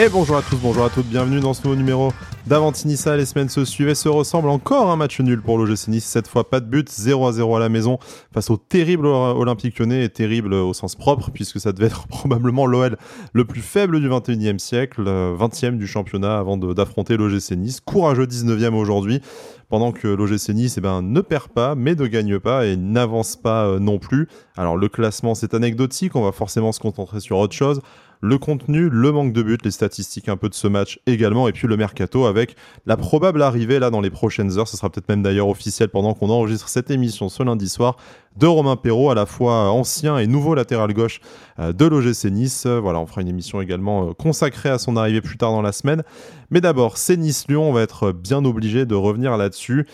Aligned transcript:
Et 0.00 0.08
bonjour 0.08 0.38
à 0.38 0.40
tous, 0.40 0.56
bonjour 0.56 0.86
à 0.86 0.88
toutes, 0.88 1.08
bienvenue 1.08 1.40
dans 1.40 1.52
ce 1.52 1.62
nouveau 1.62 1.76
numéro 1.76 2.10
d'Avantinissa. 2.46 3.18
Les 3.18 3.26
semaines 3.26 3.50
se 3.50 3.66
suivent 3.66 3.90
et 3.90 3.94
se 3.94 4.08
ressemblent. 4.08 4.48
Encore 4.48 4.90
un 4.90 4.96
match 4.96 5.20
nul 5.20 5.42
pour 5.42 5.58
l'OGC 5.58 5.88
Nice, 5.88 6.06
cette 6.06 6.26
fois 6.26 6.48
pas 6.48 6.60
de 6.60 6.64
but, 6.64 6.88
0 6.88 7.26
à 7.26 7.32
0 7.32 7.56
à 7.56 7.60
la 7.60 7.68
maison 7.68 7.98
face 8.32 8.48
au 8.48 8.56
terrible 8.56 9.04
Olympique 9.04 9.78
Lyonnais 9.78 10.02
et 10.02 10.08
terrible 10.08 10.54
au 10.54 10.72
sens 10.72 10.96
propre 10.96 11.30
puisque 11.30 11.60
ça 11.60 11.72
devait 11.72 11.88
être 11.88 12.06
probablement 12.08 12.64
l'OL 12.64 12.96
le 13.34 13.44
plus 13.44 13.60
faible 13.60 14.00
du 14.00 14.08
21e 14.08 14.58
siècle, 14.58 15.02
20e 15.02 15.76
du 15.76 15.86
championnat 15.86 16.38
avant 16.38 16.56
d'affronter 16.56 17.18
l'OGC 17.18 17.50
Nice. 17.58 17.80
Courageux 17.80 18.24
19e 18.24 18.72
aujourd'hui 18.72 19.20
pendant 19.68 19.92
que 19.92 20.08
l'OGC 20.08 20.54
Nice 20.54 20.76
eh 20.78 20.80
ben, 20.80 21.02
ne 21.02 21.20
perd 21.20 21.48
pas, 21.48 21.74
mais 21.74 21.94
ne 21.94 22.06
gagne 22.06 22.38
pas 22.38 22.64
et 22.64 22.78
n'avance 22.78 23.36
pas 23.36 23.66
euh, 23.66 23.78
non 23.78 23.98
plus. 23.98 24.28
Alors 24.56 24.78
le 24.78 24.88
classement 24.88 25.34
c'est 25.34 25.52
anecdotique, 25.52 26.16
on 26.16 26.22
va 26.22 26.32
forcément 26.32 26.72
se 26.72 26.80
concentrer 26.80 27.20
sur 27.20 27.36
autre 27.36 27.54
chose 27.54 27.82
le 28.20 28.38
contenu, 28.38 28.88
le 28.90 29.12
manque 29.12 29.32
de 29.32 29.42
buts, 29.42 29.58
les 29.64 29.70
statistiques 29.70 30.28
un 30.28 30.36
peu 30.36 30.48
de 30.48 30.54
ce 30.54 30.68
match 30.68 31.00
également, 31.06 31.48
et 31.48 31.52
puis 31.52 31.66
le 31.66 31.76
mercato 31.76 32.26
avec 32.26 32.54
la 32.86 32.96
probable 32.96 33.42
arrivée 33.42 33.78
là 33.78 33.90
dans 33.90 34.00
les 34.00 34.10
prochaines 34.10 34.58
heures, 34.58 34.68
ce 34.68 34.76
sera 34.76 34.90
peut-être 34.90 35.08
même 35.08 35.22
d'ailleurs 35.22 35.48
officiel 35.48 35.88
pendant 35.88 36.14
qu'on 36.14 36.28
enregistre 36.28 36.68
cette 36.68 36.90
émission 36.90 37.28
ce 37.28 37.42
lundi 37.42 37.68
soir, 37.68 37.96
de 38.36 38.46
Romain 38.46 38.76
Perrault, 38.76 39.10
à 39.10 39.14
la 39.14 39.26
fois 39.26 39.70
ancien 39.70 40.18
et 40.18 40.26
nouveau 40.26 40.54
latéral 40.54 40.92
gauche 40.92 41.20
euh, 41.58 41.72
de 41.72 41.84
l'OGC 41.84 42.26
Nice. 42.26 42.66
Voilà, 42.66 43.00
on 43.00 43.06
fera 43.06 43.22
une 43.22 43.28
émission 43.28 43.60
également 43.60 44.08
euh, 44.10 44.12
consacrée 44.12 44.68
à 44.68 44.78
son 44.78 44.96
arrivée 44.96 45.20
plus 45.20 45.36
tard 45.36 45.50
dans 45.50 45.62
la 45.62 45.72
semaine. 45.72 46.02
Mais 46.50 46.60
d'abord, 46.60 46.96
c'est 46.96 47.16
Nice-Lyon, 47.16 47.68
on 47.68 47.72
va 47.72 47.82
être 47.82 48.12
bien 48.12 48.44
obligé 48.44 48.86
de 48.86 48.94
revenir 48.94 49.36
là-dessus. 49.36 49.86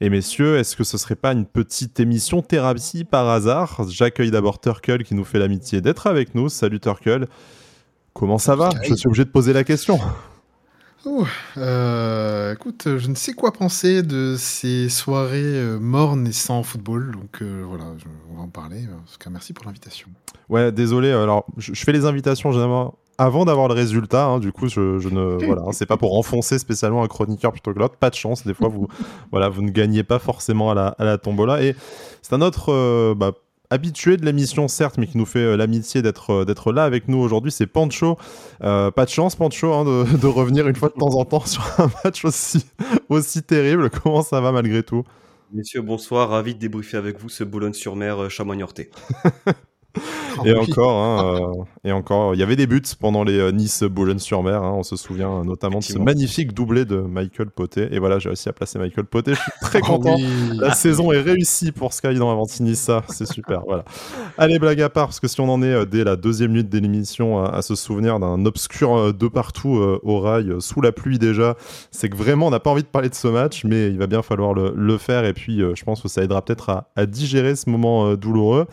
Et 0.00 0.10
messieurs, 0.10 0.58
est-ce 0.58 0.74
que 0.74 0.84
ce 0.84 0.98
serait 0.98 1.14
pas 1.14 1.32
une 1.32 1.46
petite 1.46 2.00
émission 2.00 2.42
thérapie 2.42 3.04
par 3.04 3.28
hasard? 3.28 3.86
J'accueille 3.88 4.32
d'abord 4.32 4.60
Turkel 4.60 5.04
qui 5.04 5.14
nous 5.14 5.24
fait 5.24 5.38
l'amitié 5.38 5.80
d'être 5.80 6.08
avec 6.08 6.34
nous. 6.34 6.48
Salut 6.48 6.80
Turkel. 6.80 7.28
Comment 8.14 8.38
ça 8.38 8.56
va 8.56 8.70
Je 8.88 8.94
suis 8.94 9.06
obligé 9.06 9.24
de 9.24 9.30
poser 9.30 9.52
la 9.52 9.64
question. 9.64 9.98
Euh, 11.56 12.54
écoute, 12.54 12.84
je 12.96 13.08
ne 13.08 13.14
sais 13.14 13.32
quoi 13.32 13.52
penser 13.52 14.02
de 14.02 14.36
ces 14.38 14.88
soirées 14.88 15.42
euh, 15.42 15.78
mornes 15.78 16.26
et 16.26 16.32
sans 16.32 16.62
football. 16.62 17.12
Donc 17.12 17.42
euh, 17.42 17.64
voilà, 17.66 17.84
on 18.30 18.36
va 18.36 18.42
en 18.42 18.48
parler. 18.48 18.84
En 18.84 19.10
tout 19.10 19.18
cas, 19.18 19.30
merci 19.30 19.52
pour 19.52 19.66
l'invitation. 19.66 20.08
Ouais, 20.48 20.70
désolé. 20.70 21.10
Alors, 21.10 21.46
je, 21.56 21.72
fais 21.74 21.92
les 21.92 22.04
invitations 22.04 22.52
généralement 22.52 22.94
avant 23.18 23.44
d'avoir 23.44 23.68
le 23.68 23.74
résultat. 23.74 24.26
Hein. 24.26 24.38
du 24.38 24.52
coup, 24.52 24.68
je, 24.68 25.08
ne. 25.08 25.44
voilà, 25.44 25.62
hein, 25.62 25.72
c'est 25.72 25.86
pas 25.86 25.96
pour 25.96 26.16
enfoncer 26.16 26.58
spécialement 26.58 27.02
un 27.02 27.08
chroniqueur 27.08 27.52
plutôt 27.52 27.74
que 27.74 27.78
l'autre. 27.78 27.96
Pas 27.96 28.10
de 28.10 28.14
chance. 28.14 28.46
Des 28.46 28.54
fois, 28.54 28.68
vous, 28.68 28.86
voilà, 29.32 29.48
vous 29.48 29.62
ne 29.62 29.70
gagnez 29.70 30.04
pas 30.04 30.18
forcément 30.18 30.70
à 30.70 30.74
la, 30.74 30.88
à 30.98 31.04
la 31.04 31.18
tombola. 31.18 31.62
Et 31.62 31.74
c'est 32.22 32.34
un 32.34 32.42
autre. 32.42 33.14
Bah, 33.14 33.32
habitué 33.72 34.18
de 34.18 34.24
l'émission, 34.26 34.68
certes, 34.68 34.98
mais 34.98 35.06
qui 35.06 35.16
nous 35.16 35.24
fait 35.24 35.40
euh, 35.40 35.56
l'amitié 35.56 36.02
d'être 36.02 36.30
euh, 36.30 36.44
d'être 36.44 36.72
là 36.72 36.84
avec 36.84 37.08
nous 37.08 37.16
aujourd'hui, 37.18 37.50
c'est 37.50 37.66
Pancho. 37.66 38.18
Euh, 38.62 38.90
pas 38.90 39.06
de 39.06 39.10
chance, 39.10 39.34
Pancho, 39.34 39.72
hein, 39.72 39.84
de, 39.84 40.26
revenir 40.26 40.68
une 40.68 40.76
fois 40.76 40.90
de 40.90 40.94
temps 40.94 41.14
en 41.18 41.24
temps 41.24 41.44
sur 41.46 41.64
un 41.80 41.90
match 42.04 42.24
aussi, 42.24 42.66
aussi 43.08 43.42
terrible. 43.42 43.88
Comment 43.90 44.22
ça 44.22 44.40
va 44.40 44.52
malgré 44.52 44.82
tout? 44.82 45.04
Messieurs, 45.52 45.82
bonsoir. 45.82 46.28
Ravi 46.30 46.54
de 46.54 46.60
débriefer 46.60 46.98
avec 46.98 47.18
vous 47.18 47.28
ce 47.28 47.44
Boulogne-sur-Mer 47.44 48.30
chamoignorté. 48.30 48.90
et 50.44 50.54
encore, 50.54 50.96
hein, 50.96 51.40
euh, 51.40 51.64
et 51.84 51.92
encore, 51.92 52.34
il 52.34 52.40
y 52.40 52.42
avait 52.42 52.56
des 52.56 52.66
buts 52.66 52.82
pendant 52.98 53.24
les 53.24 53.38
euh, 53.38 53.52
Nice 53.52 53.82
Boulogne-sur-Mer. 53.82 54.62
Hein, 54.62 54.72
on 54.76 54.82
se 54.82 54.96
souvient 54.96 55.44
notamment 55.44 55.78
de 55.78 55.84
ce 55.84 55.98
magnifique 55.98 56.54
doublé 56.54 56.84
de 56.84 56.96
Michael 56.96 57.50
Poté. 57.50 57.88
Et 57.92 57.98
voilà, 57.98 58.18
j'ai 58.18 58.28
réussi 58.28 58.48
à 58.48 58.52
placer 58.52 58.78
Michael 58.78 59.04
Poté. 59.04 59.34
Je 59.34 59.40
suis 59.40 59.52
très 59.60 59.80
oh 59.82 59.86
content. 59.86 60.16
La 60.54 60.72
saison 60.74 61.12
est 61.12 61.20
réussie 61.20 61.72
pour 61.72 61.92
Sky 61.92 62.14
dans 62.14 62.30
Avantinissa. 62.30 63.02
C'est 63.08 63.30
super. 63.30 63.62
voilà. 63.66 63.84
Allez, 64.38 64.58
blague 64.58 64.80
à 64.80 64.88
part, 64.88 65.06
parce 65.06 65.20
que 65.20 65.28
si 65.28 65.40
on 65.40 65.48
en 65.48 65.62
est 65.62 65.66
euh, 65.72 65.84
dès 65.84 66.04
la 66.04 66.16
deuxième 66.16 66.52
minute 66.52 66.70
de 66.70 66.78
l'émission 66.78 67.42
à, 67.42 67.62
se 67.62 67.74
souvenir 67.74 68.18
d'un 68.18 68.44
obscur 68.46 69.14
de 69.14 69.28
partout 69.28 69.80
au 70.02 70.20
rail, 70.20 70.54
sous 70.58 70.80
la 70.80 70.90
pluie 70.90 71.18
déjà, 71.18 71.56
c'est 71.90 72.08
que 72.08 72.16
vraiment 72.16 72.46
on 72.46 72.50
n'a 72.50 72.60
pas 72.60 72.70
envie 72.70 72.82
de 72.82 72.88
parler 72.88 73.08
de 73.08 73.14
ce 73.14 73.28
match, 73.28 73.64
mais 73.64 73.88
il 73.88 73.98
va 73.98 74.06
bien 74.06 74.22
falloir 74.22 74.52
le, 74.54 74.98
faire. 74.98 75.24
Et 75.24 75.32
puis, 75.32 75.60
je 75.60 75.84
pense 75.84 76.02
que 76.02 76.08
ça 76.08 76.22
aidera 76.22 76.42
peut-être 76.42 76.70
à, 76.70 76.90
à 76.96 77.06
digérer 77.06 77.54
ce 77.54 77.70
moment 77.70 78.14
douloureux. 78.14 78.66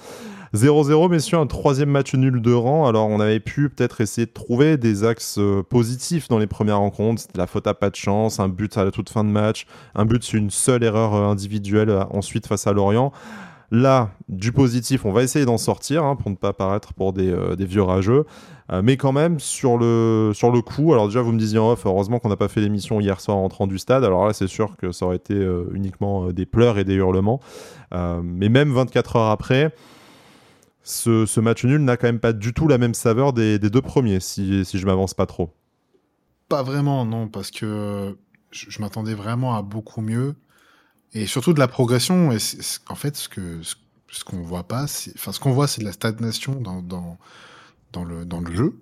0-0, 0.56 1.12
messieurs, 1.12 1.38
un 1.38 1.46
troisième 1.46 1.90
match 1.90 2.16
nul 2.16 2.42
de 2.42 2.54
rang. 2.54 2.88
Alors, 2.88 3.08
on 3.08 3.20
avait 3.20 3.40
pu 3.40 3.70
peut-être 3.70 4.02
essayer 4.02 4.26
de 4.26 4.32
trouver 4.32 4.78
des 4.78 5.04
axes 5.04 5.38
euh, 5.38 5.62
positifs 5.62 6.28
dans 6.28 6.40
les 6.40 6.48
premières 6.48 6.80
rencontres. 6.80 7.22
C'était 7.22 7.38
la 7.38 7.46
faute 7.46 7.68
à 7.68 7.76
pas 7.76 7.92
de 7.92 7.96
chance, 7.96 8.40
un 8.40 8.50
but 8.50 8.76
à 8.76 8.84
la 8.84 8.90
toute 8.90 9.12
fin 9.12 9.24
de 9.24 9.30
match, 9.30 9.68
un 9.94 10.06
but 10.06 10.24
sur 10.24 10.40
une 10.40 10.50
seule 10.50 10.84
erreur 10.84 11.14
euh, 11.14 11.28
individuelle 11.28 11.92
euh, 11.92 12.04
ensuite 12.10 12.48
face 12.48 12.66
à 12.66 12.74
Lorient. 12.74 13.12
Là, 13.70 14.10
du 14.28 14.52
positif, 14.52 15.06
on 15.06 15.12
va 15.12 15.22
essayer 15.22 15.46
d'en 15.46 15.60
sortir 15.60 16.04
hein, 16.04 16.16
pour 16.16 16.32
ne 16.32 16.36
pas 16.36 16.54
paraître 16.54 16.96
pour 16.96 17.14
des, 17.14 17.32
vieux 17.60 17.84
rageux. 17.84 18.26
mais 18.82 18.98
quand 18.98 19.12
même, 19.12 19.40
sur 19.40 19.78
le, 19.78 20.32
sur 20.34 20.52
le 20.52 20.64
coup, 20.64 20.92
alors 20.94 21.06
déjà, 21.06 21.22
vous 21.22 21.32
me 21.32 21.38
disiez 21.38 21.60
en 21.60 21.74
off, 21.74 21.86
heureusement 21.86 22.18
qu'on 22.18 22.30
n'a 22.30 22.36
pas 22.36 22.48
fait 22.48 22.62
l'émission 22.62 23.00
hier 23.00 23.22
soir 23.22 23.38
en 23.38 23.42
rentrant 23.42 23.68
du 23.68 23.78
stade. 23.78 24.04
Alors 24.04 24.26
là, 24.26 24.34
c'est 24.34 24.48
sûr 24.48 24.76
que 24.76 24.92
ça 24.92 25.06
aurait 25.06 25.18
été 25.18 25.36
uniquement 25.72 26.32
des 26.32 26.48
pleurs 26.48 26.80
et 26.80 26.84
des 26.84 26.96
hurlements. 26.96 27.42
mais 28.24 28.50
même 28.50 28.74
24 28.74 29.18
heures 29.18 29.30
après, 29.30 29.72
ce, 30.90 31.40
match 31.40 31.64
nul 31.66 31.84
n'a 31.84 31.98
quand 31.98 32.08
même 32.08 32.20
pas 32.20 32.34
du 32.34 32.54
tout 32.54 32.68
la 32.68 32.78
même 32.78 32.94
saveur 32.94 33.34
des, 33.34 33.60
deux 33.60 33.82
premiers, 33.82 34.20
si, 34.20 34.64
je 34.64 34.86
m'avance 34.86 35.14
pas 35.14 35.26
trop. 35.26 35.54
Pas 36.48 36.64
vraiment, 36.64 37.06
non, 37.06 37.28
parce 37.28 37.52
que 37.52 38.18
je, 38.52 38.82
m'attendais 38.82 39.14
vraiment 39.14 39.56
à 39.56 39.62
beaucoup 39.62 40.02
mieux. 40.02 40.36
Et 41.14 41.28
surtout 41.28 41.54
de 41.54 41.60
la 41.60 41.68
progression. 41.68 42.32
Et 42.32 42.38
en 42.88 42.96
fait, 42.96 43.16
ce 43.16 43.30
ce, 44.12 44.24
qu'on 44.24 44.42
voit 44.42 44.68
pas, 44.68 44.86
enfin, 45.16 45.32
ce 45.32 45.40
qu'on 45.40 45.52
voit, 45.52 45.68
c'est 45.68 45.82
de 45.82 45.86
la 45.86 45.92
stagnation 45.92 46.56
dans, 46.56 46.82
dans, 46.82 48.04
le, 48.04 48.26
dans 48.26 48.40
le 48.40 48.54
jeu. 48.54 48.80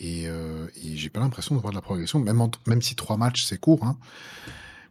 Et, 0.00 0.24
euh, 0.26 0.66
et 0.82 0.96
j'ai 0.96 1.08
pas 1.08 1.20
l'impression 1.20 1.54
de 1.54 1.60
voir 1.60 1.70
de 1.70 1.76
la 1.76 1.82
progression, 1.82 2.18
même, 2.18 2.48
même 2.66 2.82
si 2.82 2.96
trois 2.96 3.16
matchs, 3.16 3.44
c'est 3.44 3.58
court. 3.58 3.84
Hein. 3.84 3.96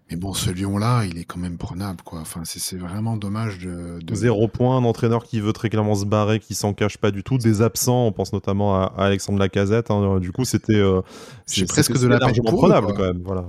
Mais 0.10 0.18
bon, 0.18 0.34
ce 0.34 0.50
Lyon-là, 0.50 1.06
il 1.06 1.18
est 1.18 1.24
quand 1.24 1.40
même 1.40 1.58
prenable, 1.58 2.02
quoi. 2.04 2.20
Enfin, 2.20 2.42
c'est 2.44 2.78
vraiment 2.78 3.16
dommage 3.16 3.60
de, 3.60 4.00
Zéro 4.14 4.48
point, 4.48 4.78
un 4.78 4.84
entraîneur 4.84 5.24
qui 5.24 5.40
veut 5.40 5.54
très 5.54 5.70
clairement 5.70 5.96
se 5.96 6.06
barrer, 6.06 6.40
qui 6.40 6.56
s'en 6.56 6.74
cache 6.74 6.98
pas 6.98 7.12
du 7.12 7.24
tout, 7.24 7.38
des 7.38 7.62
absents, 7.62 8.08
on 8.08 8.12
pense 8.12 8.34
notamment 8.34 8.76
à, 8.76 8.94
Alexandre 8.98 9.40
Lacazette. 9.40 9.92
Hein. 9.92 10.20
Du 10.20 10.32
coup, 10.32 10.44
c'était... 10.44 10.76
Euh, 10.76 11.02
j'ai 11.48 11.66
presque 11.66 11.98
de 11.98 12.08
la 12.08 12.20
peine 12.20 12.36
pour 12.46 12.58
prenable, 12.58 12.92
eux, 12.92 12.94
quand 12.94 13.04
même, 13.04 13.22
voilà. 13.24 13.46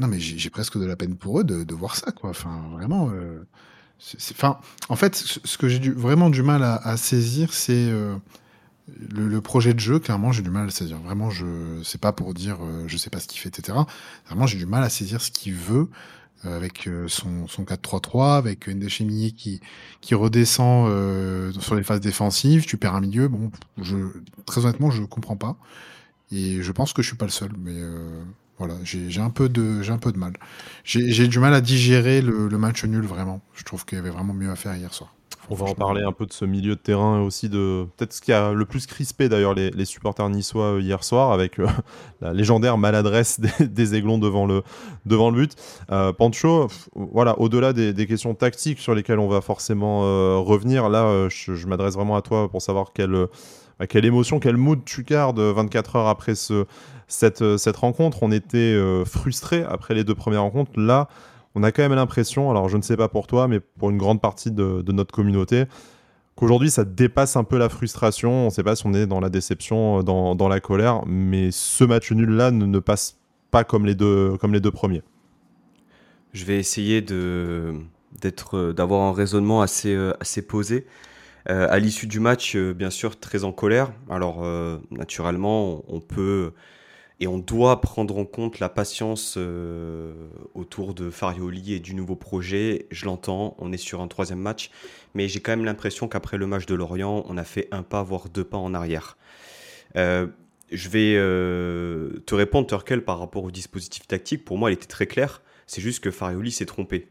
Non, 0.00 0.08
mais 0.08 0.18
j'ai 0.18 0.50
presque 0.50 0.78
de 0.78 0.84
la 0.84 0.96
peine 0.96 1.14
pour 1.14 1.40
eux 1.40 1.44
de, 1.44 1.74
voir 1.74 1.94
ça, 1.94 2.10
quoi. 2.10 2.30
Enfin, 2.30 2.62
vraiment... 2.72 3.10
Euh, 3.10 3.46
enfin, 4.32 4.58
en 4.88 4.96
fait, 4.96 5.14
ce 5.14 5.56
que 5.56 5.68
j'ai 5.68 5.78
vraiment 5.90 6.30
du 6.30 6.42
mal 6.42 6.62
à, 6.64 6.96
saisir, 6.96 7.54
c'est... 7.54 7.88
Euh, 7.90 8.16
le, 8.88 9.40
projet 9.40 9.74
de 9.74 9.80
jeu, 9.80 9.98
clairement, 9.98 10.32
j'ai 10.32 10.42
du 10.42 10.50
mal 10.50 10.66
à 10.66 10.70
saisir. 10.70 10.98
Vraiment, 10.98 11.30
je 11.30 11.80
c'est 11.84 12.00
pas 12.00 12.12
pour 12.12 12.34
dire 12.34 12.58
euh, 12.62 12.84
je 12.86 12.96
sais 12.96 13.10
pas 13.10 13.20
ce 13.20 13.28
qu'il 13.28 13.40
fait, 13.40 13.48
etc. 13.48 13.78
Vraiment, 14.26 14.46
j'ai 14.46 14.58
du 14.58 14.66
mal 14.66 14.82
à 14.82 14.88
saisir 14.88 15.20
ce 15.20 15.30
qu'il 15.30 15.54
veut 15.54 15.88
euh, 16.44 16.56
avec 16.56 16.88
euh, 16.88 17.06
son, 17.08 17.46
son 17.46 17.62
4-3-3, 17.62 18.36
avec 18.36 18.66
une 18.66 18.80
déchémie 18.80 19.34
qui, 19.34 19.60
qui 20.00 20.14
redescend 20.14 20.90
sur 21.60 21.74
les 21.74 21.82
phases 21.82 22.00
défensives. 22.00 22.66
Tu 22.66 22.76
perds 22.76 22.94
un 22.94 23.00
milieu. 23.00 23.28
Bon, 23.28 23.50
je, 23.80 23.96
très 24.46 24.64
honnêtement, 24.64 24.90
je 24.90 25.02
comprends 25.04 25.36
pas. 25.36 25.56
Et 26.32 26.62
je 26.62 26.72
pense 26.72 26.92
que 26.92 27.02
je 27.02 27.08
suis 27.08 27.16
pas 27.16 27.26
le 27.26 27.30
seul. 27.30 27.52
Mais 27.58 27.78
voilà, 28.58 28.74
j'ai 28.84 29.20
un, 29.20 29.30
peu 29.30 29.48
de, 29.48 29.82
un 29.90 29.98
peu 29.98 30.12
de 30.12 30.18
mal. 30.18 30.32
J'ai 30.84 31.28
du 31.28 31.38
mal 31.38 31.54
à 31.54 31.60
digérer 31.60 32.20
le, 32.20 32.48
le 32.48 32.58
match 32.58 32.84
nul, 32.84 33.04
vraiment. 33.04 33.40
Je 33.54 33.64
trouve 33.64 33.84
qu'il 33.84 33.96
y 33.96 34.00
avait 34.00 34.10
vraiment 34.10 34.34
mieux 34.34 34.50
à 34.50 34.56
faire 34.56 34.74
hier 34.74 34.92
soir. 34.92 35.14
On 35.52 35.54
va 35.54 35.66
en 35.66 35.74
parler 35.74 36.02
un 36.02 36.12
peu 36.12 36.24
de 36.24 36.32
ce 36.32 36.46
milieu 36.46 36.76
de 36.76 36.80
terrain 36.80 37.20
et 37.20 37.22
aussi 37.22 37.50
de 37.50 37.86
peut-être 37.98 38.14
ce 38.14 38.22
qui 38.22 38.32
a 38.32 38.54
le 38.54 38.64
plus 38.64 38.86
crispé 38.86 39.28
d'ailleurs 39.28 39.52
les, 39.52 39.84
supporters 39.84 40.30
niçois 40.30 40.76
euh, 40.76 40.80
hier 40.80 41.04
soir 41.04 41.30
avec 41.30 41.58
euh, 41.58 41.66
la 42.22 42.32
légendaire 42.32 42.78
maladresse 42.78 43.38
des, 43.60 43.94
aiglons 43.94 44.16
devant 44.16 44.46
le, 44.46 44.62
devant 45.04 45.28
le 45.28 45.42
but. 45.42 45.54
Euh, 45.90 46.14
Pancho, 46.14 46.68
voilà, 46.94 47.38
au-delà 47.38 47.74
des, 47.74 48.06
questions 48.06 48.34
tactiques 48.34 48.78
sur 48.78 48.94
lesquelles 48.94 49.18
on 49.18 49.28
va 49.28 49.42
forcément 49.42 50.00
revenir, 50.42 50.88
là 50.88 51.28
je, 51.28 51.66
m'adresse 51.66 51.94
vraiment 51.96 52.16
à 52.16 52.22
toi 52.22 52.48
pour 52.48 52.62
savoir 52.62 52.94
quelle, 52.94 53.26
quelle 53.90 54.06
émotion, 54.06 54.40
quel 54.40 54.56
mood 54.56 54.80
tu 54.86 55.02
gardes 55.02 55.38
24 55.38 55.96
heures 55.96 56.08
après 56.08 56.34
ce, 56.34 56.64
cette, 57.08 57.58
cette 57.58 57.76
rencontre. 57.76 58.22
On 58.22 58.32
était 58.32 58.74
frustrés 59.04 59.64
après 59.68 59.92
les 59.92 60.02
deux 60.02 60.14
premières 60.14 60.42
rencontres. 60.42 60.72
Là, 60.76 61.08
on 61.54 61.62
a 61.62 61.72
quand 61.72 61.82
même 61.82 61.94
l'impression, 61.94 62.50
alors 62.50 62.68
je 62.68 62.76
ne 62.76 62.82
sais 62.82 62.96
pas 62.96 63.08
pour 63.08 63.26
toi, 63.26 63.48
mais 63.48 63.60
pour 63.60 63.90
une 63.90 63.98
grande 63.98 64.20
partie 64.20 64.50
de, 64.50 64.82
notre 64.92 65.12
communauté, 65.12 65.64
qu'aujourd'hui 66.36 66.70
ça 66.70 66.84
dépasse 66.84 67.36
un 67.36 67.44
peu 67.44 67.58
la 67.58 67.68
frustration. 67.68 68.32
On 68.32 68.44
ne 68.46 68.50
sait 68.50 68.62
pas 68.62 68.76
si 68.76 68.86
on 68.86 68.94
est 68.94 69.06
dans 69.06 69.20
la 69.20 69.28
déception, 69.28 69.98
euh, 69.98 70.02
dans, 70.02 70.48
la 70.48 70.60
colère, 70.60 71.02
mais 71.06 71.50
ce 71.50 71.84
match 71.84 72.10
nul-là 72.12 72.50
ne, 72.50 72.78
passe 72.78 73.18
pas 73.50 73.64
comme 73.64 73.84
les 73.84 73.94
deux, 73.94 74.38
premiers. 74.72 75.02
Je 76.32 76.46
vais 76.46 76.58
essayer 76.58 77.04
euh, 77.10 77.74
d'avoir 78.74 79.02
un 79.02 79.12
raisonnement 79.12 79.60
assez, 79.60 79.94
euh, 79.94 80.14
assez 80.20 80.40
posé. 80.40 80.86
à 81.46 81.78
l'issue 81.78 82.06
du 82.06 82.20
match, 82.20 82.56
bien 82.56 82.90
sûr, 82.90 83.18
très 83.18 83.44
en 83.44 83.52
colère. 83.52 83.92
Alors, 84.08 84.46
naturellement, 84.90 85.82
on 85.88 86.00
peut 86.00 86.52
et 87.22 87.28
on 87.28 87.38
doit 87.38 87.80
prendre 87.80 88.18
en 88.18 88.24
compte 88.24 88.58
la 88.58 88.68
patience 88.68 89.36
euh, 89.38 90.12
autour 90.54 90.92
de 90.92 91.08
Farioli 91.08 91.72
et 91.72 91.78
du 91.78 91.94
nouveau 91.94 92.16
projet. 92.16 92.86
Je 92.90 93.04
l'entends, 93.04 93.54
on 93.60 93.72
est 93.72 93.76
sur 93.76 94.00
un 94.00 94.08
troisième 94.08 94.40
match, 94.40 94.72
mais 95.14 95.28
j'ai 95.28 95.38
quand 95.38 95.52
même 95.52 95.64
l'impression 95.64 96.08
qu'après 96.08 96.36
le 96.36 96.48
match 96.48 96.66
de 96.66 96.74
Lorient, 96.74 97.24
on 97.28 97.36
a 97.38 97.44
fait 97.44 97.68
un 97.70 97.84
pas, 97.84 98.02
voire 98.02 98.28
deux 98.28 98.42
pas 98.42 98.56
en 98.56 98.74
arrière. 98.74 99.16
Euh, 99.94 100.26
je 100.72 100.88
vais 100.88 101.14
te 101.14 102.34
répondre, 102.34 102.66
Turkel, 102.66 103.04
par 103.04 103.20
rapport 103.20 103.44
au 103.44 103.52
dispositif 103.52 104.08
tactique. 104.08 104.44
Pour 104.44 104.58
moi, 104.58 104.72
il 104.72 104.74
était 104.74 104.86
très 104.86 105.06
clair. 105.06 105.42
C'est 105.68 105.80
juste 105.80 106.02
que 106.02 106.10
Farioli 106.10 106.50
s'est 106.50 106.66
trompé. 106.66 107.06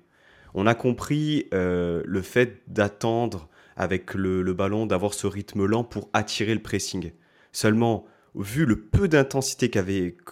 On 0.53 0.67
a 0.67 0.75
compris 0.75 1.47
le 1.53 2.21
fait 2.21 2.63
d'attendre 2.67 3.47
avec 3.77 4.13
le, 4.13 4.53
ballon, 4.53 4.87
d'avoir 4.87 5.13
ce 5.13 5.25
rythme 5.25 5.65
lent 5.65 5.85
pour 5.85 6.09
attirer 6.11 6.53
le 6.53 6.61
pressing. 6.61 7.11
Seulement, 7.53 8.05
vu 8.35 8.65
le 8.65 8.79
peu 8.79 9.07
d'intensité 9.07 9.69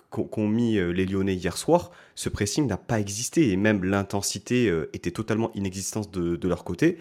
qu'ont 0.10 0.48
mis 0.48 0.78
euh, 0.78 0.92
les 0.92 1.06
Lyonnais 1.06 1.36
hier 1.36 1.58
soir, 1.58 1.92
ce 2.16 2.30
pressing 2.30 2.68
n'a 2.68 2.78
pas 2.78 3.00
existé 3.00 3.52
et 3.52 3.58
même 3.58 3.84
l'intensité 3.84 4.70
euh, 4.70 4.90
était 4.94 5.12
totalement 5.12 5.52
inexistante 5.54 6.12
de, 6.12 6.48
leur 6.48 6.64
côté. 6.64 6.98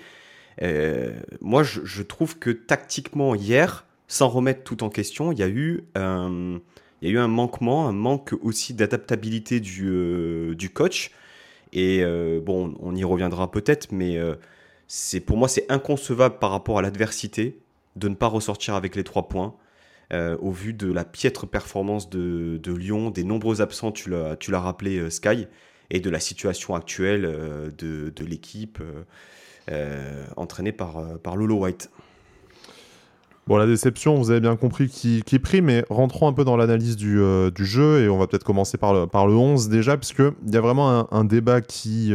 Euh, 0.63 1.17
moi, 1.41 1.63
je, 1.63 2.03
trouve 2.03 2.39
que 2.39 2.51
tactiquement 2.51 3.35
hier, 3.35 3.87
sans 4.09 4.29
remettre 4.29 4.65
tout 4.65 4.83
en 4.83 4.89
question, 4.89 5.31
il 5.31 5.39
y 5.39 5.43
a 5.43 5.49
eu 5.49 5.85
un, 5.95 6.61
il 7.01 7.09
y 7.09 7.13
a 7.13 7.15
eu 7.15 7.19
un 7.19 7.29
manquement, 7.29 7.89
un 7.89 7.93
manque 7.93 8.35
aussi 8.43 8.75
d'adaptabilité 8.75 9.61
du, 9.61 10.55
du 10.57 10.71
coach. 10.71 11.13
Et 11.73 12.03
bon, 12.45 12.75
on 12.81 12.97
y 12.97 13.05
reviendra 13.05 13.51
peut-être, 13.51 13.93
mais 13.93 14.19
c'est 14.87 15.21
pour 15.21 15.37
moi 15.37 15.49
c'est 15.49 15.71
inconcevable 15.71 16.39
par 16.39 16.51
rapport 16.51 16.79
à 16.79 16.83
l'adversité 16.83 17.59
de 17.97 18.09
ne 18.09 18.15
pas 18.15 18.27
ressortir 18.27 18.75
avec 18.75 18.97
les 18.97 19.05
trois 19.05 19.29
points. 19.29 19.55
Euh, 20.11 20.39
au 20.41 20.51
vu 20.51 20.73
de 20.73 20.91
la 20.91 21.05
piètre 21.05 21.47
performance 21.47 22.09
de, 22.09 22.59
Lyon, 22.73 23.11
des 23.11 23.25
nombreux 23.25 23.61
absents, 23.61 23.93
tu 23.93 24.09
l'as 24.09 24.61
rappelé 24.61 24.99
euh, 24.99 25.11
Sky, 25.11 25.47
et 25.91 26.01
de 26.01 26.09
la 26.09 26.21
situation 26.21 26.75
actuelle 26.75 27.27
euh, 27.27 27.71
de, 27.77 28.25
l'équipe 28.25 28.83
entraînée 30.37 30.73
par, 30.73 31.37
Lolo 31.37 31.57
White. 31.57 31.91
Bon, 33.47 33.57
la 33.57 33.67
déception, 33.67 34.15
vous 34.17 34.31
avez 34.31 34.41
bien 34.41 34.57
compris 34.57 34.89
qui, 34.89 35.23
qui 35.25 35.37
est 35.37 35.39
pris, 35.39 35.63
mais 35.63 35.85
rentrons 35.89 36.29
un 36.29 36.35
peu 36.35 36.45
dans 36.45 36.57
l'analyse 36.57 36.97
du, 36.97 37.19
jeu 37.57 38.03
et 38.03 38.09
on 38.09 38.19
va 38.19 38.27
peut-être 38.27 38.45
commencer 38.45 38.79
par 38.79 38.95
le, 38.95 39.07
par 39.07 39.27
le 39.27 39.35
11 39.35 39.69
déjà, 39.69 39.97
puisqu'il 39.99 40.33
y 40.53 40.57
a 40.57 40.61
vraiment 40.61 41.13
un, 41.13 41.25
débat 41.25 41.61
qui, 41.61 42.13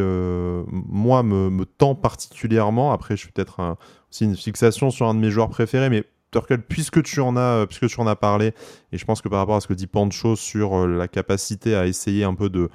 moi, 0.72 1.22
me, 1.22 1.66
tend 1.66 1.94
particulièrement. 1.94 2.92
Après, 2.92 3.16
je 3.16 3.22
suis 3.22 3.32
peut-être 3.32 3.78
aussi 4.12 4.26
une 4.26 4.36
fixation 4.36 4.90
sur 4.90 5.08
un 5.08 5.14
de 5.14 5.20
mes 5.20 5.30
joueurs 5.30 5.50
préférés, 5.50 5.90
mais 5.92 6.06
puisque 6.42 7.04
tu 7.04 7.20
en 7.22 7.36
as, 7.36 7.40
euh, 7.40 7.66
puisque 7.66 7.88
tu 7.88 8.00
en 8.00 8.08
as 8.08 8.16
parlé, 8.16 8.54
et 8.92 8.98
je 8.98 9.06
pense 9.06 9.22
que 9.22 9.30
par 9.30 9.40
rapport 9.40 9.56
à 9.56 9.62
ce 9.62 9.68
que 9.68 9.74
dit 9.74 9.88
Pancho 9.88 10.36
sur 10.36 10.76
euh, 10.76 10.88
la 10.88 11.08
capacité 11.08 11.76
à 11.76 11.86
essayer 11.86 12.24
un 12.24 12.36
peu 12.36 12.50
de 12.50 12.70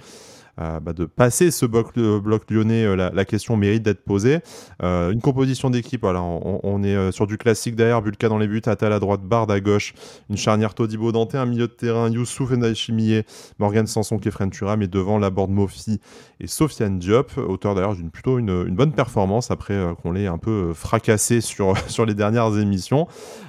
bah, 0.59 0.93
de 0.93 1.05
passer 1.05 1.53
ce 1.53 1.67
bloc, 1.67 1.97
bloc 1.97 2.51
lyonnais, 2.51 2.85
euh, 2.85 2.97
la, 2.97 3.25
question 3.25 3.57
mérite 3.57 3.85
d'être 3.85 4.03
posée. 4.03 4.41
Euh, 4.83 5.13
une 5.13 5.21
composition 5.21 5.71
d'équipe, 5.71 6.05
on, 6.05 6.83
est 6.83 7.13
sur 7.13 7.29
du 7.29 7.39
classique 7.39 7.77
derrière, 7.77 8.03
Bulka 8.03 8.29
dans 8.29 8.39
les 8.39 8.49
buts, 8.49 8.61
Atal 8.67 8.93
à 8.93 8.99
droite, 8.99 9.23
Bard 9.23 9.49
à 9.51 9.61
gauche, 9.61 9.95
une 10.29 10.37
charnière 10.37 10.75
Todibo 10.75 11.13
Dante, 11.13 11.37
un 11.37 11.47
milieu 11.47 11.69
de 11.69 11.73
terrain, 11.73 12.11
Youssouf 12.11 12.51
Ndachimiye, 12.51 13.23
Morgan 13.61 13.87
Sanson, 13.87 14.19
Kefren 14.19 14.51
Turam, 14.51 14.83
et 14.83 14.89
devant 14.89 15.19
la 15.19 15.31
board 15.31 15.51
Mofi 15.51 16.01
et 16.41 16.49
Sofiane 16.49 16.99
Diop, 16.99 17.37
auteur 17.37 17.77
d'ailleurs 17.77 17.95
d'une 17.95 18.11
plutôt 18.11 18.39
une, 18.39 18.65
bonne 18.75 18.93
performance 18.93 19.51
après 19.51 19.79
qu'on 20.03 20.13
l'ait 20.13 20.27
un 20.27 20.39
peu 20.39 20.73
fracassé 20.73 21.41
sur, 21.41 21.77
sur 21.89 22.05
les 22.05 22.15
dernières 22.15 22.59
émissions. 22.59 23.07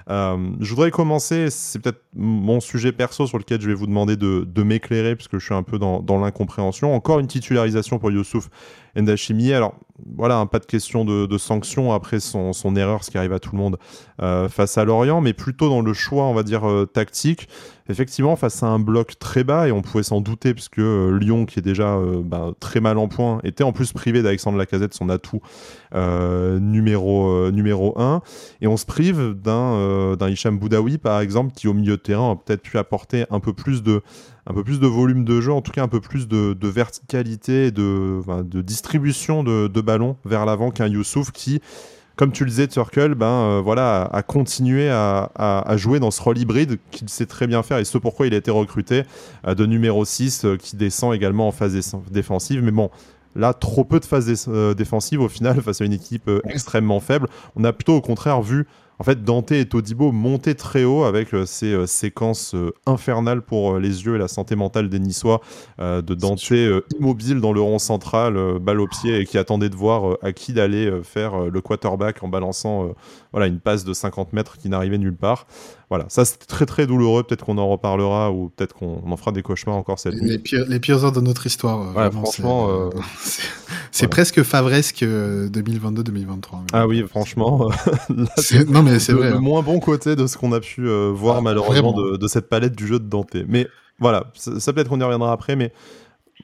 je 0.08 0.70
voudrais 0.70 0.92
commencer, 0.92 1.50
c'est 1.50 1.80
peut-être 1.80 2.04
mon 2.16 2.60
sujet 2.60 2.92
perso 2.92 3.26
sur 3.26 3.38
lequel 3.40 3.62
je 3.62 3.68
vais 3.68 3.76
vous 3.76 3.88
demander 3.88 4.16
de, 4.16 4.46
de 4.48 4.64
m'éclairer, 4.64 5.16
puisque 5.16 5.38
je 5.40 5.46
suis 5.46 5.56
un 5.56 5.64
peu 5.64 5.80
dans 5.80 6.20
l'incompréhension 6.20 6.99
encore 7.00 7.20
une 7.20 7.28
titularisation 7.28 7.98
pour 7.98 8.12
Youssouf 8.12 8.50
Ndachimi. 8.96 9.54
Alors 9.54 9.76
voilà, 10.16 10.38
un 10.38 10.46
pas 10.46 10.60
de 10.60 10.66
question 10.66 11.06
de, 11.06 11.26
de 11.26 11.38
sanction 11.38 11.94
après 11.94 12.20
son, 12.20 12.76
erreur, 12.76 13.04
ce 13.04 13.12
qui 13.12 13.18
arrive 13.18 13.34
à 13.34 13.40
tout 13.40 13.52
le 13.54 13.58
monde 13.58 13.78
euh, 14.22 14.50
face 14.50 14.78
à 14.78 14.86
Lorient, 14.86 15.22
mais 15.22 15.34
plutôt 15.34 15.70
dans 15.70 15.82
le 15.82 15.94
choix, 15.94 16.26
on 16.26 16.34
va 16.34 16.44
dire, 16.44 16.68
euh, 16.70 16.86
tactique. 16.86 17.48
Effectivement, 17.90 18.36
face 18.36 18.62
à 18.62 18.68
un 18.68 18.78
bloc 18.78 19.18
très 19.18 19.44
bas, 19.44 19.68
et 19.68 19.72
on 19.72 19.82
pouvait 19.82 20.04
s'en 20.04 20.22
douter, 20.22 20.54
puisque 20.54 20.80
euh, 20.80 21.18
Lyon, 21.18 21.46
qui 21.46 21.60
est 21.60 21.64
déjà 21.64 21.98
bah, 22.24 22.52
très 22.60 22.82
mal 22.82 22.98
en 22.98 23.08
point, 23.08 23.40
était 23.44 23.64
en 23.64 23.72
plus 23.72 23.94
privé 23.94 24.22
d'Alexandre 24.22 24.58
Lacazette, 24.58 24.94
son 24.94 25.10
atout 25.10 25.42
numéro, 25.92 27.50
numéro 27.52 28.00
1. 28.00 28.22
Et 28.62 28.68
on 28.68 28.78
se 28.78 28.86
prive 28.86 29.34
d'un 29.34 30.16
Hicham 30.28 30.60
Boudaoui, 30.60 31.00
par 31.00 31.20
exemple, 31.20 31.54
qui 31.56 31.68
au 31.68 31.74
milieu 31.74 31.98
de 31.98 32.02
terrain 32.02 32.32
a 32.32 32.36
peut-être 32.36 32.62
pu 32.62 32.78
apporter 32.78 33.26
un 33.32 33.40
peu 33.40 33.54
plus 33.54 33.82
de 33.82 34.02
un 34.50 34.54
peu 34.54 34.64
plus 34.64 34.80
de 34.80 34.88
volume 34.88 35.26
de 35.26 35.42
jeu, 35.42 35.54
en 35.54 35.62
tout 35.62 35.72
cas 35.72 35.84
un 35.84 35.88
peu 35.88 36.02
plus 36.02 36.28
de, 36.28 36.56
verticalité, 36.68 37.72
de, 37.72 38.20
de 38.44 38.62
distribution 38.80 39.44
de, 39.44 39.68
de 39.68 39.82
ballon 39.82 40.16
vers 40.24 40.46
l'avant 40.46 40.72
qu'un 40.72 40.88
Youssouf 40.88 41.32
qui, 41.32 41.60
comme 42.16 42.32
tu 42.32 42.46
le 42.46 42.50
disais, 42.50 42.68
Turkle, 42.68 43.14
ben, 43.14 43.26
euh, 43.26 43.62
voilà, 43.62 44.04
a, 44.04 44.22
continué 44.24 44.90
à, 44.90 45.76
jouer 45.76 46.00
dans 46.00 46.12
ce 46.12 46.22
rôle 46.22 46.38
hybride 46.38 46.80
qu'il 46.92 47.10
sait 47.10 47.26
très 47.26 47.46
bien 47.46 47.62
faire 47.62 47.78
et 47.78 47.84
ce 47.84 47.98
pourquoi 47.98 48.28
il 48.28 48.34
a 48.34 48.38
été 48.38 48.52
recruté 48.52 49.04
euh, 49.46 49.54
de 49.54 49.66
numéro 49.66 50.06
6 50.06 50.46
euh, 50.46 50.56
qui 50.56 50.78
descend 50.78 51.14
également 51.14 51.50
en 51.50 51.52
phase 51.52 51.94
défensive. 52.10 52.64
Mais 52.64 52.72
bon, 52.72 52.90
là, 53.36 53.54
trop 53.54 53.84
peu 53.84 54.00
de 54.00 54.06
phase 54.06 54.50
défensive 54.78 55.20
au 55.20 55.28
final 55.28 55.62
face 55.62 55.82
à 55.82 55.86
une 55.86 55.94
équipe 55.94 56.32
extrêmement 56.46 57.02
faible. 57.02 57.28
On 57.58 57.66
a 57.66 57.74
plutôt 57.74 57.96
au 57.96 58.02
contraire 58.02 58.42
vu 58.42 58.66
en 59.02 59.06
fait, 59.06 59.24
Dante 59.24 59.54
et 59.54 59.66
Todibo 59.66 60.12
montaient 60.12 60.56
très 60.56 60.84
haut 60.84 61.06
avec 61.06 61.34
euh, 61.34 61.46
ces 61.46 61.72
euh, 61.72 61.86
séquences 61.86 62.54
euh, 62.54 62.74
infernales 62.86 63.42
pour 63.42 63.80
les 63.80 64.04
yeux 64.04 64.16
et 64.16 64.18
la 64.18 64.28
santé 64.28 64.58
mentale 64.58 64.90
des 64.90 65.00
Niçois 65.00 65.40
de 65.80 66.14
Dante 66.14 66.42
immobile 67.00 67.40
dans 67.40 67.54
le 67.54 67.62
rond 67.62 67.80
central, 67.80 68.60
balle 68.60 68.82
au 68.82 68.88
pied 68.88 69.20
et 69.20 69.26
qui 69.26 69.38
attendait 69.38 69.70
de 69.70 69.76
voir 69.76 70.18
à 70.22 70.34
qui 70.34 70.52
d'aller 70.52 70.92
faire 71.04 71.50
le 71.50 71.62
quarterback 71.62 72.22
en 72.24 72.28
balançant 72.28 72.94
voilà, 73.32 73.48
une 73.48 73.60
passe 73.60 73.86
de 73.86 73.94
50 73.94 74.34
mètres 74.34 74.58
qui 74.58 74.68
n'arrivait 74.68 74.98
nulle 74.98 75.16
part. 75.16 75.48
Voilà, 75.90 76.06
ça 76.08 76.24
c'était 76.24 76.46
très 76.46 76.68
très 76.68 76.86
douloureux. 76.86 77.24
Peut-être 77.24 77.46
qu'on 77.46 77.58
en 77.58 77.68
reparlera 77.68 78.32
ou 78.32 78.50
peut-être 78.50 78.74
qu'on 78.74 79.02
en 79.12 79.18
fera 79.18 79.32
des 79.32 79.42
cauchemars 79.42 79.76
encore 79.76 79.98
cette 79.98 80.14
nuit. 80.14 80.30
Les 80.30 80.38
pires, 80.38 80.66
les 80.68 80.80
pires 80.80 81.04
heures 81.04 81.12
de 81.12 81.22
notre 81.22 81.48
histoire. 81.48 81.96
Ouais, 81.96 82.12
franchement, 82.12 82.92
c'est 83.92 84.08
presque 84.08 84.44
favresque 84.44 85.04
2022-2023. 85.04 86.68
Ah 86.74 86.88
oui, 86.88 87.04
franchement. 87.08 87.70
non 88.68 88.84
mais 88.84 89.00
c'est 89.00 89.14
vrai. 89.14 89.32
Le 89.32 89.38
hein. 89.38 89.40
moins 89.40 89.64
bon 89.64 89.80
côté 89.80 90.16
de 90.16 90.28
ce 90.28 90.38
qu'on 90.38 90.52
a 90.52 90.60
pu 90.60 90.88
euh, 90.88 91.12
voir 91.14 91.38
ah, 91.38 91.42
malheureusement 91.42 91.94
de, 91.94 92.28
cette 92.28 92.50
palette 92.50 92.76
du 92.76 92.86
jeu 92.86 93.00
de 93.00 93.06
Dante. 93.06 93.36
Mais 93.48 93.68
voilà, 94.00 94.32
ça, 94.36 94.74
peut-être 94.74 94.90
qu'on 94.90 95.00
y 95.00 95.04
reviendra 95.04 95.32
après, 95.32 95.56
mais 95.56 95.74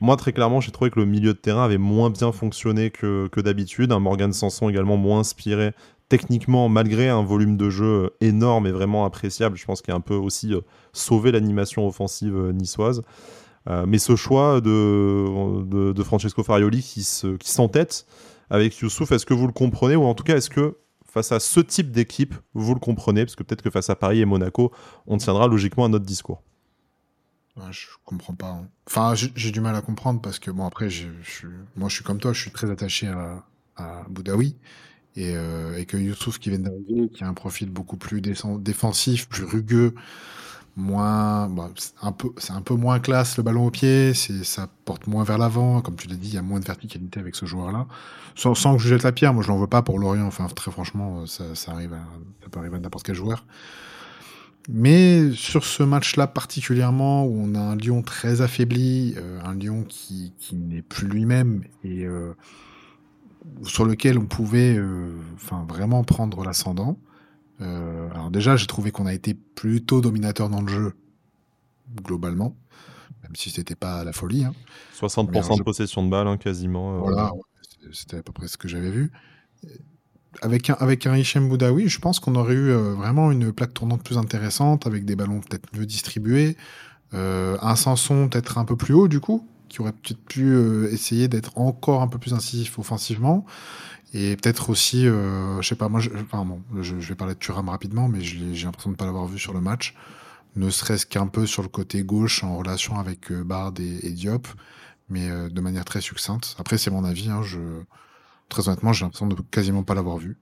moi 0.02 0.18
très 0.18 0.34
clairement 0.34 0.60
j'ai 0.60 0.72
trouvé 0.72 0.90
que 0.90 1.00
le 1.00 1.06
milieu 1.06 1.34
de 1.34 1.38
terrain 1.38 1.64
avait 1.64 1.78
moins 1.78 2.10
bien 2.10 2.32
fonctionné 2.32 2.90
que, 2.90 3.28
que 3.28 3.40
d'habitude. 3.40 3.92
Un 3.92 4.00
Morgan 4.00 4.34
Sanson 4.34 4.70
également 4.70 4.98
moins 4.98 5.20
inspiré 5.20 5.74
techniquement, 6.10 6.70
malgré 6.70 7.10
un 7.10 7.24
volume 7.24 7.58
de 7.58 7.70
jeu 7.70 8.12
énorme 8.22 8.68
et 8.68 8.72
vraiment 8.72 9.06
appréciable, 9.06 9.58
je 9.58 9.66
pense 9.66 9.82
qu'il 9.82 9.94
a 9.94 9.98
un 9.98 10.02
peu 10.02 10.16
aussi 10.16 10.54
euh, 10.54 10.62
sauvé 10.94 11.32
l'animation 11.32 11.88
offensive 11.88 12.36
euh, 12.36 12.52
niçoise. 12.52 13.02
mais 13.88 13.98
ce 13.98 14.16
choix 14.16 14.62
de, 14.62 16.04
Francesco 16.04 16.44
Farioli 16.44 16.82
qui 16.84 17.04
s'entête 17.04 18.06
qui 18.08 18.54
avec 18.54 18.78
Youssouf, 18.78 19.12
est-ce 19.12 19.26
que 19.26 19.34
vous 19.34 19.48
le 19.48 19.54
comprenez? 19.54 19.96
Ou 19.96 20.04
en 20.04 20.14
tout 20.14 20.24
cas 20.24 20.38
est-ce 20.38 20.52
que 20.52 20.78
face 21.16 21.32
à 21.32 21.40
ce 21.40 21.62
type 21.62 21.92
d'équipe, 21.92 22.36
vous 22.54 22.74
le 22.74 22.80
comprenez, 22.82 23.24
parce 23.24 23.38
que 23.38 23.44
peut-être 23.44 23.62
que 23.62 23.70
face 23.70 23.90
à 23.90 23.96
Paris 23.96 24.20
et 24.20 24.26
Monaco, 24.26 24.74
on 25.08 25.18
tiendra 25.18 25.48
logiquement 25.48 25.86
à 25.86 25.88
notre 25.88 26.04
discours. 26.04 26.44
je 27.72 27.88
comprends 28.04 28.36
pas. 28.36 28.50
Hein. 28.50 28.68
Enfin, 28.86 29.14
j'ai 29.16 29.52
du 29.52 29.62
mal 29.62 29.76
à 29.76 29.82
comprendre 29.82 30.20
parce 30.20 30.40
que, 30.40 30.52
bon, 30.52 30.66
après, 30.66 30.90
je, 30.90 31.08
moi, 31.78 31.88
je 31.88 31.96
suis 31.96 32.04
comme 32.04 32.20
toi, 32.20 32.34
je 32.34 32.42
suis 32.42 32.52
très 32.52 32.70
attaché 32.70 33.08
à, 33.08 33.46
à 33.78 34.04
Boudaoui. 34.10 34.58
Et, 35.16 35.34
euh, 35.36 35.78
et, 35.78 35.86
que 35.86 35.98
Youssouf 35.98 36.40
qui 36.40 36.50
vient 36.50 36.60
d'arriver, 36.60 37.10
qui 37.10 37.24
a 37.24 37.28
un 37.28 37.34
profil 37.34 37.70
beaucoup 37.70 37.98
plus 37.98 38.22
défensif, 38.22 39.30
plus 39.30 39.46
rugueux, 39.46 39.96
moins, 40.76 41.48
bah, 41.48 41.72
c'est 41.76 42.52
un 42.52 42.62
peu, 42.62 42.74
moins 42.76 43.00
classe 43.00 43.38
le 43.38 43.44
ballon 43.44 43.68
au 43.68 43.72
pied, 43.72 44.14
ça 44.14 44.68
porte 44.84 45.08
moins 45.08 45.24
vers 45.24 45.38
l'avant, 45.38 45.82
comme 45.82 45.96
tu 45.96 46.08
l'as 46.08 46.16
dit, 46.16 46.30
il 46.30 46.34
y 46.34 46.38
a 46.38 46.42
moins 46.42 46.60
de 46.60 46.66
verticalité 46.66 47.20
avec 47.20 47.36
ce 47.36 47.46
joueur-là. 47.46 47.88
Sans, 48.36 48.54
que 48.76 48.82
je 48.82 48.90
jette 48.90 49.04
la 49.04 49.14
pierre, 49.14 49.34
moi 49.34 49.42
je 49.42 49.48
l'en 49.48 49.58
veux 49.58 49.68
pas 49.68 49.82
pour 49.82 50.00
Lorient, 50.00 50.26
enfin 50.26 50.48
très 50.48 50.72
franchement, 50.72 51.26
ça, 51.26 51.56
ça 51.56 51.72
arrive, 51.72 51.96
ça 52.44 52.50
peut 52.50 52.60
arriver 52.60 52.76
à 52.76 52.80
n'importe 52.80 53.06
quel 53.06 53.16
joueur. 53.16 53.46
Mais 54.68 55.32
sur 55.34 55.64
ce 55.64 55.84
match-là 55.84 56.28
particulièrement, 56.28 57.26
où 57.26 57.40
on 57.40 57.56
a 57.56 57.60
un 57.60 57.76
Lyon 57.76 58.02
très 58.02 58.42
affaibli, 58.42 59.14
euh, 59.18 59.40
un 59.44 59.56
Lyon 59.56 59.86
qui, 59.88 60.34
qui 60.40 60.56
n'est 60.56 60.82
plus 60.82 61.08
lui-même 61.08 61.64
et 61.84 62.06
euh, 62.06 62.34
sur 63.64 63.86
lequel 63.86 64.18
on 64.18 64.26
pouvait, 64.26 64.76
euh, 64.78 65.16
enfin 65.36 65.66
vraiment 65.68 66.04
prendre 66.04 66.44
l'ascendant. 66.44 66.98
Euh, 67.62 68.10
alors 68.12 68.32
déjà, 68.32 68.56
j'ai 68.56 68.68
trouvé 68.68 68.92
qu'on 68.92 69.06
a 69.06 69.14
été 69.14 69.34
plutôt 69.34 70.02
dominateur 70.02 70.50
dans 70.50 70.62
le 70.62 70.68
jeu, 70.68 70.94
globalement, 72.04 72.56
même 73.24 73.36
si 73.36 73.50
c'était 73.50 73.76
pas 73.76 74.04
la 74.04 74.12
folie. 74.12 74.44
Hein. 74.44 74.54
60% 75.00 75.58
de 75.58 75.64
possession 75.64 76.04
de 76.04 76.10
balle, 76.10 76.28
hein, 76.28 76.38
quasiment. 76.38 76.96
Euh. 76.96 77.00
Voilà, 77.00 77.32
c'était 77.92 78.18
à 78.18 78.24
peu 78.24 78.34
près 78.34 78.48
ce 78.48 78.58
que 78.58 78.68
j'avais 78.68 78.92
vu. 78.92 79.12
Avec 80.42 80.70
un, 80.70 80.74
avec 80.80 81.08
un 81.08 81.16
Hichem 81.16 81.48
Boudaoui, 81.48 81.88
je 81.88 82.00
pense 82.00 82.20
qu'on 82.20 82.36
aurait 82.36 82.56
eu 82.56 82.70
euh, 82.70 82.94
vraiment 82.94 83.32
une 83.32 83.54
plaque 83.54 83.74
tournante 83.74 84.04
plus 84.04 84.18
intéressante, 84.18 84.86
avec 84.86 85.06
des 85.06 85.16
ballons 85.16 85.40
peut-être 85.40 85.70
mieux 85.78 85.86
distribués, 85.86 86.58
un 87.14 87.76
Sanson 87.78 88.28
peut-être 88.28 88.58
un 88.58 88.66
peu 88.66 88.76
plus 88.76 88.94
haut 88.94 89.08
du 89.08 89.22
coup, 89.22 89.48
qui 89.76 89.82
aurait 89.82 89.92
peut-être 89.92 90.24
pu 90.24 90.56
essayer 90.88 91.28
d'être 91.28 91.58
encore 91.58 92.02
un 92.02 92.08
peu 92.08 92.18
plus 92.18 92.34
incisif 92.34 92.80
offensivement. 92.80 93.46
Et 94.14 94.38
peut-être 94.38 94.70
aussi, 94.70 95.06
euh, 95.06 95.62
je 95.62 95.68
sais 95.68 95.76
pas, 95.76 95.90
moi, 95.90 96.00
je, 96.00 96.10
enfin 96.12 96.46
bon, 96.46 96.62
je, 96.82 96.96
vais 96.96 97.16
parler 97.16 97.34
de 97.34 97.40
Thuram 97.40 97.68
rapidement, 97.68 98.08
mais 98.08 98.22
j'ai 98.22 98.66
l'impression 98.66 98.90
de 98.90 98.94
ne 98.94 98.98
pas 98.98 99.06
l'avoir 99.06 99.28
vu 99.28 99.38
sur 99.38 99.52
le 99.52 99.60
match. 99.60 99.94
ne 100.56 100.70
serait-ce 100.70 101.06
qu'un 101.06 101.28
peu 101.28 101.46
sur 101.46 101.62
le 101.62 101.68
côté 101.68 102.04
gauche 102.04 102.42
en 102.42 102.56
relation 102.56 102.98
avec 102.98 103.34
Bard 103.34 103.74
et, 103.80 104.12
Diop, 104.12 104.48
mais 105.10 105.28
de 105.28 105.62
manière 105.62 105.84
très 105.84 106.00
succincte. 106.00 106.56
Après, 106.58 106.78
c'est 106.78 106.92
mon 106.92 107.04
avis. 107.04 107.30
Hein. 107.30 107.42
Très 108.48 108.70
honnêtement, 108.70 108.94
j'ai 108.94 109.04
l'impression 109.04 109.28
de 109.28 109.36
quasiment 109.52 109.84
pas 109.84 109.96
l'avoir 109.96 110.18
vu. 110.18 110.38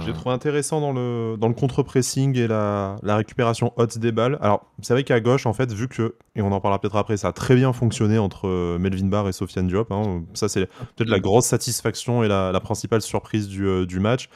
J'ai 0.00 0.10
euh, 0.10 0.14
trouvé 0.14 0.34
intéressant 0.34 0.80
dans 0.80 0.92
le, 0.92 1.54
contre-pressing 1.54 2.36
et 2.36 2.46
la, 2.46 2.96
récupération 3.04 3.72
haute 3.76 3.98
des 3.98 4.12
balles. 4.12 4.38
Alors, 4.40 4.66
c'est 4.82 4.94
vrai 4.94 5.04
qu'à 5.04 5.20
gauche, 5.20 5.46
en 5.46 5.52
fait, 5.52 5.72
vu 5.72 5.88
que, 5.88 6.14
et 6.36 6.42
on 6.42 6.52
en 6.52 6.60
parlera 6.60 6.80
peut-être 6.80 6.96
après, 6.96 7.16
ça 7.16 7.28
a 7.28 7.32
très 7.32 7.54
bien 7.54 7.72
fonctionné 7.72 8.18
entre 8.18 8.48
euh, 8.48 8.78
Melvin 8.78 9.06
Barr 9.06 9.28
et 9.28 9.32
Sofiane 9.32 9.66
Diop. 9.66 9.90
Hein. 9.90 10.22
Ça, 10.34 10.48
c'est 10.48 10.66
peut-être 10.66 11.08
la 11.08 11.20
grosse 11.20 11.46
satisfaction 11.46 12.22
et 12.22 12.28
la, 12.28 12.60
principale 12.60 13.02
surprise 13.02 13.48
du, 13.48 13.66
euh, 13.66 13.86
match. 14.00 14.28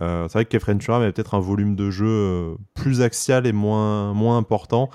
c'est 0.00 0.32
vrai 0.32 0.44
que 0.44 0.56
Kefren 0.56 0.78
Turam 0.78 1.02
avait 1.02 1.12
peut-être 1.12 1.34
un 1.34 1.40
volume 1.40 1.74
de 1.74 1.90
jeu 1.90 2.56
plus 2.74 3.02
axial 3.02 3.46
et 3.46 3.52
moins, 3.52 4.36
important, 4.36 4.90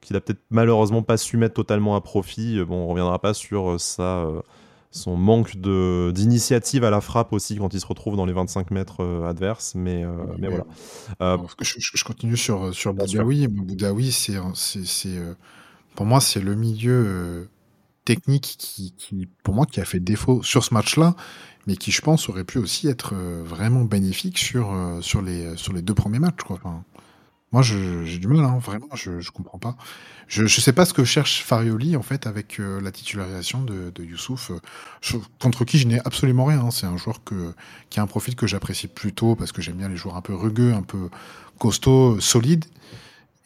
qu'il 0.00 0.16
a 0.16 0.20
peut-être 0.20 0.40
malheureusement 0.50 1.02
pas 1.02 1.16
su 1.16 1.36
mettre 1.36 1.54
totalement 1.54 1.96
à 1.96 2.00
profit. 2.00 2.62
Bon, 2.64 2.84
on 2.84 2.88
reviendra 2.88 3.18
pas 3.18 3.34
sur 3.34 3.78
ça 3.78 4.26
son 4.90 5.16
manque 5.16 5.56
d'initiative 5.56 6.84
à 6.84 6.90
la 6.90 7.00
frappe 7.00 7.32
aussi 7.32 7.56
quand 7.56 7.72
il 7.72 7.80
se 7.80 7.86
retrouve 7.86 8.16
dans 8.16 8.26
les 8.26 8.32
25 8.32 8.70
mètres 8.72 9.02
euh, 9.02 9.28
adverses. 9.28 9.74
Mais, 9.74 10.04
euh, 10.04 10.10
mais 10.38 10.48
voilà. 10.48 10.66
Euh, 11.22 11.38
je, 11.60 12.04
continue 12.04 12.36
sur, 12.36 12.74
sur 12.74 12.92
Boudaoui. 12.92 13.46
Boudaoui, 13.46 14.10
c'est, 14.10 14.34
pour 15.94 16.06
moi, 16.06 16.20
c'est 16.20 16.40
le 16.40 16.54
milieu 16.54 17.48
technique 18.04 18.56
qui, 18.58 18.92
qui, 18.96 19.28
pour 19.44 19.54
moi, 19.54 19.66
qui 19.66 19.80
a 19.80 19.84
fait 19.84 20.00
défaut 20.00 20.42
sur 20.42 20.64
ce 20.64 20.74
match-là, 20.74 21.14
mais 21.66 21.76
qui, 21.76 21.92
je 21.92 22.02
pense, 22.02 22.28
aurait 22.28 22.44
pu 22.44 22.58
aussi 22.58 22.88
être 22.88 23.14
vraiment 23.14 23.84
bénéfique 23.84 24.38
sur, 24.38 24.74
sur, 25.02 25.22
les, 25.22 25.56
sur 25.56 25.72
les 25.72 25.82
deux 25.82 25.94
premiers 25.94 26.18
matchs. 26.18 26.42
Quoi. 26.44 26.58
Moi, 27.52 27.62
j'ai 27.62 28.18
du 28.18 28.28
mal, 28.28 28.44
hein, 28.44 28.58
vraiment, 28.60 28.86
je, 28.94 29.20
je 29.20 29.30
comprends 29.32 29.58
pas. 29.58 29.76
Je, 30.28 30.46
je 30.46 30.60
sais 30.60 30.72
pas 30.72 30.84
ce 30.84 30.94
que 30.94 31.02
cherche 31.02 31.42
Farioli 31.42 31.96
en 31.96 32.02
fait 32.02 32.28
avec 32.28 32.60
euh, 32.60 32.80
la 32.80 32.92
titularisation 32.92 33.62
de, 33.64 33.92
Youssouf, 34.04 34.52
euh, 34.52 35.18
contre 35.40 35.64
qui 35.64 35.78
je 35.78 35.88
n'ai 35.88 35.98
absolument 36.06 36.44
rien. 36.44 36.60
Hein. 36.60 36.70
C'est 36.70 36.86
un 36.86 36.96
joueur 36.96 37.20
qui 37.90 37.98
a 37.98 38.02
un 38.02 38.06
profil 38.06 38.36
que 38.36 38.46
j'apprécie 38.46 38.86
plutôt 38.86 39.34
parce 39.34 39.50
que 39.50 39.62
j'aime 39.62 39.76
bien 39.76 39.88
les 39.88 39.96
joueurs 39.96 40.14
un 40.14 40.20
peu 40.20 40.34
rugueux, 40.34 40.72
un 40.72 40.82
peu 40.82 41.10
costauds, 41.58 42.20
solides 42.20 42.66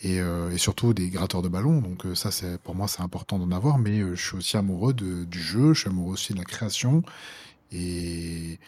et, 0.03 0.21
euh, 0.21 0.55
surtout 0.59 0.93
des 0.93 1.09
gratteurs 1.09 1.41
de 1.41 1.49
ballon. 1.49 1.81
Donc 1.81 2.05
ça, 2.15 2.29
pour 2.63 2.75
moi, 2.75 2.89
c'est 2.89 3.01
important 3.03 3.39
d'en 3.39 3.51
avoir. 3.57 3.79
Mais 3.79 4.01
je 4.15 4.23
suis 4.23 4.37
aussi 4.37 4.59
amoureux 4.59 4.93
du 4.93 5.41
jeu, 5.43 5.73
je 5.73 5.81
suis 5.81 5.89
amoureux 5.89 6.13
aussi 6.13 6.35
de 6.35 6.39
la 6.39 6.45
création 6.45 7.03
et 7.73 8.59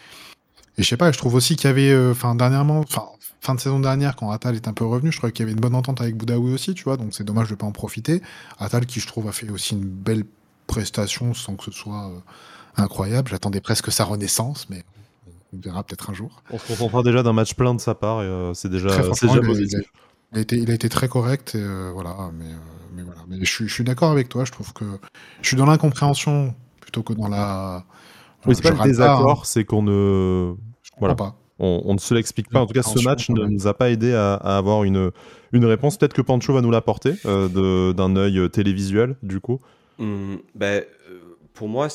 et 0.78 0.82
je 0.82 0.88
sais 0.88 0.96
pas, 0.96 1.12
je 1.12 1.18
trouve 1.18 1.34
aussi 1.34 1.56
qu'il 1.56 1.68
y 1.68 1.70
avait, 1.70 2.10
enfin 2.10 2.34
dernièrement, 2.34 2.80
enfin 2.80 3.06
fin 3.46 3.54
de 3.54 3.60
saison 3.60 3.80
dernière, 3.80 4.16
quand 4.16 4.30
Atal 4.30 4.54
est 4.56 4.68
un 4.68 4.72
peu 4.72 4.84
revenu, 4.84 5.12
je 5.12 5.18
crois 5.18 5.30
qu'il 5.30 5.44
y 5.44 5.44
avait 5.44 5.52
une 5.52 5.60
bonne 5.60 5.74
entente 5.74 6.00
avec 6.00 6.16
Boudaoui 6.16 6.52
aussi, 6.52 6.74
tu 6.74 6.84
vois, 6.84 6.96
donc 6.96 7.14
c'est 7.14 7.24
dommage 7.24 7.48
de 7.48 7.54
pas 7.54 7.66
en 7.66 7.72
profiter. 7.72 8.20
Atal, 8.58 8.86
qui 8.86 9.00
je 9.00 9.06
trouve 9.06 9.28
a 9.28 9.32
fait 9.32 9.48
aussi 9.50 9.74
une 9.74 9.84
belle 9.84 10.24
prestation 10.66 11.32
sans 11.32 11.54
que 11.54 11.64
ce 11.64 11.70
soit 11.70 12.08
euh, 12.08 12.18
incroyable. 12.76 13.28
J'attendais 13.30 13.60
presque 13.60 13.92
sa 13.92 14.04
renaissance, 14.04 14.68
mais 14.68 14.84
on 15.54 15.60
verra 15.60 15.84
peut-être 15.84 16.10
un 16.10 16.14
jour. 16.14 16.42
On 16.50 16.58
se 16.58 16.66
contentera 16.66 17.02
déjà 17.04 17.22
d'un 17.22 17.32
match 17.32 17.54
plein 17.54 17.74
de 17.74 17.80
sa 17.80 17.94
part 17.94 18.18
euh, 18.18 18.52
c'est 18.52 18.68
déjà, 18.68 18.88
déjà 18.88 19.34
il, 19.34 19.40
positif. 19.40 19.80
Il 20.32 20.38
a, 20.38 20.40
été, 20.40 20.56
il 20.56 20.70
a 20.70 20.74
été 20.74 20.88
très 20.88 21.08
correct, 21.08 21.54
et, 21.54 21.62
euh, 21.62 21.92
voilà, 21.94 22.30
mais, 22.36 22.44
mais, 22.94 23.02
voilà. 23.02 23.20
Mais 23.28 23.38
je, 23.44 23.64
je 23.64 23.72
suis 23.72 23.84
d'accord 23.84 24.10
avec 24.10 24.28
toi, 24.28 24.44
je 24.44 24.50
trouve 24.50 24.72
que 24.72 24.84
je 25.40 25.46
suis 25.46 25.56
dans 25.56 25.66
l'incompréhension 25.66 26.52
plutôt 26.80 27.02
que 27.02 27.12
dans 27.12 27.28
la. 27.28 27.84
Oui, 28.44 28.54
c'est 28.54 28.62
pas 28.62 28.70
le 28.70 28.90
désaccord, 28.90 29.40
hein. 29.40 29.44
c'est 29.44 29.64
qu'on 29.64 29.82
ne. 29.82 30.54
Voilà. 30.98 31.14
pas. 31.14 31.36
On, 31.58 31.94
ne 31.94 31.98
se 31.98 32.12
l'explique 32.12 32.50
pas. 32.50 32.60
En 32.60 32.66
tout 32.66 32.74
cas, 32.74 32.82
ce 32.82 33.02
match 33.02 33.30
ne 33.30 33.46
nous 33.46 33.66
a 33.66 33.72
pas 33.72 33.90
aidé 33.90 34.12
à, 34.12 34.34
avoir 34.34 34.84
une, 34.84 35.10
une 35.52 35.64
réponse. 35.64 35.96
Peut-être 35.96 36.12
que 36.12 36.22
Pancho 36.22 36.52
va 36.52 36.60
nous 36.60 36.70
l'apporter 36.70 37.14
euh, 37.24 37.92
d'un 37.94 38.16
œil 38.16 38.38
euh, 38.38 38.48
télévisuel, 38.48 39.16
du 39.22 39.40
coup. 39.40 39.58
Mmh, 39.98 40.36
ben, 40.54 40.84
euh, 41.10 41.38
pour 41.54 41.68
moi, 41.68 41.88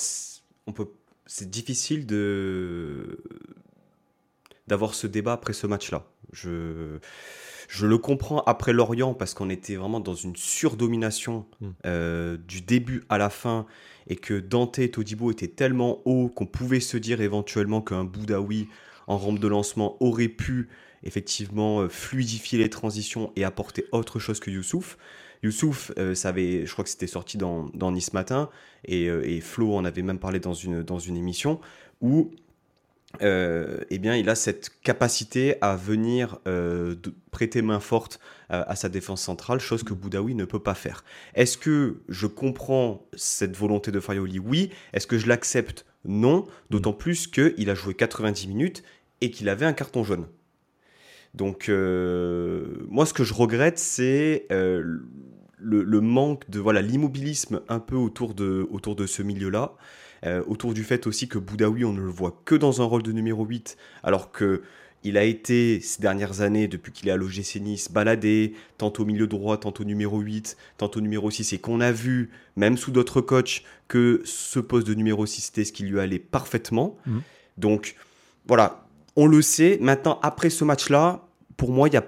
c'est 1.25 1.49
difficile 1.49 2.05
de 2.07 3.19
d'avoir 4.67 4.95
ce 4.95 5.05
débat 5.05 5.33
après 5.33 5.53
ce 5.53 5.67
match-là. 5.67 6.05
Je, 6.31 6.97
je 7.67 7.85
le 7.85 7.97
comprends 7.97 8.41
après 8.43 8.73
Lorient 8.73 9.13
parce 9.13 9.33
qu'on 9.33 9.49
était 9.49 9.75
vraiment 9.75 9.99
dans 9.99 10.15
une 10.15 10.35
surdomination 10.37 11.45
mmh. 11.59 12.37
du 12.47 12.61
début 12.61 13.03
à 13.09 13.17
la 13.17 13.29
fin 13.29 13.65
et 14.07 14.15
que 14.15 14.39
Dante 14.39 14.79
et 14.79 14.89
Todibo 14.89 15.29
étaient 15.29 15.49
tellement 15.49 15.99
hauts 16.05 16.29
qu'on 16.29 16.45
pouvait 16.45 16.79
se 16.79 16.95
dire 16.95 17.21
éventuellement 17.21 17.81
qu'un 17.81 18.05
Boudaoui 18.05 18.69
en 19.11 19.17
rampe 19.17 19.39
de 19.39 19.47
lancement 19.47 19.97
aurait 19.99 20.29
pu 20.29 20.69
effectivement 21.03 21.81
euh, 21.81 21.89
fluidifier 21.89 22.57
les 22.57 22.69
transitions 22.69 23.33
et 23.35 23.43
apporter 23.43 23.85
autre 23.91 24.19
chose 24.19 24.39
que 24.39 24.49
Youssouf. 24.49 24.97
Youssouf, 25.43 25.91
euh, 25.97 26.15
ça 26.15 26.29
avait, 26.29 26.65
je 26.65 26.71
crois 26.71 26.85
que 26.85 26.89
c'était 26.89 27.07
sorti 27.07 27.37
dans, 27.37 27.91
Nice 27.91 28.13
Matin, 28.13 28.49
et, 28.85 29.09
euh, 29.09 29.27
et, 29.27 29.41
Flo 29.41 29.75
en 29.75 29.83
avait 29.83 30.01
même 30.01 30.19
parlé 30.19 30.39
dans 30.39 30.53
une, 30.53 30.81
dans 30.81 30.99
une 30.99 31.17
émission, 31.17 31.59
où 31.99 32.31
eh 33.19 33.99
bien, 33.99 34.15
il 34.15 34.29
a 34.29 34.35
cette 34.35 34.71
capacité 34.83 35.55
à 35.59 35.75
venir 35.75 36.39
prêter 37.29 37.61
main 37.61 37.81
forte 37.81 38.21
à 38.47 38.73
sa 38.77 38.87
défense 38.87 39.21
centrale, 39.21 39.59
chose 39.59 39.83
que 39.83 39.93
Boudaoui 39.93 40.33
ne 40.33 40.45
peut 40.45 40.63
pas 40.63 40.75
faire. 40.75 41.03
Est-ce 41.35 41.57
que 41.57 42.03
je 42.07 42.25
comprends 42.25 43.05
cette 43.13 43.57
volonté 43.57 43.91
de 43.91 43.99
Farioli 43.99 44.39
Oui. 44.39 44.69
Est-ce 44.93 45.07
que 45.07 45.17
je 45.17 45.27
l'accepte? 45.27 45.85
Non. 46.05 46.47
D'autant 46.69 46.93
plus 46.93 47.27
qu'il 47.27 47.69
a 47.69 47.75
joué 47.75 47.95
90 47.95 48.47
minutes 48.47 48.81
et 49.21 49.31
qu'il 49.31 49.49
avait 49.49 49.65
un 49.65 49.73
carton 49.73 50.03
jaune. 50.03 50.25
Donc, 51.33 51.69
euh, 51.69 52.65
moi, 52.89 53.05
ce 53.05 53.13
que 53.13 53.23
je 53.23 53.33
regrette, 53.33 53.79
c'est 53.79 54.47
euh, 54.51 54.99
le, 55.57 56.01
manque 56.01 56.49
de 56.49 56.59
voilà 56.59 56.81
l'immobilisme 56.81 57.61
un 57.69 57.79
peu 57.79 57.95
autour 57.95 58.33
de, 58.33 58.67
autour 58.69 58.95
de 58.95 59.05
ce 59.05 59.21
milieu-là, 59.21 59.73
euh, 60.25 60.43
autour 60.47 60.73
du 60.73 60.83
fait 60.83 61.07
aussi 61.07 61.29
que 61.29 61.37
Boudaoui, 61.37 61.85
on 61.85 61.93
ne 61.93 62.01
le 62.01 62.09
voit 62.09 62.41
que 62.45 62.55
dans 62.55 62.81
un 62.81 62.85
rôle 62.85 63.03
de 63.03 63.11
numéro 63.11 63.45
8, 63.45 63.77
alors 64.03 64.31
que 64.31 64.61
il 65.03 65.17
a 65.17 65.23
été 65.23 65.79
ces 65.79 65.99
dernières 65.99 66.41
années, 66.41 66.67
depuis 66.67 66.91
qu'il 66.91 67.07
est 67.09 67.11
à 67.11 67.17
l'OGC 67.17 67.55
Nice, 67.59 67.91
baladé, 67.91 68.53
tantôt 68.77 69.03
milieu 69.03 69.25
droit, 69.25 69.57
tantôt 69.57 69.83
numéro 69.83 70.19
8, 70.19 70.57
tantôt 70.77 71.01
numéro 71.01 71.31
6, 71.31 71.53
et 71.53 71.57
qu'on 71.57 71.81
a 71.81 71.91
vu, 71.91 72.29
même 72.55 72.77
sous 72.77 72.91
d'autres 72.91 73.19
coachs, 73.19 73.63
que 73.87 74.21
ce 74.25 74.59
poste 74.59 74.85
de 74.85 74.93
numéro 74.93 75.25
6 75.25 75.49
était 75.49 75.63
ce 75.63 75.71
qui 75.71 75.83
lui 75.83 75.99
allait 75.99 76.19
parfaitement. 76.19 76.97
Mmh. 77.07 77.19
Donc, 77.57 77.95
voilà, 78.45 78.85
on 79.15 79.27
le 79.27 79.41
sait. 79.41 79.77
Maintenant, 79.81 80.19
après 80.21 80.49
ce 80.49 80.63
match-là, 80.63 81.25
pour 81.57 81.71
moi, 81.71 81.87
il 81.87 81.93
y 81.93 81.97
a 81.97 82.05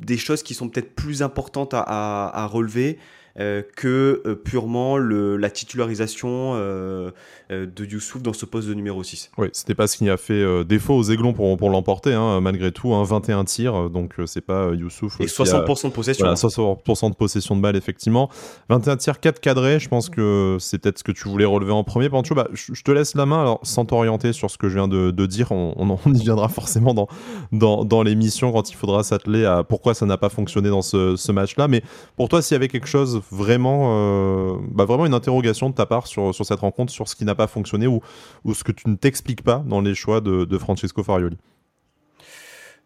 des 0.00 0.18
choses 0.18 0.42
qui 0.42 0.54
sont 0.54 0.68
peut-être 0.68 0.94
plus 0.94 1.22
importantes 1.22 1.72
à 1.74 2.48
relever. 2.50 2.98
Euh, 3.40 3.62
que 3.74 4.22
euh, 4.26 4.36
purement 4.36 4.96
le, 4.96 5.36
la 5.36 5.50
titularisation 5.50 6.52
euh, 6.54 7.10
de 7.50 7.84
Youssouf 7.84 8.22
dans 8.22 8.32
ce 8.32 8.46
poste 8.46 8.68
de 8.68 8.74
numéro 8.74 9.02
6. 9.02 9.32
Oui, 9.38 9.48
c'était 9.52 9.74
pas 9.74 9.88
ce 9.88 9.96
qui 9.96 10.08
a 10.08 10.16
fait 10.16 10.64
défaut 10.64 10.94
aux 10.94 11.02
Aiglons 11.02 11.32
pour, 11.32 11.56
pour 11.56 11.68
l'emporter, 11.68 12.14
hein, 12.14 12.40
malgré 12.40 12.70
tout, 12.70 12.94
hein, 12.94 13.02
21 13.02 13.44
tirs, 13.44 13.90
donc 13.90 14.14
c'est 14.26 14.40
pas 14.40 14.72
Youssouf. 14.72 15.20
Et 15.20 15.26
60% 15.26 15.88
de 15.88 15.92
possession. 15.92 16.24
Voilà, 16.24 16.36
60% 16.36 17.10
de 17.10 17.16
possession 17.16 17.56
de 17.56 17.60
balle, 17.60 17.74
effectivement. 17.74 18.30
21 18.68 18.96
tirs, 18.98 19.18
4 19.18 19.40
cadrés, 19.40 19.80
je 19.80 19.88
pense 19.88 20.10
que 20.10 20.56
c'est 20.60 20.78
peut-être 20.78 20.98
ce 20.98 21.04
que 21.04 21.12
tu 21.12 21.28
voulais 21.28 21.44
relever 21.44 21.72
en 21.72 21.82
premier. 21.82 22.08
Pancho, 22.08 22.36
bah, 22.36 22.48
je 22.52 22.82
te 22.82 22.90
laisse 22.92 23.16
la 23.16 23.26
main, 23.26 23.40
alors 23.40 23.60
sans 23.64 23.84
t'orienter 23.84 24.32
sur 24.32 24.48
ce 24.48 24.58
que 24.58 24.68
je 24.68 24.74
viens 24.76 24.88
de, 24.88 25.10
de 25.10 25.26
dire, 25.26 25.50
on, 25.50 25.74
on, 25.76 26.12
y 26.12 26.22
viendra 26.22 26.48
forcément 26.48 26.94
dans, 26.94 27.08
dans, 27.50 27.84
dans 27.84 28.04
l'émission 28.04 28.52
quand 28.52 28.70
il 28.70 28.76
faudra 28.76 29.02
s'atteler 29.02 29.44
à 29.44 29.64
pourquoi 29.64 29.94
ça 29.94 30.06
n'a 30.06 30.18
pas 30.18 30.28
fonctionné 30.28 30.68
dans 30.68 30.82
ce, 30.82 31.16
ce 31.16 31.32
match-là. 31.32 31.66
Mais 31.66 31.82
pour 32.16 32.28
toi, 32.28 32.40
s'il 32.42 32.54
y 32.54 32.56
avait 32.56 32.68
quelque 32.68 32.86
chose 32.86 33.20
vraiment, 33.30 33.90
euh, 33.90 34.56
bah 34.70 34.84
vraiment 34.84 35.06
une 35.06 35.14
interrogation 35.14 35.70
de 35.70 35.74
ta 35.74 35.86
part 35.86 36.06
sur, 36.06 36.34
sur 36.34 36.44
cette 36.44 36.60
rencontre, 36.60 36.92
sur 36.92 37.08
ce 37.08 37.16
qui 37.16 37.24
n'a 37.24 37.34
pas 37.34 37.46
fonctionné 37.46 37.86
ou, 37.86 38.00
ou 38.44 38.54
ce 38.54 38.64
que 38.64 38.72
tu 38.72 38.88
ne 38.88 38.96
t'expliques 38.96 39.42
pas 39.42 39.62
dans 39.66 39.80
les 39.80 39.94
choix 39.94 40.20
de, 40.20 40.58
Francesco 40.58 41.02
Farioli? 41.02 41.36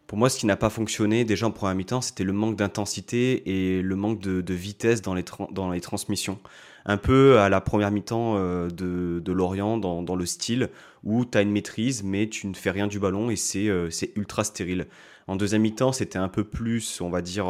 Pour 0.06 0.16
moi, 0.16 0.30
ce 0.30 0.38
qui 0.38 0.46
n'a 0.46 0.56
pas 0.56 0.70
fonctionné 0.70 1.24
déjà 1.24 1.46
en 1.46 1.50
première 1.50 1.74
mi-temps, 1.74 2.00
c'était 2.00 2.24
le 2.24 2.32
manque 2.32 2.56
d'intensité 2.56 3.76
et 3.76 3.82
le 3.82 3.94
manque 3.94 4.20
de, 4.20 4.54
vitesse 4.54 5.02
dans 5.02 5.14
les, 5.14 5.24
dans 5.52 5.70
les 5.70 5.80
transmissions. 5.80 6.38
Un 6.86 6.96
peu 6.96 7.38
à 7.38 7.50
la 7.50 7.60
première 7.60 7.90
mi-temps 7.90 8.36
euh, 8.36 8.68
de, 8.68 9.20
de 9.22 9.32
Lorient, 9.32 9.76
dans, 9.76 10.02
dans, 10.02 10.16
le 10.16 10.24
style 10.24 10.70
où 11.04 11.26
tu 11.26 11.36
as 11.36 11.42
une 11.42 11.50
maîtrise, 11.50 12.02
mais 12.02 12.28
tu 12.28 12.46
ne 12.46 12.54
fais 12.54 12.70
rien 12.70 12.86
du 12.86 12.98
ballon 12.98 13.28
et 13.28 13.36
c'est 13.36 13.68
euh, 13.68 13.90
c'est 13.90 14.16
ultra 14.16 14.44
stérile. 14.44 14.86
En 15.26 15.36
deuxième 15.36 15.60
mi-temps, 15.60 15.92
c'était 15.92 16.18
un 16.18 16.28
peu 16.28 16.44
plus, 16.44 17.02
on 17.02 17.10
va 17.10 17.20
dire, 17.20 17.46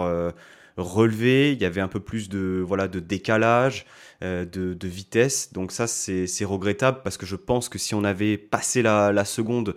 relevé, 0.79 1.53
il 1.53 1.61
y 1.61 1.65
avait 1.65 1.81
un 1.81 1.89
peu 1.89 2.01
plus 2.01 2.29
de, 2.29 2.63
voilà, 2.67 2.89
de 2.89 3.01
décalage, 3.01 3.85
euh, 4.23 4.45
de, 4.45 4.89
vitesse. 4.89 5.53
Donc 5.53 5.73
ça, 5.73 5.87
c'est 5.87 6.45
regrettable 6.45 7.01
parce 7.03 7.17
que 7.17 7.27
je 7.27 7.37
pense 7.37 7.69
que 7.69 7.79
si 7.79 7.95
on 7.95 8.05
avait 8.05 8.39
passé 8.39 8.83
la, 8.83 9.25
seconde 9.25 9.75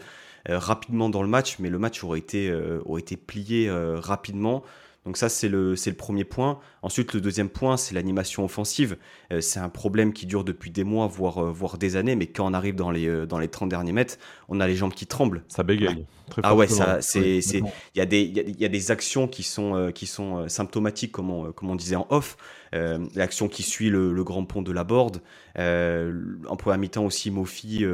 euh, 0.49 0.57
rapidement 0.57 1.09
dans 1.09 1.23
le 1.23 1.27
match, 1.27 1.57
mais 1.59 1.69
le 1.69 1.79
match 1.79 2.03
aurait 2.03 2.19
été, 2.19 2.49
euh, 2.49 2.79
aurait 2.85 3.01
été 3.01 3.17
plié 3.17 3.69
rapidement. 3.71 4.63
Donc 5.05 5.17
ça, 5.17 5.29
c'est 5.29 5.49
le, 5.49 5.73
le 5.73 5.93
premier 5.93 6.23
point. 6.23 6.59
Ensuite, 6.83 7.13
le 7.13 7.21
deuxième 7.21 7.49
point, 7.49 7.75
c'est 7.75 7.95
l'animation 7.95 8.45
offensive. 8.45 8.97
Euh, 9.31 9.41
c'est 9.41 9.59
un 9.59 9.69
problème 9.69 10.13
qui 10.13 10.27
dure 10.27 10.43
depuis 10.43 10.69
des 10.69 10.83
mois, 10.83 11.07
voire, 11.07 11.39
euh, 11.39 11.51
voire 11.51 11.79
des 11.79 11.95
années, 11.95 12.15
mais 12.15 12.27
quand 12.27 12.45
on 12.45 12.53
arrive 12.53 12.75
dans 12.75 12.91
les, 12.91 13.07
euh, 13.07 13.25
dans 13.25 13.39
les 13.39 13.47
30 13.47 13.67
derniers 13.67 13.93
mètres, 13.93 14.17
on 14.47 14.59
a 14.59 14.67
les 14.67 14.75
jambes 14.75 14.93
qui 14.93 15.07
tremblent. 15.07 15.43
Ça 15.47 15.63
bégaye. 15.63 16.05
ah 16.43 16.55
ouais, 16.55 16.67
ça, 16.67 17.01
c'est, 17.01 17.39
il 17.39 17.63
y, 17.95 17.99
a 17.99 18.05
des, 18.05 18.21
y, 18.21 18.65
a, 18.65 18.67
des 18.67 18.91
actions 18.91 19.27
qui 19.27 19.41
sont, 19.41 19.91
qui 19.93 20.05
sont 20.05 20.47
symptomatiques, 20.47 21.11
comme 21.11 21.31
on, 21.31 21.51
comme 21.51 21.71
on 21.71 21.75
disait 21.75 21.95
en 21.95 22.05
off. 22.11 22.37
l'action 22.71 23.47
qui 23.47 23.63
suit 23.63 23.89
le, 23.89 24.23
grand 24.23 24.45
pont 24.45 24.61
de 24.61 24.71
la 24.71 24.83
Borde. 24.83 25.21
en 25.57 26.55
première 26.57 26.77
mi-temps 26.77 27.05
aussi, 27.05 27.31
Mofi. 27.31 27.85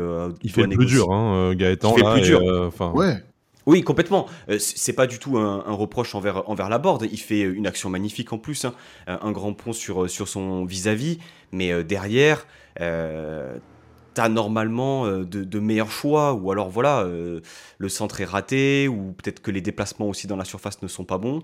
il 0.44 0.52
fait 0.52 0.64
le 0.64 0.76
plus 0.76 0.86
dur, 0.86 1.12
hein, 1.14 1.56
Gaëtan. 1.56 1.96
Il 1.96 2.04
fait 2.04 2.12
plus 2.12 2.22
dur. 2.22 2.42
ouais. 2.94 3.24
Oui, 3.68 3.84
complètement. 3.84 4.28
Euh, 4.50 4.58
c'est 4.60 4.94
pas 4.94 5.08
du 5.08 5.20
tout 5.20 5.38
un, 5.38 5.62
reproche 5.74 6.16
envers, 6.16 6.50
envers 6.50 6.70
la 6.70 6.80
board. 6.80 7.06
Il 7.12 7.20
fait 7.20 7.42
une 7.42 7.68
action 7.68 7.90
magnifique 7.90 8.32
en 8.32 8.38
plus, 8.38 8.64
hein. 8.64 8.74
un 9.08 9.32
grand 9.32 9.54
pont 9.54 9.74
sur, 9.74 10.10
sur 10.10 10.28
son 10.30 10.64
vis-à-vis. 10.64 11.20
mais 11.52 11.74
euh, 11.74 11.84
derrière, 11.84 12.48
euh, 12.80 13.58
t'as 14.14 14.30
normalement 14.30 15.06
euh, 15.06 15.26
de, 15.26 15.60
meilleurs 15.60 15.92
choix, 15.92 16.34
ou 16.34 16.50
alors 16.50 16.70
voilà, 16.70 17.06
le 17.06 17.90
centre 17.90 18.22
est 18.22 18.26
raté, 18.26 18.88
ou 18.88 19.12
peut-être 19.12 19.42
que 19.42 19.52
les 19.52 19.62
déplacements 19.62 20.08
aussi 20.08 20.28
dans 20.28 20.38
la 20.38 20.46
surface 20.46 20.82
ne 20.82 20.88
sont 20.88 21.06
pas 21.06 21.18
bons. 21.18 21.44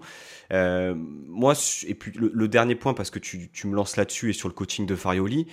moi, 0.50 1.56
et 1.86 1.94
puis 1.94 2.14
le, 2.16 2.48
dernier 2.48 2.76
point, 2.76 2.94
parce 2.94 3.10
que 3.10 3.20
tu, 3.20 3.52
tu 3.52 3.68
me 3.68 3.76
lances 3.76 3.98
là-dessus 3.98 4.30
et 4.30 4.34
sur 4.34 4.48
le 4.48 4.54
coaching 4.54 4.86
de 4.86 4.96
Farioli, 4.96 5.48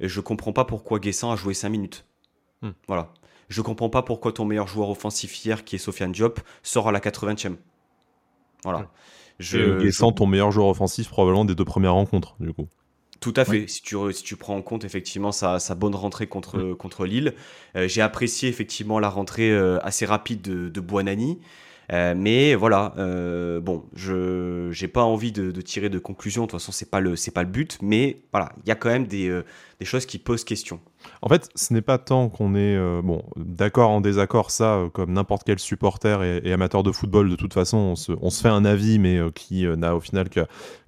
je 0.00 0.20
comprends 0.20 0.52
pas 0.52 0.64
pourquoi 0.64 0.98
Guessant 0.98 1.30
a 1.30 1.36
joué 1.36 1.54
5 1.54 1.68
minutes. 1.68 2.04
Hmm. 2.62 2.70
Voilà. 2.88 3.12
Je 3.48 3.62
comprends 3.62 3.90
pas 3.90 4.02
pourquoi 4.02 4.32
ton 4.32 4.44
meilleur 4.44 4.66
joueur 4.66 4.90
offensif 4.90 5.44
hier, 5.44 5.64
qui 5.64 5.76
est 5.76 5.78
Sofiane 5.78 6.12
Diop, 6.12 6.40
sort 6.62 6.88
à 6.88 6.92
la 6.92 7.00
80e. 7.00 7.56
Voilà. 8.64 8.90
Je, 9.38 9.86
et 9.86 10.12
ton 10.14 10.26
meilleur 10.26 10.50
joueur 10.50 10.68
offensif 10.68 11.08
probablement 11.08 11.44
des 11.44 11.54
deux 11.54 11.64
premières 11.64 11.92
rencontres, 11.92 12.36
du 12.40 12.52
coup. 12.52 12.68
Tout 13.20 13.34
à 13.36 13.44
fait. 13.44 13.66
Si, 13.66 13.82
tu, 13.82 13.96
si 14.12 14.22
tu 14.22 14.36
prends 14.36 14.56
en 14.56 14.62
compte 14.62 14.84
effectivement 14.84 15.32
sa, 15.32 15.58
bonne 15.74 15.94
rentrée 15.94 16.26
contre, 16.26 16.74
contre 16.74 17.06
Lille, 17.06 17.34
euh, 17.76 17.88
j'ai 17.88 18.02
apprécié 18.02 18.48
effectivement 18.48 18.98
la 18.98 19.08
rentrée 19.08 19.50
euh, 19.50 19.78
assez 19.82 20.06
rapide 20.06 20.42
de, 20.42 20.68
de 20.68 20.80
Buonani. 20.80 21.38
Euh, 21.92 22.14
mais 22.16 22.54
voilà, 22.54 22.94
euh, 22.98 23.60
bon, 23.60 23.84
je 23.94 24.68
j'ai 24.72 24.88
pas 24.88 25.04
envie 25.04 25.32
de, 25.32 25.60
tirer 25.60 25.88
de 25.88 25.98
conclusion. 25.98 26.42
De 26.42 26.50
toute 26.50 26.60
façon, 26.60 26.72
c'est 26.72 26.90
pas 26.90 27.00
pas 27.00 27.42
le 27.42 27.48
but. 27.48 27.78
Mais 27.82 28.22
voilà, 28.32 28.52
il 28.64 28.68
y 28.68 28.72
a 28.72 28.74
quand 28.74 28.88
même 28.88 29.06
des, 29.06 29.28
euh, 29.28 29.44
des 29.78 29.86
choses 29.86 30.06
qui 30.06 30.18
posent 30.18 30.44
question. 30.44 30.80
En 31.22 31.28
fait, 31.28 31.48
ce 31.54 31.72
n'est 31.72 31.82
pas 31.82 31.98
tant 31.98 32.28
qu'on 32.28 32.56
est 32.56 32.76
bon 33.02 33.22
d'accord 33.36 33.90
en 33.90 34.00
désaccord, 34.00 34.50
ça, 34.50 34.88
comme 34.92 35.12
n'importe 35.12 35.44
quel 35.44 35.60
supporter 35.60 36.22
et, 36.22 36.52
amateur 36.52 36.82
de 36.82 36.90
football, 36.90 37.30
de 37.30 37.36
toute 37.36 37.54
façon, 37.54 37.76
on 37.76 37.96
se, 37.96 38.12
on 38.20 38.30
se 38.30 38.42
fait 38.42 38.48
un 38.48 38.64
avis, 38.64 38.98
mais 38.98 39.20
qui 39.32 39.64
n'a 39.66 39.94
au 39.94 40.00
final 40.00 40.28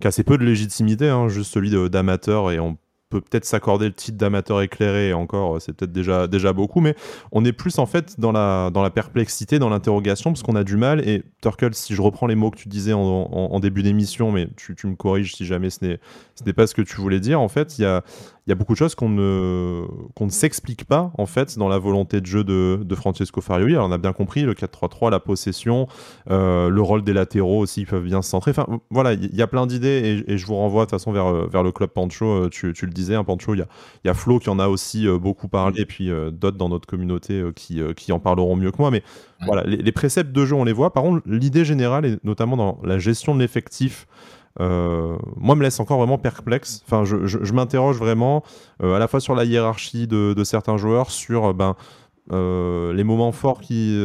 qu'assez 0.01 0.25
peu 0.25 0.37
de 0.37 0.45
légitimité, 0.45 1.09
hein, 1.09 1.29
juste 1.29 1.53
celui 1.53 1.71
d'amateur, 1.89 2.51
et 2.51 2.59
on 2.59 2.77
peut 3.11 3.21
peut-être 3.21 3.45
s'accorder 3.45 3.87
le 3.87 3.95
titre 3.95 4.19
d'amateur 4.19 4.61
éclairé, 4.61 5.13
encore, 5.13 5.61
c'est 5.61 5.73
peut-être 5.73 5.93
déjà, 5.93 6.53
beaucoup, 6.53 6.81
mais 6.81 6.95
on 7.33 7.45
est 7.45 7.53
plus 7.53 7.79
en 7.79 7.87
fait 7.87 8.19
dans 8.21 8.33
la, 8.33 8.91
perplexité, 8.91 9.59
dans 9.59 9.69
l'interrogation, 9.69 10.31
parce 10.31 10.43
qu'on 10.43 10.57
a 10.57 10.65
du 10.65 10.77
mal. 10.77 11.07
Et 11.09 11.23
Turkle, 11.43 11.75
si 11.75 11.95
je 11.95 12.03
reprends 12.03 12.27
les 12.27 12.35
mots 12.35 12.51
que 12.51 12.59
tu 12.59 12.69
disais 12.69 12.93
en, 12.93 13.01
en, 13.01 13.61
début 13.61 13.83
d'émission, 13.83 14.33
mais 14.33 14.49
tu, 14.57 14.75
tu, 14.75 14.87
me 14.87 14.95
corriges 14.95 15.35
si 15.35 15.47
jamais 15.47 15.71
ce 15.71 15.85
n'est 15.85 16.53
pas 16.53 16.67
ce 16.67 16.75
que 16.75 16.83
tu 16.83 16.97
voulais 16.97 17.21
dire, 17.21 17.41
en 17.41 17.49
fait, 17.49 17.79
il 17.79 17.83
y 17.83 17.85
a, 17.85 18.03
il 18.49 18.51
y 18.51 18.53
a 18.53 18.55
beaucoup 18.55 18.73
de 18.73 18.79
choses 18.79 18.95
qu'on 18.95 19.11
ne, 19.11 19.85
qu'on 20.15 20.25
ne 20.25 20.31
s'explique 20.31 20.87
pas 20.87 21.13
en 21.19 21.27
fait 21.27 21.59
dans 21.59 21.69
la 21.69 21.77
volonté 21.77 22.23
de 22.23 22.25
jeu 22.25 22.45
de, 22.45 22.81
de 22.83 22.95
Francesco 22.95 23.43
Farioli. 23.43 23.75
Alors 23.75 23.89
on 23.89 23.93
a 23.93 23.99
bien 23.99 24.15
compris 24.15 24.41
le 24.41 24.55
4-3-3, 24.55 25.11
la 25.11 25.21
possession, 25.21 25.87
euh, 26.31 26.71
le 26.71 26.81
rôle 26.81 27.05
des 27.05 27.13
latéraux 27.13 27.59
aussi, 27.59 27.83
ils 27.83 27.87
peuvent 27.87 28.05
bien 28.05 28.23
se 28.23 28.31
centrer. 28.31 28.53
Enfin 28.53 28.67
voilà, 28.89 29.13
il 29.13 29.37
y 29.37 29.43
a 29.43 29.47
plein 29.47 29.67
d'idées 29.67 30.25
et, 30.27 30.39
je 30.39 30.47
vous 30.47 30.55
renvoie 30.55 30.87
de 30.87 30.91
toute 30.91 30.99
façon 30.99 31.13
vers, 31.13 31.47
vers 31.47 31.63
le 31.63 31.73
club 31.73 31.91
Pancho. 31.91 32.25
Euh, 32.25 32.49
tu, 32.49 32.73
tu 32.73 32.87
le 32.87 32.93
disais, 32.93 33.17
hein, 33.17 33.23
Pancho, 33.23 33.53
il 33.53 33.59
y 33.59 33.63
a, 33.63 33.67
y 34.07 34.09
a 34.09 34.15
Flo 34.15 34.39
qui 34.39 34.49
en 34.49 34.59
a 34.59 34.69
aussi 34.69 35.07
euh, 35.07 35.19
beaucoup 35.19 35.49
parlé 35.49 35.83
et 35.83 35.87
puis 35.87 36.09
d'autres 36.33 36.57
dans 36.57 36.71
notre 36.71 36.87
communauté 36.87 37.45
qui, 37.55 37.83
qui 37.97 38.13
en 38.13 38.19
parleront 38.19 38.57
mieux 38.57 38.71
que 38.71 38.79
moi. 38.79 38.91
Mais 38.91 39.03
voilà, 39.45 39.63
les, 39.65 39.77
les, 39.77 39.93
préceptes 39.93 40.33
de 40.33 40.47
jeu, 40.47 40.57
on 40.57 40.65
les 40.65 40.73
voit. 40.73 40.95
Par 40.95 41.03
contre, 41.03 41.21
l'idée 41.27 41.67
générale, 41.67 42.07
et 42.07 42.17
notamment 42.25 42.57
dans 42.57 42.81
la 42.83 42.99
gestion 42.99 43.35
de 43.35 43.41
l'effectif, 43.41 44.07
euh, 44.61 45.17
moi 45.37 45.55
me 45.55 45.63
laisse 45.63 45.79
encore 45.81 45.99
vraiment 45.99 46.19
perplexe. 46.19 46.83
Enfin, 46.87 47.05
je, 47.05 47.53
m'interroge 47.53 47.97
vraiment 47.97 48.43
euh, 48.83 48.95
à 48.95 48.99
la 48.99 49.09
fois 49.09 49.21
sur 49.21 49.35
la 49.35 49.45
hiérarchie 49.45 50.07
de, 50.07 50.45
certains 50.45 50.77
joueurs, 50.77 51.11
sur 51.11 51.47
euh, 51.47 51.53
ben, 51.53 51.77
les 52.95 53.05
moments 53.05 53.33
forts 53.33 53.61
qui, 53.61 53.99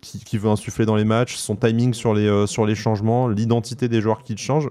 qui, 0.00 0.38
veut 0.38 0.50
insuffler 0.50 0.86
dans 0.86 0.96
les 0.96 1.04
matchs, 1.04 1.36
son 1.36 1.56
timing 1.56 1.94
sur 1.94 2.14
les, 2.14 2.46
sur 2.46 2.66
les 2.66 2.74
changements, 2.74 3.28
l'identité 3.28 3.88
des 3.88 4.00
joueurs 4.00 4.22
qui 4.22 4.36
changent 4.36 4.68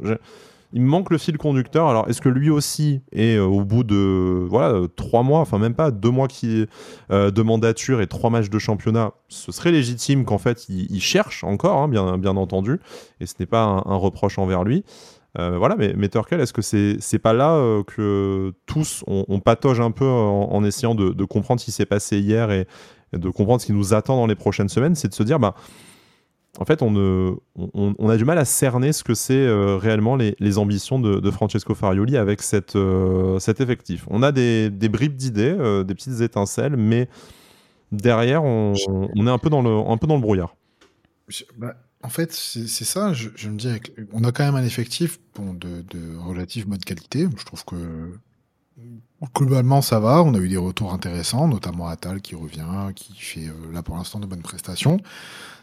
il 0.74 0.82
manque 0.82 1.10
le 1.10 1.18
fil 1.18 1.38
conducteur. 1.38 1.88
Alors, 1.88 2.10
est-ce 2.10 2.22
que 2.22 2.30
lui 2.30 2.50
aussi 2.50 3.02
est 3.12 3.36
euh, 3.36 3.46
au 3.46 3.64
bout 3.64 3.84
de 3.84 4.46
voilà 4.50 4.88
trois 4.96 5.24
mois, 5.24 5.40
enfin 5.40 5.58
même 5.58 5.74
pas 5.74 5.92
deux 5.92 6.10
mois 6.10 6.28
qui 6.28 6.66
euh, 7.12 7.32
de 7.32 7.42
mandature 7.42 8.02
et 8.02 8.08
trois 8.08 8.30
matchs 8.30 8.50
de 8.50 8.60
championnat, 8.60 9.12
ce 9.28 9.52
serait 9.52 9.72
légitime 9.72 10.26
qu'en 10.26 10.38
fait 10.38 10.68
il, 10.70 11.02
cherche 11.02 11.44
encore, 11.44 11.78
hein, 11.78 11.88
bien, 11.88 12.18
bien 12.18 12.38
entendu, 12.38 12.80
et 13.20 13.26
ce 13.26 13.34
n'est 13.40 13.46
pas 13.46 13.64
un, 13.64 13.96
reproche 13.96 14.38
envers 14.38 14.64
lui. 14.64 14.84
Euh, 15.40 15.58
voilà, 15.58 15.76
mais, 15.78 15.94
mais 15.96 16.08
est-ce 16.08 16.54
que 16.54 16.62
c'est 16.62 16.98
c'est 17.00 17.20
pas 17.20 17.34
là 17.34 17.82
que 17.88 18.54
tous 18.66 19.04
on, 19.08 19.40
patauge 19.40 19.80
un 19.80 19.92
peu 19.92 20.06
en, 20.06 20.64
essayant 20.64 20.96
de, 20.96 21.26
comprendre 21.26 21.60
ce 21.60 21.66
qui 21.66 21.72
s'est 21.72 21.86
passé 21.86 22.20
hier 22.20 22.52
et, 22.52 22.68
de 23.14 23.30
comprendre 23.30 23.62
ce 23.62 23.66
qui 23.66 23.74
nous 23.74 23.94
attend 23.94 24.16
dans 24.16 24.28
les 24.28 24.36
prochaines 24.36 24.70
semaines, 24.70 24.96
c'est 24.96 25.10
de 25.10 25.14
se 25.14 25.24
dire 25.24 25.40
bah 25.40 25.56
en 26.60 26.66
fait, 26.66 26.82
on, 26.82 28.10
a 28.10 28.18
du 28.18 28.26
mal 28.26 28.38
à 28.38 28.46
cerner 28.46 28.92
ce 28.92 29.04
que 29.04 29.14
c'est 29.14 29.34
euh, 29.34 29.78
réellement 29.78 30.18
les, 30.18 30.58
ambitions 30.58 31.00
de, 31.00 31.32
Francesco 31.32 31.74
Farioli 31.74 32.18
avec 32.18 32.42
euh, 32.76 33.40
cet 33.40 33.62
effectif. 33.62 34.06
On 34.10 34.22
a 34.22 34.32
des, 34.32 34.70
bribes 34.90 35.16
d'idées, 35.16 35.56
euh, 35.58 35.84
des 35.84 35.96
petites 35.96 36.20
étincelles, 36.20 36.76
mais 36.76 37.08
derrière, 37.94 38.44
on, 38.44 38.74
est 38.76 39.30
un 39.30 39.38
peu 39.38 39.50
dans 39.50 39.62
le, 39.62 40.20
brouillard. 40.20 40.56
Bah, 41.58 41.76
en 42.04 42.10
fait, 42.10 42.34
c'est 42.34 42.68
ça. 42.68 43.14
Je, 43.14 43.50
me 43.50 43.58
dis, 43.58 43.70
on 44.12 44.26
a 44.26 44.34
quand 44.34 44.44
même 44.44 44.56
un 44.56 44.66
effectif 44.66 45.20
de, 45.40 45.82
de 45.84 46.18
relative 46.18 46.68
bonne 46.68 46.80
qualité. 46.80 47.28
Je 47.38 47.46
trouve 47.46 47.64
que 47.64 48.12
globalement, 49.34 49.82
ça 49.82 50.02
va. 50.02 50.22
On 50.22 50.34
a 50.34 50.38
eu 50.38 50.50
des 50.50 50.58
retours 50.58 50.94
intéressants, 50.94 51.48
notamment 51.48 51.88
Atal 51.88 52.20
qui 52.22 52.36
revient, 52.36 52.92
qui 52.94 53.16
fait 53.16 53.48
là 53.72 53.82
pour 53.84 53.96
l'instant 53.96 54.20
de 54.20 54.26
bonnes 54.26 54.42
prestations. 54.42 55.00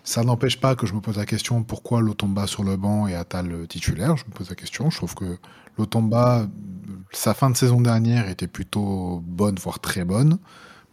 Ça 0.05 0.23
n'empêche 0.25 0.59
pas 0.61 0.75
que 0.75 0.87
je 0.87 0.95
me 0.95 1.01
pose 1.01 1.17
la 1.17 1.27
question 1.27 1.63
pourquoi 1.63 2.01
Lotomba 2.01 2.47
sur 2.47 2.65
le 2.65 2.77
banc 2.77 3.07
et 3.07 3.15
Atal 3.15 3.67
titulaire? 3.69 4.17
Je 4.17 4.25
me 4.25 4.31
pose 4.31 4.49
la 4.49 4.57
question. 4.57 4.91
Je 4.91 4.97
trouve 4.97 5.15
que 5.15 5.39
Lotomba, 5.77 6.49
sa 7.13 7.35
fin 7.35 7.51
de 7.51 7.57
saison 7.57 7.81
dernière 7.81 8.29
était 8.29 8.49
plutôt 8.49 9.23
bonne, 9.25 9.57
voire 9.57 9.81
très 9.81 10.05
bonne, 10.05 10.39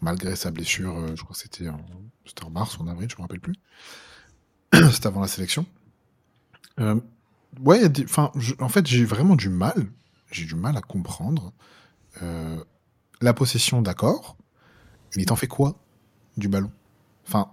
malgré 0.02 0.36
sa 0.36 0.52
blessure. 0.52 0.96
Euh, 0.98 1.16
je 1.16 1.24
crois 1.24 1.34
que 1.34 1.42
c'était 1.42 1.70
en, 1.70 1.80
en, 2.44 2.50
mars 2.50 2.78
ou 2.78 2.84
en 2.84 2.88
avril, 2.88 3.10
je 3.10 3.16
me 3.16 3.22
rappelle 3.22 3.40
plus. 3.40 3.56
c'était 4.92 5.08
avant 5.08 5.22
la 5.22 5.28
sélection. 5.28 5.66
Euh, 6.80 7.00
ouais, 7.62 7.82
en 8.60 8.70
fait, 8.70 8.86
j'ai 8.86 9.06
vraiment 9.06 9.36
du 9.36 9.50
mal. 9.50 9.88
J'ai 10.32 10.46
du 10.46 10.56
mal 10.56 10.78
à 10.78 10.82
comprendre 10.82 11.54
euh, 12.22 12.64
la 13.22 13.34
possession, 13.34 13.82
d'accord. 13.82 14.38
Mais 15.16 15.26
t'en 15.26 15.36
fais 15.36 15.48
quoi 15.48 15.80
du 16.38 16.48
ballon? 16.48 16.72
Enfin, 17.26 17.52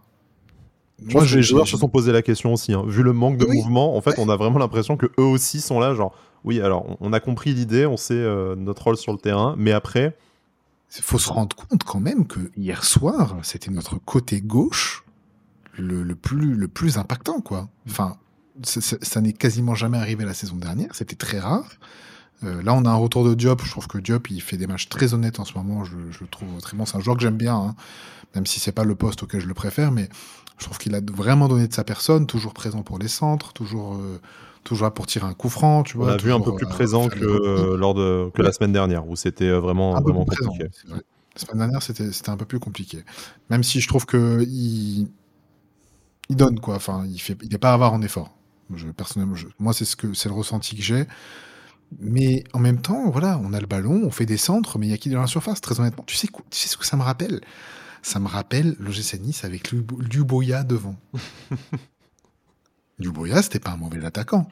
moi, 1.13 1.25
les 1.25 1.43
joueurs 1.43 1.69
se 1.69 1.77
sont 1.77 1.89
posé 1.89 2.13
la 2.13 2.23
question 2.23 2.53
aussi. 2.53 2.73
Hein. 2.73 2.85
Vu 2.87 3.03
le 3.03 3.13
manque 3.13 3.37
de 3.37 3.47
mouvement, 3.47 3.97
en 3.97 4.01
fait, 4.01 4.19
on 4.19 4.29
a 4.29 4.37
vraiment 4.37 4.59
l'impression 4.59 4.97
que 4.97 5.07
eux 5.19 5.25
aussi 5.25 5.61
sont 5.61 5.81
là, 5.81 5.95
genre, 5.95 6.15
oui, 6.45 6.61
alors, 6.61 6.97
on 7.01 7.13
a 7.13 7.21
compris 7.21 7.55
l'idée, 7.55 7.87
on 7.87 7.97
sait 7.97 8.15
euh, 8.15 8.57
notre 8.57 8.85
rôle 8.85 8.97
sur 8.97 9.13
le 9.13 9.19
terrain, 9.19 9.55
mais 9.59 9.73
après. 9.73 10.17
Il 10.95 11.03
faut 11.03 11.19
se 11.19 11.31
rendre 11.31 11.57
compte 11.57 11.85
quand 11.85 12.01
même 12.01 12.27
que 12.27 12.39
hier 12.55 12.85
soir, 12.85 13.37
c'était 13.43 13.71
notre 13.71 13.97
côté 13.97 14.43
gauche 14.43 15.05
le, 15.79 16.15
plus, 16.15 16.55
le 16.55 16.69
plus 16.69 16.99
impactant, 16.99 17.41
quoi. 17.41 17.69
Enfin, 17.89 18.17
ça 18.63 19.21
n'est 19.23 19.33
quasiment 19.33 19.75
jamais 19.75 19.97
arrivé 19.97 20.27
la 20.27 20.35
saison 20.35 20.57
dernière, 20.57 20.95
c'était 20.95 21.17
très 21.17 21.39
rare. 21.39 21.65
Euh, 22.45 22.63
là, 22.63 22.75
on 22.75 22.85
a 22.85 22.91
un 22.91 22.97
retour 22.97 23.25
de 23.25 23.35
Diop. 23.35 23.63
Je 23.65 23.71
trouve 23.71 23.87
que 23.87 23.99
Diop, 23.99 24.31
il 24.31 24.41
fait 24.41 24.57
des 24.57 24.67
matchs 24.67 24.89
très 24.89 25.15
honnêtes 25.15 25.41
en 25.41 25.45
ce 25.45 25.55
moment. 25.55 25.85
Je, 25.85 25.97
le 25.97 26.27
trouve 26.29 26.61
très 26.61 26.77
bon. 26.77 26.87
C'est 26.87 26.97
un 26.97 27.01
joueur 27.01 27.17
que 27.17 27.23
j'aime 27.23 27.37
bien, 27.37 27.57
hein. 27.57 27.75
même 28.35 28.47
si 28.47 28.61
c'est 28.61 28.73
pas 28.73 28.85
le 28.85 28.95
poste 28.95 29.23
auquel 29.23 29.41
je 29.41 29.47
le 29.47 29.55
préfère. 29.55 29.93
Mais 29.93 30.09
je 30.59 30.65
trouve 30.65 30.79
qu'il 30.79 30.95
a 30.95 31.01
vraiment 31.13 31.49
donné 31.49 31.69
de 31.69 31.73
sa 31.73 31.85
personne, 31.85 32.27
toujours 32.27 32.55
présent 32.55 32.83
pour 32.83 32.99
les 32.99 33.09
centres, 33.09 33.53
toujours, 33.53 33.95
euh, 33.95 34.21
toujours 34.65 34.87
là 34.87 34.91
pour 34.91 35.07
tirer 35.07 35.27
un 35.27 35.35
coup 35.35 35.49
franc. 35.49 35.83
Tu 35.83 35.97
vois, 35.97 36.07
on 36.07 36.11
l'a 36.11 36.17
vu 36.17 36.33
un 36.33 36.41
peu 36.41 36.55
plus 36.55 36.67
euh, 36.67 36.71
présent 36.71 37.09
que, 37.09 37.75
lors 37.75 37.95
de, 37.95 38.31
que 38.35 38.43
la 38.43 38.53
semaine 38.53 38.73
dernière, 38.73 39.07
où 39.09 39.17
c'était 39.17 39.51
vraiment, 39.51 40.01
vraiment 40.01 40.25
compliqué. 40.25 40.67
la 40.89 41.01
semaine 41.37 41.59
dernière, 41.59 41.83
c'était 41.83 42.31
un 42.31 42.37
peu 42.37 42.45
plus 42.47 42.61
compliqué. 42.61 43.05
Même 43.51 43.63
si 43.63 43.81
je 43.81 43.89
trouve 43.89 44.07
que 44.07 44.45
il, 44.49 45.09
il 46.29 46.37
donne, 46.37 46.61
quoi. 46.61 46.77
Enfin, 46.77 47.05
il 47.07 47.13
n'est 47.13 47.39
il 47.43 47.59
pas 47.59 47.73
avare 47.73 47.93
en 47.93 48.03
effort. 48.03 48.35
Je, 48.75 48.87
personnellement, 48.87 49.37
moi, 49.59 49.73
c'est 49.73 49.85
ce 49.85 49.97
que 49.97 50.15
c'est 50.15 50.29
le 50.29 50.35
ressenti 50.35 50.77
que 50.77 50.83
j'ai. 50.83 51.07
Mais 52.01 52.45
en 52.53 52.59
même 52.59 52.81
temps, 52.81 53.11
voilà, 53.11 53.39
on 53.43 53.53
a 53.53 53.61
le 53.61 53.67
ballon, 53.67 54.03
on 54.05 54.11
fait 54.11 54.27
des 54.27 54.37
centres, 54.37 54.79
mais 54.79 54.87
il 54.87 54.91
y 54.91 54.95
a 54.95 54.99
qui 54.99 55.11
dans 55.11 55.21
la 55.21 55.27
surface, 55.27 55.61
très 55.61 55.79
honnêtement. 55.81 56.05
Tu 56.07 56.17
sais, 56.17 56.29
tu 56.29 56.59
sais 56.59 56.69
ce 56.69 56.77
que 56.77 56.87
ça 56.87 56.97
me 56.97 57.03
rappelle? 57.03 57.41
Ça 58.03 58.19
me 58.19 58.29
rappelle 58.29 58.77
l'OGC 58.81 59.21
Nice 59.21 59.45
avec 59.45 59.73
Luboya 59.73 60.65
devant. 60.65 60.97
Luboya, 62.99 63.43
c'était 63.43 63.61
pas 63.61 63.71
un 63.71 63.77
mauvais 63.77 64.05
attaquant. 64.05 64.49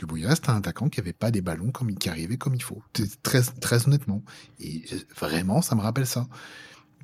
Dubouya, 0.00 0.34
c'est 0.34 0.48
un 0.48 0.56
attaquant 0.56 0.88
qui 0.88 0.98
avait 0.98 1.12
pas 1.12 1.30
des 1.30 1.42
ballons 1.42 1.70
comme, 1.70 1.94
qui 1.94 2.08
arrivaient 2.08 2.38
comme 2.38 2.54
il 2.54 2.62
faut. 2.62 2.82
Très, 3.22 3.42
très 3.42 3.86
honnêtement. 3.86 4.22
Et 4.58 4.84
vraiment, 5.14 5.60
ça 5.60 5.74
me 5.74 5.82
rappelle 5.82 6.06
ça. 6.06 6.26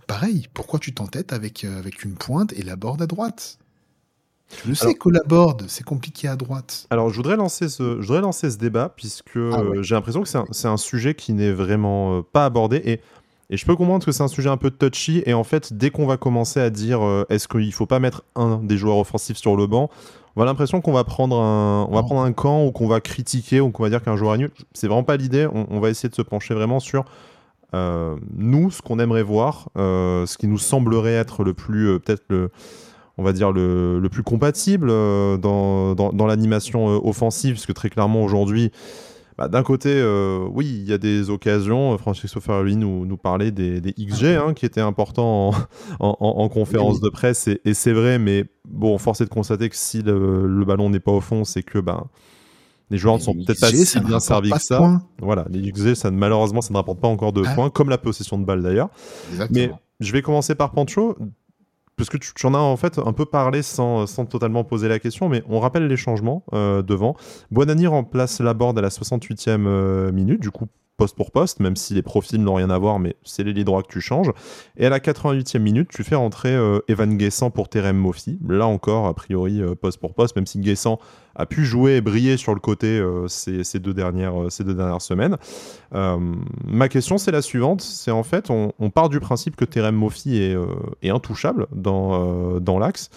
Pareil, 0.06 0.48
pourquoi 0.54 0.78
tu 0.78 0.94
t'entêtes 0.94 1.34
avec, 1.34 1.64
euh, 1.64 1.78
avec 1.78 2.04
une 2.04 2.14
pointe 2.14 2.54
et 2.54 2.62
la 2.62 2.76
borde 2.76 3.02
à 3.02 3.06
droite? 3.06 3.58
Je 4.66 4.74
sais 4.74 4.94
que 4.94 5.08
la 5.08 5.22
board, 5.24 5.64
c'est 5.68 5.84
compliqué 5.84 6.28
à 6.28 6.36
droite. 6.36 6.86
Alors, 6.90 7.10
je 7.10 7.16
voudrais 7.16 7.36
lancer 7.36 7.68
ce, 7.68 8.00
je 8.00 8.06
voudrais 8.06 8.22
lancer 8.22 8.50
ce 8.50 8.56
débat, 8.56 8.92
puisque 8.94 9.36
ah 9.36 9.62
j'ai 9.80 9.94
l'impression 9.94 10.22
que 10.22 10.28
c'est 10.28 10.68
un, 10.68 10.76
sujet 10.76 11.14
qui 11.14 11.32
n'est 11.32 11.52
vraiment 11.52 12.18
euh, 12.18 12.22
pas 12.22 12.44
abordé. 12.44 12.76
Et, 12.84 13.00
et, 13.50 13.56
je 13.56 13.66
peux 13.66 13.74
comprendre 13.74 14.04
que 14.04 14.12
c'est 14.12 14.22
un 14.22 14.28
sujet 14.28 14.48
un 14.48 14.56
peu 14.56 14.70
touchy. 14.70 15.22
Et 15.26 15.34
en 15.34 15.44
fait, 15.44 15.72
dès 15.72 15.90
qu'on 15.90 16.06
va 16.06 16.16
commencer 16.16 16.60
à 16.60 16.70
dire 16.70 17.04
euh, 17.04 17.26
est-ce 17.28 17.48
qu'il 17.48 17.66
ne 17.66 17.72
faut 17.72 17.86
pas 17.86 17.98
mettre 17.98 18.22
un 18.34 18.58
des 18.58 18.76
joueurs 18.76 18.98
offensifs 18.98 19.36
sur 19.36 19.56
le 19.56 19.66
banc, 19.66 19.90
on 20.36 20.42
a 20.42 20.44
l'impression 20.44 20.80
qu'on 20.80 20.92
va 20.92 21.04
prendre 21.04 21.40
un, 21.40 21.86
on 21.88 21.94
va 21.94 22.02
prendre 22.02 22.20
un 22.20 22.32
camp 22.32 22.64
ou 22.64 22.70
qu'on 22.70 22.86
va 22.86 23.00
critiquer 23.00 23.60
ou 23.60 23.70
qu'on 23.70 23.82
va 23.82 23.90
dire 23.90 24.02
qu'un 24.02 24.16
joueur 24.16 24.34
est 24.34 24.38
nul. 24.38 24.50
C'est 24.74 24.86
vraiment 24.86 25.04
pas 25.04 25.16
l'idée. 25.16 25.48
On, 25.52 25.80
va 25.80 25.88
essayer 25.88 26.08
de 26.10 26.14
se 26.14 26.22
pencher 26.22 26.54
vraiment 26.54 26.78
sur 26.78 27.04
euh, 27.74 28.16
nous, 28.36 28.70
ce 28.70 28.82
qu'on 28.82 28.98
aimerait 28.98 29.22
voir, 29.22 29.70
ce 29.76 30.36
qui 30.36 30.46
nous 30.46 30.58
semblerait 30.58 31.14
être 31.14 31.42
le 31.42 31.54
plus, 31.54 31.98
peut-être 32.00 32.24
le 32.28 32.50
on 33.18 33.22
va 33.22 33.32
dire, 33.32 33.52
le, 33.52 33.98
le 33.98 34.08
plus 34.08 34.22
compatible 34.22 34.88
euh, 34.90 35.36
dans, 35.38 35.94
dans, 35.94 36.26
l'animation 36.26 36.90
euh, 36.90 37.00
offensive, 37.02 37.54
parce 37.54 37.66
que 37.66 37.72
très 37.72 37.88
clairement 37.88 38.22
aujourd'hui, 38.22 38.70
bah, 39.38 39.48
d'un 39.48 39.62
côté, 39.62 39.90
euh, 39.92 40.46
oui, 40.50 40.66
il 40.66 40.88
y 40.88 40.92
a 40.92 40.98
des 40.98 41.30
occasions. 41.30 41.96
Francisco 41.98 42.40
Ferrari 42.40 42.76
nous, 42.76 43.06
nous 43.06 43.16
parlait 43.16 43.50
des, 43.50 43.80
des 43.80 43.92
XG 43.92 44.36
hein, 44.36 44.54
qui 44.54 44.66
étaient 44.66 44.80
importants 44.82 45.50
en, 45.98 46.16
en, 46.20 46.48
conférence 46.48 47.00
de 47.00 47.08
presse, 47.08 47.48
et, 47.48 47.74
c'est 47.74 47.92
vrai, 47.92 48.18
mais 48.18 48.44
bon, 48.68 48.98
force 48.98 49.22
est 49.22 49.26
de 49.26 49.30
constater 49.30 49.68
que 49.70 49.76
si 49.76 50.02
le, 50.02 50.64
ballon 50.64 50.90
n'est 50.90 51.00
pas 51.00 51.12
au 51.12 51.22
fond, 51.22 51.44
c'est 51.44 51.62
que 51.62 51.78
ben, 51.78 52.04
les 52.90 52.98
joueurs 52.98 53.16
ne 53.16 53.22
sont 53.22 53.34
peut-être 53.34 53.60
pas 53.60 53.70
si 53.70 54.00
bien 54.00 54.20
servis 54.20 54.50
que 54.50 54.60
ça. 54.60 55.00
Voilà, 55.20 55.46
les 55.50 55.72
XG, 55.72 55.94
ça, 55.94 56.10
malheureusement, 56.10 56.60
ça 56.60 56.72
ne 56.72 56.76
rapporte 56.76 57.00
pas 57.00 57.08
encore 57.08 57.32
de 57.32 57.42
ah. 57.46 57.54
points, 57.54 57.70
comme 57.70 57.88
la 57.88 57.98
possession 57.98 58.38
de 58.38 58.44
balle 58.44 58.62
d'ailleurs. 58.62 58.90
Mais 59.50 59.70
je 60.00 60.12
vais 60.12 60.20
commencer 60.20 60.54
par 60.54 60.72
Pancho 60.72 61.16
parce 61.96 62.10
que 62.10 62.18
tu, 62.18 62.46
en 62.46 62.54
as 62.54 62.58
en 62.58 62.76
fait 62.76 62.98
un 62.98 63.12
peu 63.12 63.24
parlé 63.24 63.62
sans, 63.62 64.06
totalement 64.28 64.64
poser 64.64 64.88
la 64.88 64.98
question, 64.98 65.28
mais 65.28 65.42
on 65.48 65.60
rappelle 65.60 65.86
les 65.86 65.96
changements 65.96 66.44
euh, 66.52 66.82
devant. 66.82 67.16
Buonani 67.50 67.86
remplace 67.86 68.40
Laborde 68.40 68.78
à 68.78 68.82
la 68.82 68.88
68e 68.88 69.66
euh, 69.66 70.12
minute, 70.12 70.40
du 70.40 70.50
coup 70.50 70.66
poste 70.98 71.14
pour 71.14 71.30
poste, 71.30 71.60
même 71.60 71.76
si 71.76 71.92
les 71.92 72.00
profils 72.00 72.42
n'ont 72.42 72.54
rien 72.54 72.70
à 72.70 72.78
voir, 72.78 72.98
mais 72.98 73.16
c'est 73.22 73.44
les 73.44 73.64
droits 73.64 73.82
que 73.82 73.92
tu 73.92 74.00
changes. 74.00 74.32
Et 74.78 74.86
à 74.86 74.88
la 74.88 74.98
88e 74.98 75.58
minute, 75.58 75.90
tu 75.90 76.04
fais 76.04 76.14
rentrer 76.14 76.54
euh, 76.54 76.78
Evan 76.88 77.18
Guessant 77.18 77.50
pour 77.50 77.68
Terem 77.68 77.98
Mofi. 77.98 78.38
Là 78.48 78.66
encore, 78.66 79.06
a 79.06 79.12
priori, 79.12 79.60
poste 79.78 80.00
pour 80.00 80.14
poste, 80.14 80.36
même 80.36 80.46
si 80.46 80.58
Guessant 80.58 80.98
a 81.36 81.46
pu 81.46 81.64
jouer 81.64 81.96
et 81.96 82.00
briller 82.00 82.36
sur 82.36 82.54
le 82.54 82.60
côté 82.60 82.98
euh, 82.98 83.28
ces, 83.28 83.78
deux 83.78 83.94
dernières, 83.94 84.42
euh, 84.42 84.50
ces 84.50 84.64
deux 84.64 84.74
dernières 84.74 85.02
semaines. 85.02 85.36
Euh, 85.94 86.16
ma 86.64 86.88
question, 86.88 87.18
c'est 87.18 87.30
la 87.30 87.42
suivante. 87.42 87.82
C'est 87.82 88.10
en 88.10 88.22
fait, 88.22 88.50
on, 88.50 88.72
part 88.90 89.08
du 89.08 89.20
principe 89.20 89.56
que 89.56 89.64
Terem 89.64 89.94
Moffi 89.94 90.38
est, 90.38 91.10
intouchable 91.10 91.66
dans, 91.72 92.60
dans 92.60 92.78
l'axe. 92.78 93.10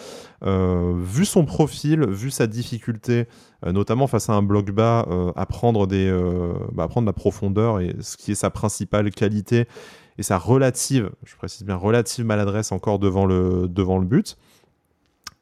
vu 0.43 1.25
son 1.25 1.45
profil, 1.45 2.05
vu 2.05 2.31
sa 2.31 2.47
difficulté, 2.47 3.27
notamment 3.65 4.07
face 4.07 4.29
à 4.29 4.33
un 4.33 4.41
bloc 4.41 4.71
bas, 4.71 5.07
à, 5.35 5.45
prendre 5.45 5.87
des, 5.87 6.11
bah, 6.73 6.83
à 6.83 6.87
prendre 6.87 7.05
la 7.05 7.13
profondeur 7.13 7.79
et 7.79 7.95
ce 8.01 8.17
qui 8.17 8.31
est 8.31 8.35
sa 8.35 8.49
principale 8.49 9.11
qualité 9.11 9.67
et 10.17 10.23
sa 10.23 10.37
relative, 10.37 11.11
je 11.23 11.35
précise 11.37 11.63
bien 11.63 11.75
relative 11.75 12.25
maladresse 12.25 12.73
encore 12.73 12.99
devant 12.99 13.25
le, 13.25 13.67
devant 13.69 13.99
le 13.99 14.05
but. 14.05 14.37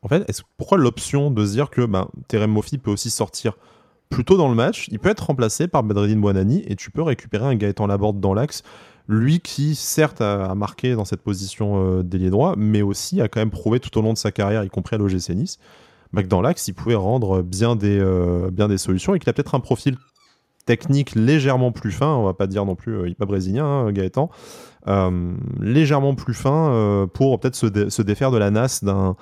En 0.08 0.10
fait, 0.10 0.42
pourquoi 0.56 0.78
l'option 0.78 1.32
de 1.32 1.46
se 1.46 1.52
dire 1.52 1.70
que 1.70 1.86
ben, 1.86 2.08
Terem 2.30 2.50
Mofi 2.50 2.78
peut 2.78 2.92
aussi 2.92 3.10
sortir 3.10 3.58
plus 4.10 4.24
tôt 4.24 4.38
dans 4.38 4.48
le 4.48 4.56
match 4.56 4.88
Il 4.90 5.00
peut 5.00 5.10
être 5.10 5.26
remplacé 5.26 5.68
par 5.68 5.84
Bedreddin 5.84 6.16
Bouanani 6.16 6.64
et 6.66 6.78
tu 6.78 6.92
peux 6.92 7.02
récupérer 7.02 7.46
un 7.46 7.56
Gaëtan 7.56 7.88
Laborde 7.88 8.22
dans 8.22 8.34
l'axe. 8.34 8.64
Lui 9.10 9.42
qui, 9.42 9.76
certes, 9.76 10.22
a, 10.22 10.56
marqué 10.56 10.96
dans 10.96 11.04
cette 11.04 11.22
position 11.22 12.00
euh, 12.00 12.04
d'ailier 12.04 12.30
droit, 12.30 12.56
mais 12.58 12.82
aussi 12.82 13.20
a 13.20 13.28
quand 13.28 13.42
même 13.42 13.52
prouvé 13.52 13.82
tout 13.82 13.98
au 13.98 14.02
long 14.02 14.14
de 14.14 14.18
sa 14.18 14.32
carrière, 14.32 14.64
y 14.64 14.70
compris 14.70 14.96
à 14.96 14.98
l'OGC 14.98 15.32
Nice, 15.32 15.60
bah, 16.14 16.24
que 16.24 16.30
dans 16.30 16.42
l'axe, 16.42 16.70
il 16.70 16.74
pouvait 16.74 16.96
rendre 16.96 17.42
bien 17.42 17.76
des, 17.76 18.00
euh, 18.00 18.50
bien 18.50 18.70
des 18.70 18.78
solutions 18.78 19.14
et 19.14 19.20
qu'il 19.20 19.30
a 19.30 19.34
peut-être 19.34 19.56
un 19.56 19.60
profil 19.60 19.98
technique 20.66 21.16
légèrement 21.16 21.74
plus 21.74 21.92
fin, 21.92 22.16
on 22.16 22.24
va 22.24 22.34
pas 22.34 22.48
dire 22.48 22.64
non 22.64 22.76
plus, 22.76 22.98
euh, 22.98 23.14
pas 23.20 23.26
brésilien, 23.26 23.66
hein, 23.66 23.92
Gaëtan, 23.92 24.30
légèrement 25.60 26.16
plus 26.16 26.34
fin 26.34 27.10
pour 27.14 27.38
peut-être 27.42 27.56
se, 27.56 27.90
se, 27.90 28.02
défaire 28.02 28.32
de 28.32 28.38
la 28.38 28.52
nasse 28.52 28.86
d'un 28.86 29.18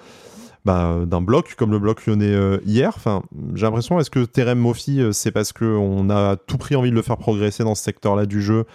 bah, 0.65 0.97
d'un 1.06 1.21
bloc 1.21 1.56
comme 1.56 1.71
le 1.71 1.80
bloc 1.80 2.06
lyonnais 2.06 2.34
euh, 2.34 2.60
hier. 2.65 2.91
Enfin, 2.95 3.23
j'ai 3.54 3.65
l'impression, 3.65 3.99
est-ce 3.99 4.10
que 4.10 4.25
Terem 4.25 4.60
Mofi, 4.60 4.99
euh, 4.99 5.12
c'est 5.12 5.32
parce 5.32 5.54
qu'on 5.54 6.10
a 6.10 6.36
tout 6.36 6.58
pris 6.58 6.75
envie 6.75 6.89
de 6.89 6.95
le 6.95 7.04
faire 7.04 7.17
progresser 7.17 7.63
dans 7.63 7.75
ce 7.75 7.84
secteur-là 7.84 8.25
du 8.25 8.41
jeu 8.41 8.65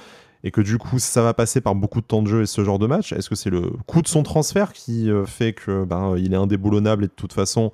et 0.42 0.52
que 0.52 0.62
du 0.62 0.78
coup 0.78 0.98
ça 0.98 1.20
va 1.20 1.34
passer 1.34 1.60
par 1.60 1.74
beaucoup 1.74 2.00
de 2.00 2.06
temps 2.06 2.22
de 2.22 2.28
jeu 2.28 2.42
et 2.42 2.46
ce 2.46 2.64
genre 2.64 2.78
de 2.78 2.86
match? 2.86 3.12
Est-ce 3.12 3.28
que 3.28 3.34
c'est 3.34 3.50
le 3.50 3.72
coût 3.86 4.02
de 4.02 4.08
son 4.08 4.22
transfert 4.22 4.72
qui 4.72 5.10
euh, 5.10 5.26
fait 5.26 5.52
que 5.52 5.84
ben, 5.84 6.14
il 6.16 6.32
est 6.32 6.36
indéboulonnable 6.36 7.04
et 7.04 7.08
de 7.08 7.12
toute 7.12 7.32
façon 7.32 7.72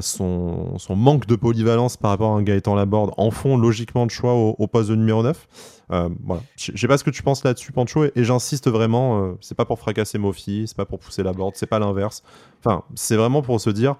son, 0.00 0.78
son, 0.78 0.96
manque 0.96 1.26
de 1.26 1.36
polyvalence 1.36 1.96
par 1.96 2.10
rapport 2.10 2.32
à 2.32 2.36
un 2.36 2.42
Gaëtan 2.42 2.74
Laborde 2.74 3.12
en 3.16 3.30
font 3.30 3.56
logiquement 3.56 4.06
de 4.06 4.10
choix 4.10 4.34
au, 4.34 4.66
poste 4.66 4.90
de 4.90 4.94
numéro 4.94 5.22
9 5.22 5.46
euh, 5.92 6.08
voilà. 6.24 6.42
Je 6.56 6.76
sais 6.76 6.88
pas 6.88 6.98
ce 6.98 7.04
que 7.04 7.10
tu 7.10 7.22
penses 7.22 7.44
là-dessus, 7.44 7.72
Pancho, 7.72 8.04
et, 8.04 8.12
j'insiste 8.16 8.68
vraiment, 8.68 9.22
euh, 9.22 9.32
c'est 9.40 9.54
pas 9.54 9.64
pour 9.64 9.78
fracasser 9.78 10.18
Mofi, 10.18 10.64
c'est 10.66 10.76
pas 10.76 10.86
pour 10.86 10.98
pousser 10.98 11.22
la 11.22 11.32
board, 11.32 11.54
c'est 11.56 11.66
pas 11.66 11.78
l'inverse. 11.78 12.22
Enfin, 12.64 12.82
c'est 12.94 13.16
vraiment 13.16 13.42
pour 13.42 13.60
se 13.60 13.70
dire, 13.70 13.96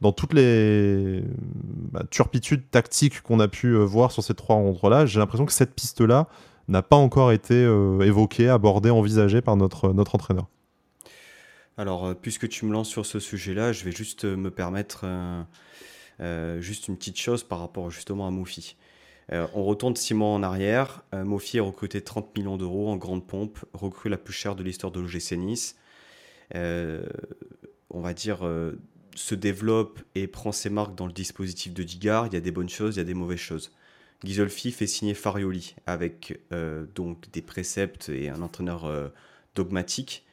dans 0.00 0.12
toutes 0.12 0.34
les 0.34 1.22
bah, 1.92 2.02
turpitudes 2.10 2.70
tactiques 2.70 3.22
qu'on 3.22 3.40
a 3.40 3.48
pu 3.48 3.68
euh, 3.68 3.84
voir 3.84 4.12
sur 4.12 4.22
ces 4.22 4.34
trois 4.34 4.56
rencontres-là, 4.56 5.06
j'ai 5.06 5.18
l'impression 5.18 5.46
que 5.46 5.52
cette 5.52 5.74
piste-là 5.74 6.28
n'a 6.68 6.82
pas 6.82 6.96
encore 6.96 7.32
été 7.32 7.64
évoquée, 8.00 8.48
abordée, 8.48 8.90
envisagée 8.90 9.40
par 9.40 9.56
notre 9.56 10.14
entraîneur. 10.14 10.46
Alors, 11.80 12.14
puisque 12.14 12.46
tu 12.46 12.66
me 12.66 12.72
lances 12.72 12.90
sur 12.90 13.06
ce 13.06 13.18
sujet-là, 13.18 13.72
je 13.72 13.84
vais 13.84 13.92
juste 13.92 14.24
me 14.24 14.50
permettre 14.50 15.06
juste 16.58 16.88
une 16.88 16.98
petite 16.98 17.18
chose 17.18 17.42
par 17.42 17.60
rapport 17.60 17.90
justement 17.90 18.26
à 18.26 18.30
Mofi. 18.30 18.76
Euh, 19.32 19.46
on 19.54 19.64
retourne 19.64 19.94
six 19.96 20.14
mois 20.14 20.28
en 20.28 20.42
arrière. 20.42 21.04
Euh, 21.14 21.24
Mofi 21.24 21.58
a 21.58 21.62
recruté 21.62 22.02
30 22.02 22.36
millions 22.36 22.56
d'euros 22.56 22.90
en 22.90 22.96
grande 22.96 23.26
pompe, 23.26 23.58
recrue 23.72 24.08
la 24.08 24.18
plus 24.18 24.32
chère 24.32 24.56
de 24.56 24.62
l'histoire 24.62 24.92
de 24.92 25.00
l'OGC 25.00 25.32
Nice. 25.32 25.76
Euh, 26.54 27.06
on 27.90 28.00
va 28.00 28.12
dire, 28.12 28.48
se 29.16 29.34
développe 29.34 30.00
et 30.14 30.26
prend 30.28 30.52
ses 30.52 30.70
marques 30.70 30.94
dans 30.94 31.06
le 31.06 31.12
dispositif 31.12 31.74
de 31.74 31.82
Digard. 31.82 32.26
Il 32.26 32.34
y 32.34 32.36
a 32.36 32.40
des 32.40 32.52
bonnes 32.52 32.68
choses, 32.68 32.96
il 32.96 32.98
y 32.98 33.02
a 33.02 33.04
des 33.04 33.14
mauvaises 33.14 33.38
choses. 33.38 33.72
Ghisolfi 34.24 34.70
fait 34.70 34.86
signer 34.86 35.14
Farioli 35.14 35.74
avec 35.86 36.38
donc 36.94 37.28
des 37.32 37.42
préceptes 37.42 38.10
et 38.10 38.28
un 38.28 38.42
entraîneur 38.42 39.10
dogmatique 39.56 40.24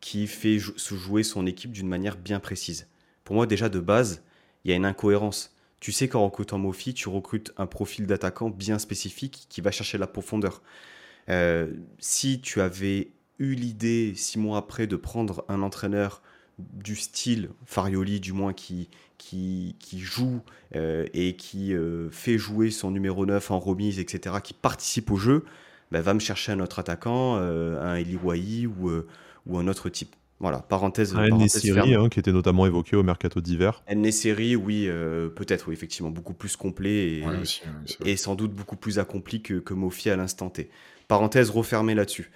qui 0.00 0.26
fait 0.26 0.58
jouer 0.58 1.22
son 1.22 1.46
équipe 1.46 1.72
d'une 1.72 1.88
manière 1.88 2.16
bien 2.16 2.40
précise. 2.40 2.86
Pour 3.24 3.34
moi, 3.34 3.46
déjà 3.46 3.68
de 3.68 3.80
base, 3.80 4.22
il 4.64 4.70
y 4.70 4.74
a 4.74 4.76
une 4.76 4.86
incohérence 4.86 5.54
tu 5.80 5.92
sais 5.92 6.08
qu'en 6.08 6.24
recrutant 6.24 6.58
Mofi, 6.58 6.92
tu 6.92 7.08
recrutes 7.08 7.52
un 7.56 7.66
profil 7.66 8.06
d'attaquant 8.06 8.50
bien 8.50 8.78
spécifique 8.78 9.46
qui 9.48 9.60
va 9.60 9.70
chercher 9.70 9.98
la 9.98 10.06
profondeur. 10.06 10.62
Euh, 11.28 11.72
si 11.98 12.40
tu 12.40 12.60
avais 12.60 13.12
eu 13.38 13.54
l'idée, 13.54 14.14
six 14.16 14.38
mois 14.38 14.58
après, 14.58 14.86
de 14.86 14.96
prendre 14.96 15.44
un 15.48 15.62
entraîneur 15.62 16.20
du 16.58 16.96
style 16.96 17.50
Farioli, 17.64 18.18
du 18.18 18.32
moins 18.32 18.52
qui, 18.52 18.88
qui, 19.18 19.76
joue 19.92 20.40
euh, 20.74 21.06
et 21.14 21.36
qui 21.36 21.72
euh, 21.72 22.10
fait 22.10 22.38
jouer 22.38 22.72
son 22.72 22.90
numéro 22.90 23.24
9 23.26 23.52
en 23.52 23.60
remise, 23.60 24.00
etc., 24.00 24.36
qui 24.42 24.54
participe 24.54 25.12
au 25.12 25.16
jeu, 25.16 25.44
bah, 25.90 26.00
va 26.00 26.14
me 26.14 26.20
chercher 26.20 26.52
un 26.52 26.60
autre 26.60 26.78
attaquant, 26.78 27.36
un 27.36 27.94
Eliwai 27.96 28.66
ou, 28.66 28.90
ou 29.46 29.58
un 29.58 29.68
autre 29.68 29.88
type. 29.88 30.14
Voilà, 30.40 30.60
parenthèse. 30.60 31.16
Un 31.16 31.36
Nessiri, 31.36 31.94
hein, 31.94 32.08
qui 32.08 32.20
était 32.20 32.32
notamment 32.32 32.64
évoqué 32.66 32.94
au 32.94 33.02
mercato 33.02 33.40
d'hiver. 33.40 33.82
Nessiri, 33.92 34.54
oui, 34.54 34.84
euh, 34.86 35.28
peut-être, 35.28 35.68
oui, 35.68 35.74
effectivement, 35.74 36.10
beaucoup 36.10 36.34
plus 36.34 36.56
complet 36.56 37.22
et, 38.04 38.16
sans 38.16 38.34
doute 38.36 38.52
beaucoup 38.52 38.76
plus 38.76 38.98
accompli 38.98 39.42
que, 39.42 39.54
que 39.54 39.74
Mofi 39.74 40.10
à 40.10 40.16
l'instant 40.16 40.48
T. 40.48 40.70
Parenthèse 41.08 41.50
refermée 41.50 41.94
là-dessus. 41.94 42.30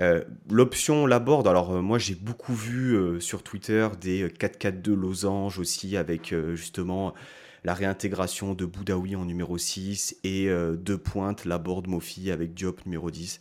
Euh, 0.00 0.22
l'option 0.50 1.06
Laborde, 1.06 1.48
alors 1.48 1.76
euh, 1.76 1.80
moi 1.80 1.98
j'ai 1.98 2.14
beaucoup 2.14 2.54
vu 2.54 3.20
sur 3.20 3.42
Twitter 3.42 3.88
des 4.00 4.28
4-4-2 4.28 4.92
losange 4.94 5.58
aussi 5.58 5.96
avec 5.96 6.34
justement 6.54 7.14
la 7.64 7.74
réintégration 7.74 8.54
de 8.54 8.64
Boudaoui 8.64 9.16
en 9.16 9.24
numéro 9.24 9.58
6 9.58 10.18
et 10.22 10.48
deux 10.78 10.98
pointes 10.98 11.44
Laborde 11.44 11.88
Mofi 11.88 12.30
avec 12.30 12.54
Diop 12.54 12.84
numéro 12.86 13.10
10. 13.10 13.40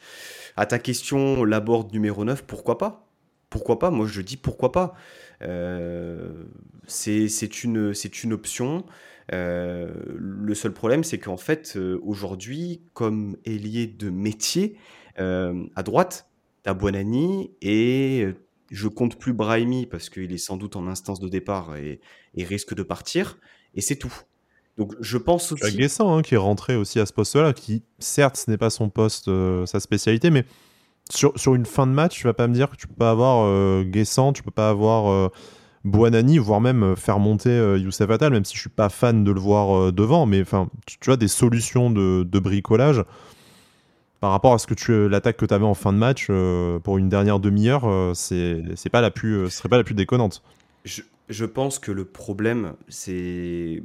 À 0.57 0.65
ta 0.65 0.79
question, 0.79 1.43
Laborde 1.43 1.93
numéro 1.93 2.25
9, 2.25 2.43
pourquoi 2.45 2.77
pas? 2.77 3.05
Pourquoi 3.49 3.79
pas? 3.79 3.91
Moi, 3.91 4.07
je 4.07 4.21
dis 4.21 4.37
pourquoi 4.37 4.71
pas. 4.71 4.95
Euh, 5.41 6.43
c'est 6.87 7.63
une, 7.63 7.93
une 8.23 8.33
option. 8.33 8.85
Euh, 9.33 9.93
le 10.17 10.53
seul 10.55 10.73
problème, 10.73 11.03
c'est 11.03 11.19
qu'en 11.19 11.37
fait, 11.37 11.75
euh, 11.77 11.99
aujourd'hui, 12.03 12.81
comme 12.93 13.37
ailier 13.45 13.87
de 13.87 14.09
métier, 14.09 14.77
à 15.17 15.83
droite, 15.83 16.27
t'as 16.65 16.73
Buonani 16.73 17.51
et 17.61 18.27
je 18.71 18.87
compte 18.87 19.17
plus 19.17 19.33
Brahimi 19.33 19.85
parce 19.85 20.09
qu'il 20.09 20.33
est 20.33 20.39
sans 20.39 20.57
doute 20.57 20.75
en 20.75 20.87
instance 20.87 21.19
de 21.19 21.29
départ 21.29 21.75
et, 21.77 22.01
risque 22.37 22.73
de 22.73 22.83
partir. 22.83 23.37
Et 23.75 23.81
c'est 23.81 23.95
tout. 23.95 24.13
Donc 24.77 24.93
je 24.99 25.17
pense 25.17 25.51
aussi. 25.51 25.71
Tu 25.71 25.77
Guessant 25.77 26.17
hein, 26.17 26.21
qui 26.23 26.33
est 26.33 26.39
rentré 26.39 26.75
aussi 26.75 26.99
à 26.99 27.05
ce 27.05 27.13
poste-là, 27.13 27.53
qui 27.53 27.83
certes 27.99 28.35
ce 28.35 28.49
n'est 28.49 28.57
pas 28.57 28.71
son 28.71 28.89
poste, 28.89 29.29
sa 29.65 29.79
spécialité, 29.79 30.31
mais 30.31 30.43
sur, 31.11 31.37
sur, 31.39 31.53
une 31.53 31.67
fin 31.67 31.85
de 31.85 31.91
match, 31.91 32.17
tu 32.17 32.23
vas 32.23 32.33
pas 32.33 32.47
me 32.47 32.53
dire 32.53 32.71
que 32.71 32.75
tu 32.75 32.87
peux 32.87 32.95
pas 32.95 33.11
avoir 33.11 33.45
euh, 33.45 33.83
Guessant, 33.83 34.33
tu 34.33 34.41
peux 34.41 34.49
pas 34.49 34.69
avoir 34.69 35.31
Buonani, 35.83 36.39
voire 36.39 36.61
même 36.61 36.95
faire 36.95 37.19
monter 37.19 37.77
Youssef 37.77 38.09
Attal, 38.09 38.33
même 38.33 38.43
si 38.43 38.55
je 38.55 38.61
suis 38.61 38.69
pas 38.69 38.89
fan 38.89 39.23
de 39.23 39.31
le 39.31 39.39
voir 39.39 39.93
devant, 39.93 40.25
mais 40.25 40.41
enfin, 40.41 40.67
tu, 40.87 40.97
tu, 40.99 41.11
as 41.11 41.15
des 41.15 41.27
solutions 41.27 41.91
de, 41.91 42.23
de 42.23 42.39
bricolage 42.39 43.03
par 44.25 44.31
rapport 44.31 44.53
à 44.55 44.57
ce 44.57 44.65
que 44.65 44.73
tu 44.73 45.07
l'attaque 45.07 45.37
que 45.37 45.45
tu 45.45 45.53
avais 45.53 45.65
en 45.65 45.75
fin 45.75 45.93
de 45.93 45.99
match 45.99 46.29
euh, 46.31 46.79
pour 46.79 46.97
une 46.97 47.09
dernière 47.09 47.39
demi-heure, 47.39 47.83
euh, 47.85 48.15
c'est 48.15 48.89
pas 48.91 48.99
la 48.99 49.11
plus 49.11 49.35
euh, 49.35 49.49
ce 49.51 49.57
serait 49.57 49.69
pas 49.69 49.77
la 49.77 49.83
plus 49.83 49.93
déconnante. 49.93 50.41
Je, 50.83 51.03
je 51.29 51.45
pense 51.45 51.77
que 51.77 51.91
le 51.91 52.05
problème 52.05 52.73
c'est 52.87 53.83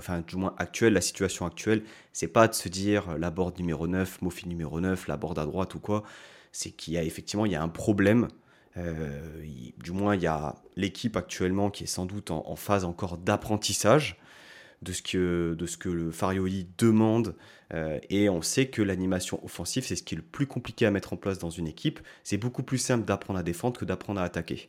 enfin 0.00 0.24
du 0.26 0.34
moins 0.34 0.56
actuel, 0.58 0.92
la 0.92 1.00
situation 1.00 1.46
actuelle, 1.46 1.84
c'est 2.12 2.26
pas 2.26 2.48
de 2.48 2.54
se 2.54 2.68
dire 2.68 3.16
la 3.16 3.30
board 3.30 3.60
numéro 3.60 3.86
9, 3.86 4.22
Mofi 4.22 4.48
numéro 4.48 4.80
9, 4.80 5.06
la 5.06 5.16
board 5.16 5.38
à 5.38 5.44
droite 5.44 5.76
ou 5.76 5.78
quoi, 5.78 6.02
c'est 6.50 6.72
qu'il 6.72 6.94
y 6.94 6.98
a 6.98 7.04
effectivement 7.04 7.46
il 7.46 7.52
y 7.52 7.56
a 7.56 7.62
un 7.62 7.68
problème. 7.68 8.26
du 8.74 9.92
moins 9.92 10.16
il 10.16 10.22
y 10.22 10.26
a 10.26 10.56
l'équipe 10.74 11.16
actuellement 11.16 11.70
qui 11.70 11.84
est 11.84 11.86
sans 11.86 12.06
doute 12.06 12.32
en, 12.32 12.42
en 12.44 12.56
phase 12.56 12.84
encore 12.84 13.18
d'apprentissage 13.18 14.18
de 14.82 14.92
ce 14.92 15.02
que, 15.02 15.54
de 15.54 15.66
ce 15.66 15.76
que 15.76 15.88
le 15.88 16.10
Farioli 16.10 16.66
demande. 16.76 17.36
Euh, 17.74 17.98
et 18.10 18.28
on 18.28 18.42
sait 18.42 18.66
que 18.66 18.82
l'animation 18.82 19.44
offensive, 19.44 19.84
c'est 19.84 19.96
ce 19.96 20.02
qui 20.02 20.14
est 20.14 20.18
le 20.18 20.22
plus 20.22 20.46
compliqué 20.46 20.86
à 20.86 20.90
mettre 20.90 21.12
en 21.12 21.16
place 21.16 21.38
dans 21.38 21.50
une 21.50 21.66
équipe. 21.66 22.00
C'est 22.22 22.36
beaucoup 22.36 22.62
plus 22.62 22.78
simple 22.78 23.04
d'apprendre 23.04 23.38
à 23.38 23.42
défendre 23.42 23.78
que 23.78 23.84
d'apprendre 23.84 24.20
à 24.20 24.24
attaquer. 24.24 24.68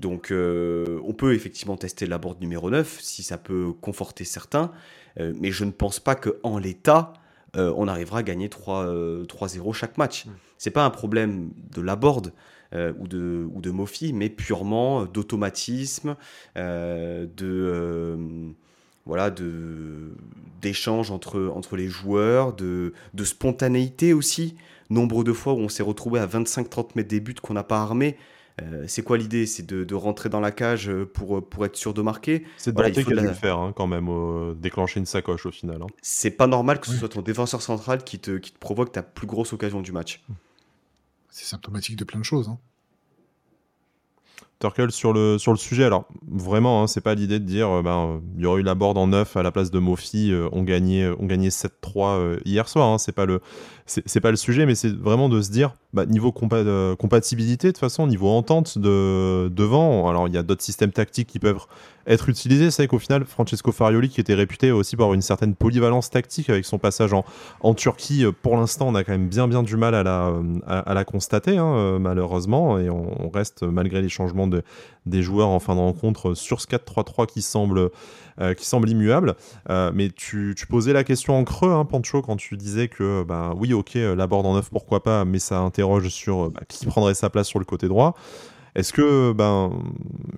Donc 0.00 0.32
euh, 0.32 1.00
on 1.04 1.12
peut 1.12 1.34
effectivement 1.34 1.76
tester 1.76 2.06
la 2.06 2.18
board 2.18 2.40
numéro 2.40 2.68
9 2.68 2.98
si 3.00 3.22
ça 3.22 3.38
peut 3.38 3.72
conforter 3.80 4.24
certains, 4.24 4.72
euh, 5.20 5.32
mais 5.38 5.52
je 5.52 5.64
ne 5.64 5.70
pense 5.70 6.00
pas 6.00 6.16
qu'en 6.16 6.58
l'état, 6.58 7.12
on 7.56 7.86
arrivera 7.86 8.18
à 8.18 8.22
gagner 8.24 8.48
3-0 8.48 9.72
chaque 9.74 9.96
match. 9.96 10.26
Mm. 10.26 10.30
C'est 10.58 10.72
pas 10.72 10.84
un 10.84 10.90
problème 10.90 11.52
de 11.70 11.80
la 11.80 11.94
board, 11.94 12.32
ou, 12.72 13.06
de, 13.06 13.46
ou 13.54 13.60
de 13.60 13.70
Mofi, 13.70 14.12
mais 14.12 14.28
purement 14.28 15.04
d'automatisme, 15.04 16.16
de, 16.56 17.28
voilà, 19.06 19.30
de 19.30 20.14
d'échanges 20.60 21.10
entre, 21.10 21.52
entre 21.54 21.76
les 21.76 21.88
joueurs, 21.88 22.54
de, 22.54 22.94
de 23.12 23.24
spontanéité 23.24 24.14
aussi. 24.14 24.56
Nombre 24.88 25.22
de 25.22 25.32
fois 25.32 25.52
où 25.52 25.58
on 25.58 25.68
s'est 25.68 25.82
retrouvé 25.82 26.20
à 26.20 26.26
25-30 26.26 26.90
mètres 26.94 27.08
des 27.08 27.20
buts 27.20 27.34
qu'on 27.34 27.54
n'a 27.54 27.64
pas 27.64 27.80
armés. 27.80 28.16
Euh, 28.62 28.84
c'est 28.86 29.02
quoi 29.02 29.18
l'idée? 29.18 29.44
C'est 29.46 29.66
de, 29.66 29.84
de, 29.84 29.94
rentrer 29.94 30.28
dans 30.30 30.40
la 30.40 30.52
cage 30.52 30.90
pour, 31.12 31.46
pour 31.46 31.66
être 31.66 31.76
sûr 31.76 31.92
de 31.92 32.00
marquer? 32.00 32.44
C'est 32.56 32.70
de 32.70 32.76
voilà, 32.76 32.90
qui 32.90 33.00
a 33.00 33.02
le 33.04 33.32
faire 33.32 33.58
hein, 33.58 33.74
quand 33.76 33.86
même, 33.86 34.08
déclencher 34.56 35.00
une 35.00 35.06
sacoche 35.06 35.44
au 35.44 35.50
final. 35.50 35.82
Hein. 35.82 35.86
C'est 36.00 36.30
pas 36.30 36.46
normal 36.46 36.80
que 36.80 36.86
ce 36.86 36.94
soit 36.94 37.08
ton 37.10 37.22
défenseur 37.22 37.60
central 37.60 38.04
qui 38.04 38.18
te, 38.18 38.38
qui 38.38 38.52
te 38.52 38.58
provoque 38.58 38.92
ta 38.92 39.02
plus 39.02 39.26
grosse 39.26 39.52
occasion 39.52 39.82
du 39.82 39.92
match. 39.92 40.22
C'est 41.28 41.44
symptomatique 41.44 41.96
de 41.96 42.04
plein 42.04 42.20
de 42.20 42.24
choses. 42.24 42.48
Hein. 42.48 42.58
Sur 44.90 45.12
le, 45.12 45.38
sujet. 45.56 45.84
Alors, 45.84 46.06
vraiment, 46.28 46.82
hein, 46.82 46.86
c'est 46.86 47.00
pas 47.00 47.14
l'idée 47.14 47.38
de 47.38 47.44
dire, 47.44 47.68
euh, 47.68 47.82
ben, 47.82 48.20
il 48.36 48.42
y 48.42 48.46
aurait 48.46 48.60
eu 48.60 48.64
la 48.64 48.74
board 48.74 48.96
en 48.98 49.08
9 49.08 49.36
à 49.36 49.42
la 49.42 49.52
place 49.52 49.70
de 49.70 49.78
Mofi, 49.78 50.32
euh, 50.32 50.48
on 50.52 50.62
gagnait, 50.62 51.08
on 51.18 51.26
gagnait 51.26 51.50
7-3 51.50 52.40
hier 52.44 52.68
soir. 52.68 52.88
Hein, 52.88 52.98
c'est 52.98 53.12
pas 53.12 53.26
le, 53.26 53.40
c'est 53.86 54.20
pas 54.20 54.30
le 54.30 54.36
sujet, 54.36 54.64
mais 54.64 54.74
c'est 54.74 54.94
vraiment 54.96 55.28
de 55.28 55.42
se 55.42 55.50
dire, 55.50 55.74
bah, 55.92 56.06
niveau 56.06 56.32
compatibilité, 56.32 57.66
de 57.66 57.72
toute 57.72 57.78
façon, 57.78 58.06
niveau 58.06 58.30
entente 58.30 58.78
de, 58.78 59.48
devant, 59.48 60.08
alors 60.08 60.26
il 60.26 60.32
y 60.32 60.38
a 60.38 60.42
d'autres 60.42 60.62
systèmes 60.62 60.90
tactiques 60.90 61.28
qui 61.28 61.38
peuvent 61.38 61.58
être 62.06 62.30
utilisés. 62.30 62.70
C'est 62.70 62.82
vrai 62.82 62.88
qu'au 62.88 62.98
final, 62.98 63.26
Francesco 63.26 63.72
Farioli, 63.72 64.08
qui 64.08 64.22
était 64.22 64.34
réputé 64.34 64.72
aussi 64.72 64.96
par 64.96 65.12
une 65.12 65.20
certaine 65.20 65.54
polyvalence 65.54 66.08
tactique 66.08 66.48
avec 66.48 66.64
son 66.64 66.78
passage 66.78 67.12
en, 67.12 67.74
Turquie, 67.74 68.24
euh, 68.24 68.32
pour 68.32 68.56
l'instant, 68.56 68.88
on 68.88 68.94
a 68.94 69.04
quand 69.04 69.12
même 69.12 69.28
bien 69.28 69.48
bien 69.48 69.62
du 69.62 69.76
mal 69.76 69.94
à 69.94 70.02
la, 70.02 71.04
constater, 71.04 71.58
hein, 71.58 71.74
euh, 71.76 71.98
malheureusement, 71.98 72.78
et 72.78 72.88
on, 72.88 73.28
reste, 73.28 73.64
malgré 73.64 74.00
les 74.00 74.08
changements 74.08 74.46
de, 74.46 74.62
des 75.04 75.22
joueurs 75.22 75.48
en 75.48 75.60
fin 75.60 75.74
de 75.74 75.80
rencontre, 75.80 76.32
sur 76.32 76.62
ce 76.62 76.66
4-3-3 76.68 77.26
qui 77.26 77.42
semble 77.42 77.90
euh, 78.40 78.54
qui 78.54 78.66
semble 78.66 78.88
immuable. 78.88 79.36
Euh, 79.70 79.92
mais 79.94 80.10
tu, 80.10 80.54
posais 80.68 80.92
la 80.92 81.04
question 81.04 81.38
en 81.38 81.44
creux, 81.44 81.70
hein, 81.70 81.84
Pancho, 81.84 82.20
quand 82.20 82.36
tu 82.36 82.56
disais 82.56 82.88
que, 82.88 83.22
bah, 83.22 83.52
oui, 83.56 83.72
ok, 83.72 83.96
euh, 83.96 84.16
la 84.16 84.26
board 84.26 84.44
en 84.46 84.54
neuf, 84.54 84.70
pourquoi 84.70 85.02
pas, 85.02 85.24
mais 85.24 85.38
ça 85.38 85.60
interroge 85.60 86.08
sur 86.08 86.50
bah, 86.50 86.62
qui 86.66 86.84
prendrait 86.86 87.14
sa 87.14 87.30
place 87.30 87.46
sur 87.46 87.58
le 87.60 87.64
côté 87.64 87.86
droit. 87.86 88.16
Est-ce 88.74 88.92
que, 88.92 89.32
ben, 89.32 89.70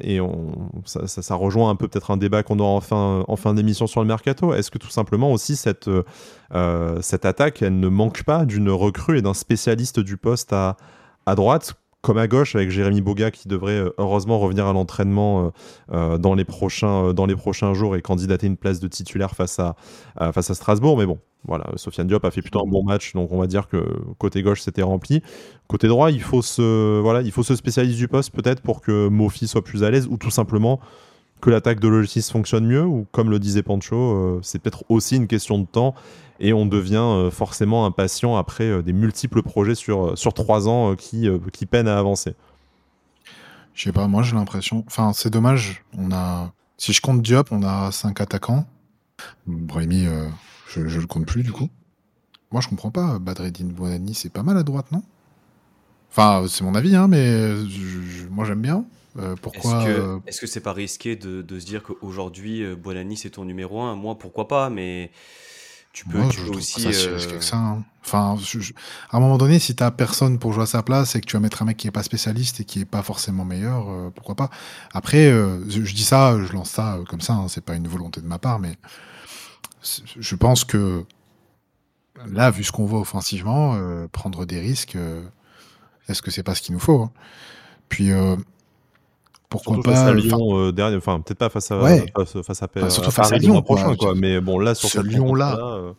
et 0.03 0.21
on, 0.21 0.71
ça, 0.85 1.35
rejoint 1.37 1.71
un 1.71 1.75
peu 1.75 1.89
peut-être 1.89 2.11
un 2.11 2.19
débat 2.19 2.43
qu'on 2.43 2.59
aura 2.59 2.73
en 2.73 2.83
fin, 2.83 3.25
en 3.27 3.37
fin 3.37 3.55
d'émission 3.55 3.87
sur 3.87 4.03
le 4.03 4.07
mercato, 4.07 4.53
est-ce 4.53 4.71
que 4.71 4.77
tout 4.77 4.91
simplement 4.91 5.33
aussi 5.33 5.57
cette, 5.57 5.89
cette 7.01 7.25
attaque, 7.25 7.63
elle 7.63 7.81
ne 7.81 7.89
manque 7.89 8.25
pas 8.25 8.45
d'une 8.45 8.69
recrue 8.69 9.17
et 9.17 9.23
d'un 9.23 9.33
spécialiste 9.33 10.01
du 10.01 10.19
poste 10.19 10.53
à, 10.53 10.77
à 11.25 11.35
droite 11.35 11.77
comme 12.03 12.19
à 12.19 12.29
gauche 12.29 12.55
avec 12.55 12.71
Jérémy 12.71 13.01
Boga 13.01 13.31
qui 13.31 13.49
devrait 13.49 13.79
euh, 13.79 13.91
heureusement 13.99 14.39
revenir 14.39 14.67
à 14.67 14.73
l'entraînement 14.73 15.47
euh, 15.47 15.51
euh, 15.93 16.19
dans, 16.19 16.35
les 16.35 16.45
prochains, 16.45 17.75
jours 17.75 17.97
et 17.97 18.03
candidater 18.03 18.47
une 18.47 18.57
place 18.57 18.79
de 18.79 18.87
titulaire 18.87 19.33
face 19.33 19.59
à, 19.59 19.75
face 20.33 20.51
à 20.51 20.55
Strasbourg. 20.55 20.97
Mais 20.99 21.07
bon, 21.07 21.19
voilà, 21.45 21.67
Sofiane 21.77 22.07
Diop 22.07 22.25
a 22.25 22.31
fait 22.31 22.43
plutôt 22.43 22.61
un 22.61 22.71
bon 22.71 22.85
match, 22.85 23.13
donc 23.15 23.33
on 23.33 23.39
va 23.39 23.47
dire 23.47 23.69
que 23.69 23.83
côté 24.19 24.43
gauche 24.43 24.63
c'était 24.63 24.83
rempli. 24.83 25.23
Côté 25.67 25.89
droit, 25.89 26.11
il 26.11 26.23
faut 26.23 26.43
se, 26.43 27.01
voilà, 27.01 27.23
il 27.23 27.33
faut 27.33 27.43
se 27.43 27.57
spécialiser 27.57 27.97
du 27.97 28.09
poste 28.09 28.33
peut-être 28.33 28.63
pour 28.63 28.81
que 28.81 29.09
Mofi 29.09 29.49
soit 29.49 29.65
plus 29.65 29.83
à 29.83 29.91
l'aise 29.91 30.07
ou 30.09 30.17
tout 30.17 30.31
simplement 30.31 30.81
que 31.41 31.51
l'attaque 31.51 31.81
de 31.81 31.89
Logis 31.89 32.29
fonctionne 32.31 32.67
mieux 32.67 32.85
ou 32.85 33.07
comme 33.13 33.31
le 33.31 33.39
disait 33.39 33.63
Pancho, 33.63 34.41
c'est 34.43 34.59
peut-être 34.59 34.85
aussi 34.89 35.17
une 35.17 35.27
question 35.27 35.59
de 35.59 35.67
temps 35.67 35.95
et 36.41 36.53
on 36.53 36.67
devient 36.67 36.97
euh, 36.97 37.31
forcément 37.31 37.87
impatient 37.87 38.37
après 38.37 38.65
euh, 38.65 38.83
des 38.83 38.93
multiples 38.93 39.43
projets 39.43 39.75
sur, 39.75 40.09
euh, 40.09 40.17
sur 40.17 40.35
trois 40.35 40.69
ans 40.69 40.95
qui, 40.95 41.29
qui 41.53 41.67
peinent 41.67 41.89
à 41.89 41.99
avancer. 41.99 42.35
Je 43.75 43.85
sais 43.85 43.93
pas, 43.93 44.07
moi 44.07 44.23
j'ai 44.23 44.35
l'impression. 44.35 44.85
Enfin, 44.87 45.13
c'est 45.13 45.31
dommage. 45.31 45.85
On 45.97 46.11
a, 46.13 46.53
si 46.79 46.93
je 46.93 47.01
compte 47.01 47.23
Diop, 47.23 47.53
on 47.53 47.63
a 47.63 47.93
cinq 47.93 48.21
attaquants. 48.21 48.67
Brahimi, 49.47 50.07
je, 50.69 50.89
je 50.89 51.01
le 51.01 51.07
compte 51.07 51.27
plus 51.27 51.43
du 51.43 51.53
coup. 51.53 51.69
Moi, 52.53 52.61
je 52.61 52.69
comprends 52.69 52.91
pas. 52.91 53.19
Badreddin 53.19 53.67
Bonani, 53.67 54.15
c'est 54.15 54.31
pas 54.31 54.43
mal 54.43 54.57
à 54.57 54.63
droite, 54.63 54.93
non? 54.93 55.03
Enfin, 56.11 56.47
c'est 56.49 56.65
mon 56.65 56.75
avis, 56.75 56.97
hein, 56.97 57.09
mais 57.09 57.53
moi 58.31 58.47
j'aime 58.47 58.63
bien. 58.63 58.87
Pourquoi 59.43 59.85
Est-ce 60.27 60.41
que 60.41 60.47
c'est 60.47 60.61
pas 60.61 60.73
risqué 60.73 61.17
de, 61.17 61.43
de, 61.43 61.59
se 61.59 61.67
dire 61.67 61.83
qu'aujourd'hui, 61.83 62.65
Bonani 62.77 63.17
c'est 63.17 63.31
ton 63.31 63.45
numéro 63.45 63.81
un? 63.81 63.95
Moi, 63.95 64.19
pourquoi 64.19 64.49
pas, 64.49 64.71
mais 64.71 65.11
tu 65.97 66.05
peux, 66.05 66.21
aussi. 66.51 66.87
Euh, 66.87 67.41
ça, 67.41 67.57
hein. 67.57 67.83
Enfin, 68.05 68.37
à 69.11 69.17
un 69.17 69.21
moment 69.21 69.39
donné, 69.39 69.59
si 69.59 69.75
t'as 69.75 69.91
personne 69.91 70.39
pour 70.39 70.53
jouer 70.53 70.65
à 70.65 70.67
sa 70.67 70.83
place 70.83 71.17
et 71.17 71.23
que 71.23 71.27
tu 71.27 71.33
vas 71.33 71.41
mettre 71.41 71.63
un 71.63 71.65
mec 71.65 71.79
qui 71.79 71.89
est 71.89 71.91
pas 71.91 72.03
spécialiste 72.03 72.61
et 72.61 72.65
qui 72.65 72.81
est 72.81 72.85
pas 72.85 73.03
forcément 73.03 73.47
meilleur, 73.47 73.89
euh, 73.89 74.11
pourquoi 74.15 74.35
pas? 74.35 74.51
Après, 74.93 75.27
euh, 75.33 75.67
je, 75.71 75.95
dis 75.95 76.05
ça, 76.05 76.37
je 76.39 76.53
lance 76.53 76.69
ça 76.69 76.99
comme 77.09 77.23
ça. 77.23 77.33
Hein, 77.33 77.49
c'est 77.49 77.65
pas 77.65 77.77
une 77.77 77.89
volonté 77.89 78.21
de 78.21 78.27
ma 78.27 78.39
part, 78.39 78.59
mais 78.59 78.77
je 80.19 80.37
pense 80.37 80.65
que 80.65 81.07
là, 82.27 82.51
vu 82.51 82.63
ce 82.63 82.73
qu'on 82.73 82.85
voit 82.85 83.01
offensivement, 83.01 83.81
prendre 84.13 84.45
des 84.45 84.61
risques, 84.61 84.99
est-ce 86.11 86.21
que 86.21 86.31
c'est 86.31 86.43
pas 86.43 86.55
ce 86.55 86.61
qu'il 86.61 86.75
nous 86.75 86.81
faut 86.81 87.05
hein? 87.05 87.11
Puis 87.89 88.11
pourquoi 89.49 89.81
pas 89.83 89.93
face 89.93 90.09
à 90.09 90.15
Lyon 90.15 90.59
euh, 90.59 90.73
dernier, 90.73 90.97
enfin 90.97 91.21
peut-être 91.21 91.39
pas 91.39 91.49
face 91.49 91.71
à 91.71 91.81
face, 91.81 92.43
face 92.43 92.63
à, 92.63 92.69
enfin, 92.77 92.91
surtout 92.91 93.11
face 93.11 93.33
à 93.33 93.39
Lyon 93.39 93.63
prochain 93.63 93.95
quoi. 93.97 94.15
Mais 94.15 94.41
bon 94.41 94.59
là 94.59 94.75
sur 94.75 94.89
ce 94.89 95.01
Lyon 95.01 95.35
là, 95.35 95.57
euh, 95.61 95.93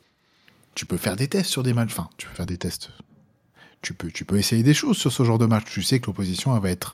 tu 0.76 0.86
peux 0.86 0.98
faire 0.98 1.16
des 1.16 1.28
tests 1.28 1.50
sur 1.50 1.64
des 1.64 1.74
matchs. 1.74 1.92
Enfin, 1.92 2.10
tu 2.18 2.28
peux 2.28 2.36
faire 2.36 2.46
des 2.46 2.58
tests. 2.58 2.92
Tu 3.82 3.94
peux, 3.94 4.12
tu 4.12 4.26
peux 4.26 4.38
essayer 4.38 4.64
des 4.64 4.74
choses 4.74 4.98
sur 4.98 5.12
ce 5.12 5.24
genre 5.24 5.38
de 5.38 5.46
match. 5.46 5.66
Tu 5.66 5.82
sais 5.82 6.00
que 6.00 6.08
l'opposition 6.08 6.56
elle 6.56 6.62
va 6.62 6.70
être 6.70 6.94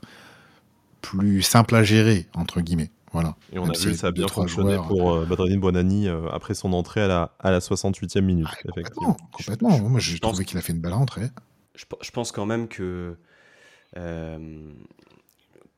plus 1.00 1.42
simple 1.42 1.74
à 1.74 1.82
gérer 1.82 2.26
entre 2.34 2.60
guillemets. 2.60 2.90
Voilà. 3.12 3.36
Et 3.52 3.60
on 3.60 3.68
a 3.68 3.78
vu 3.78 3.94
ça 3.94 4.08
a 4.08 4.10
bien 4.10 4.26
fonctionné 4.26 4.76
pour 4.88 5.14
euh, 5.14 5.24
Badreddin 5.24 5.58
Bonani 5.58 6.08
euh, 6.08 6.28
après 6.32 6.54
son 6.54 6.72
entrée 6.72 7.00
à 7.00 7.06
la, 7.06 7.36
à 7.38 7.52
la 7.52 7.60
68e 7.60 8.20
minute. 8.22 8.48
Ah, 8.50 8.56
complètement. 8.64 9.16
complètement. 9.32 9.78
Moi, 9.78 10.00
j'ai 10.00 10.18
trouvé 10.18 10.44
qu'il 10.44 10.58
a 10.58 10.60
fait 10.60 10.72
une 10.72 10.80
belle 10.80 10.94
entrée. 10.94 11.30
Je, 11.76 11.84
je 12.00 12.10
pense 12.10 12.32
quand 12.32 12.44
même 12.44 12.66
que 12.66 13.16
euh, 13.96 14.72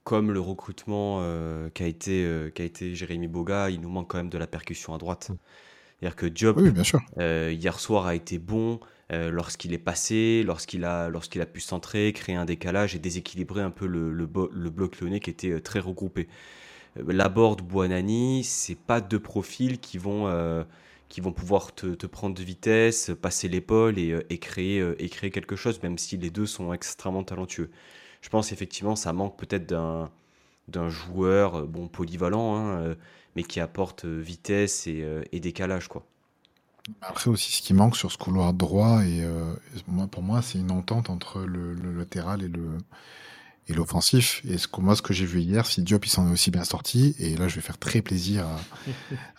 comme 0.07 0.31
le 0.31 0.39
recrutement 0.39 1.19
euh, 1.21 1.69
qu'a 1.75 1.89
été, 1.89 2.25
euh, 2.25 2.49
qu'a 2.49 2.63
été 2.63 2.95
Jérémy 2.95 3.27
Boga, 3.27 3.71
il 3.71 3.81
nous 3.81 3.89
manque 3.89 4.09
quand 4.09 4.19
même 4.19 4.31
de 4.31 4.39
la 4.39 4.47
percussion 4.47 4.95
à 4.95 4.99
droite. 4.99 5.31
Mm. 5.31 5.37
C'est-à-dire 5.99 6.17
que 6.17 6.27
Diop, 6.27 6.61
euh, 7.19 7.53
hier 7.53 7.81
soir, 7.81 8.07
a 8.07 8.15
été 8.15 8.39
bon 8.39 8.81
lorsqu'il 9.11 9.73
est 9.73 9.79
passé, 9.79 10.43
lorsqu'il 10.45 10.85
a, 10.85 11.09
lorsqu'il 11.09 11.41
a 11.41 11.47
pu 11.47 11.61
centrer, 11.61 12.13
créer 12.13 12.35
un 12.35 12.45
décalage 12.45 12.97
et 12.97 12.99
déséquilibrer 12.99 13.63
un 13.63 13.71
peu 13.71 13.87
le, 13.87 14.13
le, 14.13 14.27
bloc 14.27 15.01
lyonnais 15.01 15.21
qui 15.21 15.31
était 15.31 15.61
très 15.61 15.79
regroupé. 15.79 16.27
Laborde, 16.97 17.63
Buonani, 17.63 18.43
c'est 18.43 18.77
pas 18.77 19.01
deux 19.01 19.21
profils 19.21 19.79
qui 19.79 19.97
vont, 19.97 20.65
qui 21.09 21.21
vont 21.21 21.33
pouvoir 21.33 21.73
te, 21.73 21.95
te, 21.95 22.07
prendre 22.07 22.35
de 22.35 22.43
vitesse, 22.43 23.13
passer 23.23 23.49
l'épaule 23.49 23.97
et, 23.97 24.19
et, 24.29 24.39
créer, 24.39 24.85
et 24.99 25.09
créer 25.09 25.31
quelque 25.31 25.55
chose, 25.55 25.81
même 25.85 25.99
si 25.99 26.17
les 26.17 26.31
deux 26.31 26.47
sont 26.47 26.73
extrêmement 26.73 27.23
talentueux 27.23 27.71
je 28.27 28.31
pense 28.31 28.51
effectivement 28.51 28.97
ça 28.97 29.13
manque 29.13 29.37
peut-être 29.37 29.67
d'un 29.67 30.11
d'un 30.67 30.89
joueur 30.89 31.61
euh, 31.61 31.65
bon 31.65 31.87
polyvalent, 31.87 32.57
hein, 32.57 32.81
euh, 32.81 32.95
mais 33.37 33.45
qui 33.45 33.61
apporte 33.61 34.05
vitesse 34.05 34.89
et, 34.89 35.39
décalage. 35.39 35.87
Quoi. 35.87 36.05
Après 37.03 37.31
aussi, 37.31 37.53
ce 37.53 37.63
qui 37.63 37.73
manque 37.73 37.97
sur 37.97 38.11
ce 38.11 38.19
couloir 38.19 38.53
droit, 38.53 39.05
et 39.05 39.25
pour 40.11 40.25
moi, 40.25 40.43
c'est 40.43 40.59
une 40.59 40.73
entente 40.73 41.09
entre 41.09 41.43
le, 41.43 41.75
latéral 41.97 42.43
et 42.43 42.49
le, 42.49 42.79
et 43.69 43.75
l'offensif. 43.75 44.43
Et 44.49 44.59
ce 44.59 44.67
que, 44.67 44.81
moi, 44.81 44.97
ce 44.97 45.03
que 45.03 45.15
j'ai 45.15 45.27
vu 45.27 45.41
hier, 45.41 45.65
si 45.65 45.83
Diop 45.83 46.05
il 46.05 46.09
s'en 46.09 46.27
est 46.29 46.33
aussi 46.33 46.51
bien 46.51 46.65
sorti, 46.65 47.15
et 47.21 47.37
là 47.37 47.47
je 47.47 47.55
vais 47.55 47.61
faire 47.61 47.79
très 47.79 48.03
plaisir 48.03 48.45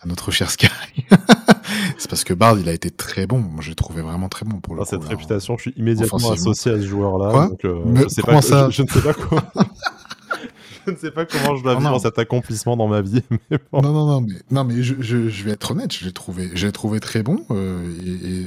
à, 0.00 0.06
notre 0.06 0.30
cher 0.30 0.50
Sky, 0.50 0.70
c'est 1.98 2.08
parce 2.08 2.24
que 2.24 2.34
Bard 2.34 2.58
il 2.58 2.68
a 2.68 2.72
été 2.72 2.90
très 2.90 3.26
bon. 3.26 3.38
Moi 3.38 3.60
je 3.60 3.70
l'ai 3.70 3.74
trouvé 3.74 4.02
vraiment 4.02 4.28
très 4.28 4.44
bon 4.44 4.60
pour 4.60 4.74
le 4.74 4.82
ah, 4.82 4.84
Cette 4.84 5.04
réputation, 5.04 5.56
je 5.56 5.62
suis 5.62 5.74
immédiatement 5.76 6.30
associé 6.30 6.72
à 6.72 6.76
ce 6.76 6.86
joueur-là. 6.86 7.50
Euh, 7.64 7.82
je, 7.94 8.08
sais 8.08 8.22
pas, 8.22 8.42
ça 8.42 8.70
je, 8.70 8.82
ne 8.82 8.88
sais 8.88 9.02
pas 9.02 9.14
quoi. 9.14 9.44
je 10.86 10.92
ne 10.92 10.96
sais 10.96 11.10
pas 11.10 11.26
comment 11.26 11.56
je 11.56 11.62
dois 11.62 11.76
vivre 11.76 11.98
cet 12.00 12.18
accomplissement 12.18 12.76
dans 12.76 12.88
ma 12.88 13.00
vie. 13.00 13.22
Non, 13.72 13.92
non, 13.92 14.06
non, 14.06 14.20
mais, 14.20 14.34
non, 14.50 14.64
mais 14.64 14.82
je, 14.82 14.94
je, 15.00 15.44
vais 15.44 15.52
être 15.52 15.70
honnête, 15.70 15.94
je 15.94 16.04
l'ai 16.04 16.12
trouvé, 16.12 16.50
trouvé 16.72 17.00
très 17.00 17.22
bon 17.22 17.44
euh, 17.50 17.84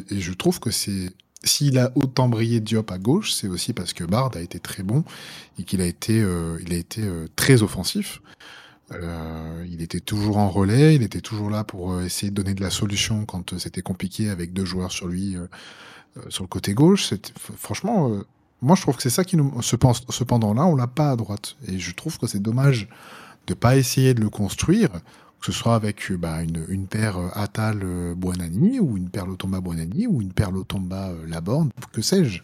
et, 0.09 0.15
et, 0.15 0.19
je 0.19 0.33
trouve 0.33 0.59
que 0.59 0.71
c'est 0.71 1.11
s'il 1.43 1.79
a 1.79 1.91
autant 1.95 2.29
brillé 2.29 2.59
Diop 2.59 2.91
à 2.91 2.97
gauche, 2.97 3.33
c'est 3.33 3.47
aussi 3.47 3.73
parce 3.73 3.93
que 3.93 4.03
Bard 4.03 4.31
a 4.35 4.41
été 4.41 4.59
très 4.59 4.83
bon 4.83 5.03
et 5.59 5.63
qu'il 5.63 5.81
a 5.81 5.85
été, 5.85 6.21
euh, 6.21 6.57
il 6.65 6.73
a 6.73 6.77
été 6.77 7.01
euh, 7.03 7.27
très 7.35 7.63
offensif. 7.63 8.21
Euh, 8.93 9.65
il 9.69 9.81
était 9.81 9.99
toujours 9.99 10.37
en 10.37 10.49
relais, 10.49 10.95
il 10.95 11.03
était 11.03 11.21
toujours 11.21 11.49
là 11.49 11.63
pour 11.63 12.01
essayer 12.01 12.29
de 12.29 12.35
donner 12.35 12.53
de 12.53 12.61
la 12.61 12.69
solution 12.69 13.25
quand 13.25 13.57
c'était 13.57 13.81
compliqué 13.81 14.29
avec 14.29 14.53
deux 14.53 14.65
joueurs 14.65 14.91
sur 14.91 15.07
lui 15.07 15.35
sur 16.29 16.43
le 16.43 16.47
côté 16.47 16.73
gauche. 16.73 17.13
Franchement, 17.57 18.11
moi 18.61 18.75
je 18.75 18.81
trouve 18.81 18.97
que 18.97 19.03
c'est 19.03 19.09
ça 19.09 19.23
qui 19.23 19.37
nous. 19.37 19.61
Cependant 19.61 20.53
là, 20.53 20.65
on 20.65 20.75
l'a 20.75 20.87
pas 20.87 21.11
à 21.11 21.15
droite 21.15 21.55
et 21.67 21.79
je 21.79 21.93
trouve 21.93 22.17
que 22.17 22.27
c'est 22.27 22.41
dommage 22.41 22.89
de 23.47 23.53
pas 23.53 23.77
essayer 23.77 24.13
de 24.13 24.21
le 24.21 24.29
construire 24.29 24.89
que 25.41 25.47
ce 25.47 25.51
soit 25.51 25.73
avec 25.75 26.11
euh, 26.11 26.17
bah, 26.17 26.43
une, 26.43 26.85
paire 26.85 27.17
euh, 27.17 27.29
Atal 27.33 27.81
euh, 27.83 28.13
Buonani 28.15 28.79
ou 28.79 28.95
une 28.95 29.09
paire 29.09 29.25
Lotomba 29.25 29.59
Buonani 29.59 30.05
ou 30.05 30.21
une 30.21 30.31
paire 30.31 30.51
Lotomba 30.51 31.11
Laborde, 31.27 31.71
que 31.91 32.01
sais-je. 32.01 32.41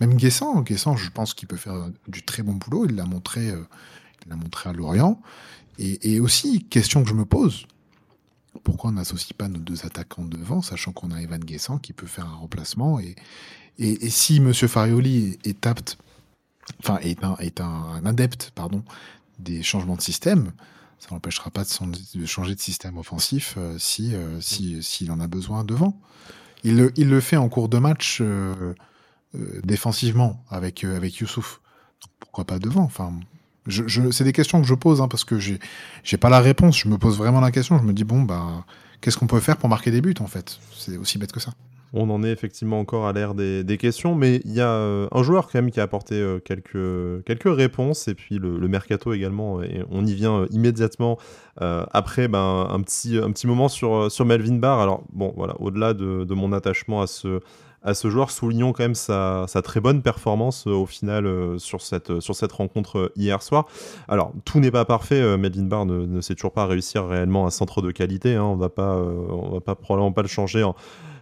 Même 0.00 0.14
Guessant, 0.14 0.60
Guessant, 0.62 0.96
je 0.96 1.10
pense 1.10 1.32
qu'il 1.32 1.46
peut 1.46 1.56
faire 1.56 1.88
du 2.08 2.24
très 2.24 2.42
bon 2.42 2.54
boulot. 2.54 2.86
Il 2.88 2.96
l'a 2.96 3.04
montré, 3.04 3.46
il 3.46 4.28
l'a 4.28 4.36
montré 4.36 4.68
à 4.68 4.72
Lorient. 4.72 5.20
Et, 5.82 6.20
aussi, 6.20 6.64
question 6.64 7.02
que 7.02 7.08
je 7.08 7.14
me 7.14 7.24
pose, 7.24 7.66
pourquoi 8.64 8.90
on 8.90 8.94
n'associe 8.94 9.32
pas 9.32 9.48
nos 9.48 9.58
deux 9.58 9.86
attaquants 9.86 10.26
devant, 10.26 10.60
sachant 10.60 10.92
qu'on 10.92 11.10
a 11.10 11.22
Evan 11.22 11.40
Guessant 11.40 11.78
qui 11.78 11.94
peut 11.94 12.06
faire 12.06 12.26
un 12.26 12.34
remplacement 12.34 13.00
et, 13.00 13.16
et, 13.78 14.10
si 14.10 14.40
Monsieur 14.40 14.68
Farioli 14.68 15.38
est, 15.44 15.66
apte, 15.66 15.96
est 17.00 17.60
un, 17.60 18.04
adepte, 18.04 18.52
pardon, 18.54 18.84
des 19.38 19.62
changements 19.62 19.96
de 19.96 20.02
système, 20.02 20.52
ça 20.98 21.08
n'empêchera 21.12 21.50
pas 21.50 21.64
de, 21.64 22.26
changer 22.26 22.54
de 22.54 22.60
système 22.60 22.98
offensif 22.98 23.54
euh, 23.56 23.78
si 23.78 24.14
euh, 24.14 24.36
mm. 24.36 24.82
s'il 24.82 25.10
en 25.10 25.18
a 25.18 25.28
besoin 25.28 25.64
devant. 25.64 25.98
Il 26.62 26.76
le, 26.76 26.92
il 26.96 27.08
le 27.08 27.20
fait 27.20 27.38
en 27.38 27.48
cours 27.48 27.70
de 27.70 27.78
match 27.78 28.18
euh, 28.20 28.74
défensivement 29.64 30.44
avec 30.50 30.84
avec 30.84 31.16
Youssouf. 31.16 31.62
Pourquoi 32.18 32.44
pas 32.44 32.58
devant 32.58 32.82
Enfin, 32.82 33.18
c'est 33.68 34.24
des 34.24 34.32
questions 34.32 34.60
que 34.60 34.66
je 34.66 34.74
pose 34.74 35.00
hein, 35.00 35.08
parce 35.08 35.24
que 35.24 35.38
j'ai 35.38 35.58
j'ai 36.02 36.16
pas 36.16 36.30
la 36.30 36.40
réponse. 36.40 36.78
Je 36.78 36.88
me 36.88 36.98
pose 36.98 37.18
vraiment 37.18 37.40
la 37.40 37.50
question. 37.50 37.78
Je 37.78 37.84
me 37.84 37.92
dis 37.92 38.04
bon 38.04 38.22
bah 38.22 38.64
qu'est-ce 39.00 39.16
qu'on 39.16 39.26
peut 39.26 39.40
faire 39.40 39.56
pour 39.56 39.68
marquer 39.68 39.90
des 39.90 40.00
buts 40.00 40.14
en 40.20 40.26
fait? 40.26 40.58
C'est 40.76 40.96
aussi 40.96 41.18
bête 41.18 41.32
que 41.32 41.40
ça. 41.40 41.52
On 41.92 42.08
en 42.10 42.22
est 42.22 42.30
effectivement 42.30 42.78
encore 42.78 43.06
à 43.06 43.12
l'ère 43.12 43.34
des, 43.34 43.78
questions, 43.78 44.14
mais 44.14 44.40
il 44.44 44.52
y 44.52 44.60
a 44.60 44.68
euh, 44.68 45.08
un 45.10 45.22
joueur 45.22 45.48
quand 45.48 45.56
même 45.56 45.70
qui 45.70 45.80
a 45.80 45.82
apporté 45.82 46.14
euh, 46.14 46.38
quelques, 46.38 47.24
quelques 47.24 47.56
réponses, 47.56 48.06
et 48.06 48.14
puis 48.14 48.38
le, 48.38 48.68
mercato 48.68 49.12
également, 49.12 49.62
et 49.62 49.82
on 49.90 50.06
y 50.06 50.14
vient 50.14 50.40
euh, 50.40 50.46
immédiatement 50.50 51.18
après 51.56 52.26
ben, 52.26 52.68
un, 52.70 52.80
petit, 52.80 53.18
un 53.18 53.30
petit 53.32 53.46
moment 53.46 53.68
sur, 53.68 54.10
sur 54.10 54.24
Melvin 54.24 54.56
Barr. 54.56 54.80
Alors 54.80 55.04
bon, 55.12 55.34
voilà, 55.36 55.60
au-delà 55.60 55.92
de, 55.92 56.34
mon 56.34 56.54
attachement 56.54 57.02
à 57.02 57.06
ce, 57.06 57.40
à 57.82 57.94
ce 57.94 58.10
joueur, 58.10 58.30
soulignons 58.30 58.72
quand 58.72 58.84
même 58.84 58.94
sa, 58.94 59.46
très 59.64 59.80
bonne 59.80 60.02
performance 60.02 60.66
au 60.66 60.86
final 60.86 61.58
sur, 61.58 61.80
cette, 61.80 62.20
sur 62.20 62.34
cette 62.34 62.52
rencontre 62.52 63.12
hier 63.16 63.42
soir. 63.42 63.66
Alors, 64.08 64.32
tout 64.44 64.60
n'est 64.60 64.70
pas 64.70 64.84
parfait, 64.84 65.36
Melvin 65.38 65.62
Barr 65.62 65.86
ne, 65.86 66.20
sait 66.20 66.34
toujours 66.34 66.52
pas 66.52 66.66
réussir 66.66 67.06
réellement 67.06 67.46
un 67.46 67.50
centre 67.50 67.80
de 67.80 67.90
qualité, 67.90 68.34
hein. 68.34 68.44
on 68.44 68.56
va 68.56 68.68
pas, 68.68 69.02
va 69.66 69.74
probablement 69.74 70.12
pas 70.12 70.22
le 70.22 70.28
changer 70.28 70.62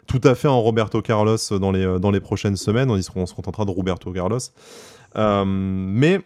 tout 0.09 0.21
à 0.25 0.35
fait 0.35 0.49
en 0.49 0.61
Roberto 0.61 1.01
Carlos 1.03 1.37
dans 1.61 1.71
les, 1.71 1.85
euh, 1.85 1.99
dans 2.01 2.11
les 2.11 2.21
prochaines 2.21 2.57
semaines. 2.57 2.91
On, 2.91 3.01
se 3.01 3.35
contentera 3.35 3.65
de 3.65 3.71
Roberto 3.71 4.11
Carlos. 4.11 4.39
Euh, 5.17 5.45
mais 5.47 6.21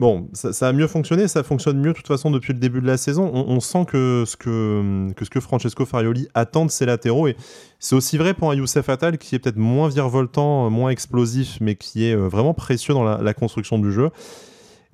bon, 0.00 0.28
ça, 0.32 0.68
a 0.68 0.72
mieux 0.72 0.86
fonctionné, 0.86 1.28
ça 1.28 1.42
fonctionne 1.42 1.78
mieux 1.78 1.90
de 1.90 1.96
toute 1.96 2.06
façon 2.06 2.30
depuis 2.30 2.52
le 2.52 2.58
début 2.58 2.80
de 2.80 2.86
la 2.86 2.96
saison. 2.96 3.30
On, 3.32 3.60
sent 3.60 3.84
que 3.86 4.24
ce 4.26 4.36
que, 4.36 5.12
que 5.14 5.24
ce 5.24 5.30
que 5.30 5.40
Francesco 5.40 5.84
Farioli 5.86 6.28
attend 6.34 6.66
de 6.66 6.70
ses 6.70 6.86
latéraux, 6.86 7.28
et 7.28 7.36
c'est 7.78 7.94
aussi 7.94 8.16
vrai 8.16 8.34
pour 8.34 8.50
un 8.50 8.54
Youssef 8.54 8.88
Attal 8.88 9.18
qui 9.18 9.34
est 9.34 9.38
peut-être 9.38 9.56
moins 9.56 9.88
virevoltant, 9.88 10.70
moins 10.70 10.90
explosif, 10.90 11.58
mais 11.60 11.76
qui 11.76 12.06
est 12.06 12.16
euh, 12.16 12.28
vraiment 12.28 12.54
précieux 12.54 12.94
dans 12.94 13.04
la 13.04 13.34
construction 13.34 13.78
du 13.78 13.92
jeu. 13.92 14.10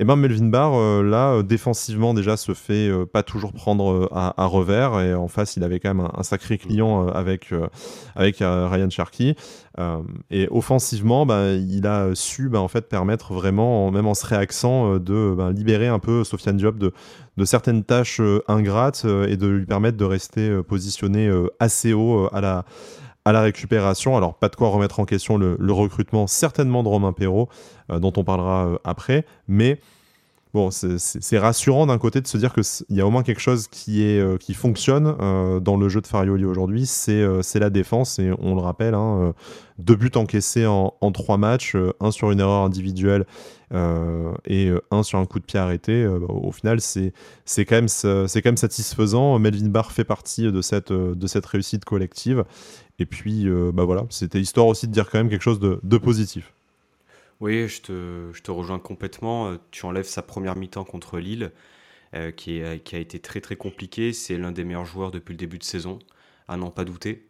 Et 0.00 0.04
ben 0.04 0.16
Melvin 0.16 0.46
Barr, 0.46 0.72
euh, 0.76 1.02
là, 1.02 1.32
euh, 1.34 1.42
défensivement, 1.42 2.14
déjà, 2.14 2.38
se 2.38 2.54
fait 2.54 2.88
euh, 2.88 3.04
pas 3.04 3.22
toujours 3.22 3.52
prendre 3.52 4.08
à, 4.12 4.46
revers. 4.46 4.98
Et 4.98 5.12
en 5.12 5.28
face, 5.28 5.56
il 5.56 5.62
avait 5.62 5.78
quand 5.78 5.92
même 5.92 6.08
un, 6.16 6.22
sacré 6.22 6.56
client 6.56 7.08
avec, 7.08 7.52
avec 8.16 8.38
Ryan 8.38 8.88
Sharkey. 8.88 9.34
et 10.30 10.48
offensivement, 10.50 11.26
ben, 11.26 11.52
il 11.52 11.86
a 11.86 12.14
su 12.14 12.48
ben, 12.48 12.60
en 12.60 12.68
fait, 12.68 12.88
permettre 12.88 13.34
vraiment, 13.34 13.90
même 13.90 14.06
en 14.06 14.14
se 14.14 14.24
réaxant, 14.24 14.96
de 14.96 15.34
ben, 15.36 15.52
libérer 15.52 15.88
un 15.88 15.98
peu 15.98 16.24
Sofiane 16.24 16.56
Diop 16.56 16.78
de, 16.78 16.92
de 17.36 17.44
certaines 17.44 17.84
tâches 17.84 18.22
ingrates 18.48 19.04
et 19.28 19.36
de 19.36 19.46
lui 19.48 19.66
permettre 19.66 19.98
de 19.98 20.04
rester 20.04 20.62
positionné 20.62 21.30
assez 21.58 21.92
haut 21.92 22.28
à 22.32 22.40
la 22.40 22.64
à 23.30 23.32
la 23.32 23.42
récupération. 23.42 24.16
Alors, 24.16 24.34
pas 24.34 24.48
de 24.48 24.56
quoi 24.56 24.68
remettre 24.68 25.00
en 25.00 25.04
question 25.04 25.38
le, 25.38 25.72
recrutement, 25.72 26.26
certainement 26.26 26.82
de 26.82 26.88
Romain 26.88 27.12
Perrault, 27.12 27.48
euh, 27.90 27.98
dont 27.98 28.12
on 28.16 28.24
parlera 28.24 28.66
euh, 28.66 28.78
après, 28.84 29.24
mais 29.48 29.80
bon, 30.54 30.70
c'est 30.70 31.38
rassurant 31.38 31.86
d'un 31.86 31.98
côté 31.98 32.20
de 32.20 32.26
se 32.26 32.38
dire 32.38 32.52
qu'il 32.52 32.96
y 32.96 33.00
a 33.00 33.06
au 33.06 33.10
moins 33.10 33.22
quelque 33.22 33.40
chose 33.40 33.68
qui, 33.68 34.02
est, 34.02 34.18
euh, 34.18 34.36
qui 34.36 34.54
fonctionne 34.54 35.16
dans 35.60 35.76
le 35.76 35.88
jeu 35.88 36.00
de 36.00 36.06
Farioli 36.06 36.44
aujourd'hui, 36.44 36.86
c'est 36.86 37.58
la 37.58 37.70
défense, 37.70 38.18
et 38.18 38.32
on 38.38 38.54
le 38.54 38.60
rappelle, 38.60 38.94
hein, 38.94 39.34
deux 39.78 39.96
buts 39.96 40.10
encaissés 40.14 40.66
en, 40.66 40.92
trois 41.12 41.38
matchs, 41.38 41.76
un 42.00 42.10
sur 42.10 42.30
une 42.30 42.40
erreur 42.40 42.62
individuelle 42.62 43.26
et 43.72 44.70
un 44.90 45.02
sur 45.02 45.18
un 45.18 45.26
coup 45.26 45.38
de 45.38 45.44
pied 45.44 45.58
arrêté. 45.58 46.06
Bah, 46.06 46.26
au 46.28 46.52
final, 46.52 46.80
c'est 46.80 47.12
quand, 47.64 47.76
même, 47.76 47.88
quand 47.88 48.44
même 48.44 48.56
satisfaisant. 48.56 49.38
Melvin 49.38 49.68
Barr 49.68 49.92
fait 49.92 50.04
partie 50.04 50.50
de 50.50 50.60
cette, 50.60 50.92
de 50.92 51.26
cette 51.26 51.46
réussite 51.46 51.84
collective. 51.84 52.44
Et 53.00 53.06
puis, 53.06 53.48
euh, 53.48 53.72
bah 53.72 53.84
voilà, 53.84 54.04
c'était 54.10 54.40
histoire 54.40 54.66
aussi 54.66 54.86
de 54.86 54.92
dire 54.92 55.08
quand 55.10 55.18
même 55.18 55.30
quelque 55.30 55.42
chose 55.42 55.58
de, 55.58 55.98
positif. 55.98 56.52
Oui, 57.40 57.68
je 57.68 57.82
te, 57.82 58.30
je 58.32 58.42
te, 58.42 58.50
rejoins 58.50 58.78
complètement. 58.78 59.48
Euh, 59.48 59.56
tu 59.70 59.84
enlèves 59.86 60.06
sa 60.06 60.22
première 60.22 60.56
mi-temps 60.56 60.84
contre 60.84 61.18
Lille, 61.18 61.52
euh, 62.14 62.30
qui, 62.30 62.58
est, 62.58 62.82
qui, 62.82 62.96
a 62.96 62.98
été 62.98 63.18
très 63.18 63.40
très 63.40 63.56
compliqué. 63.56 64.12
C'est 64.12 64.36
l'un 64.36 64.52
des 64.52 64.64
meilleurs 64.64 64.84
joueurs 64.84 65.10
depuis 65.10 65.32
le 65.32 65.38
début 65.38 65.58
de 65.58 65.64
saison, 65.64 65.98
à 66.48 66.56
n'en 66.56 66.70
pas 66.70 66.84
douter. 66.84 67.26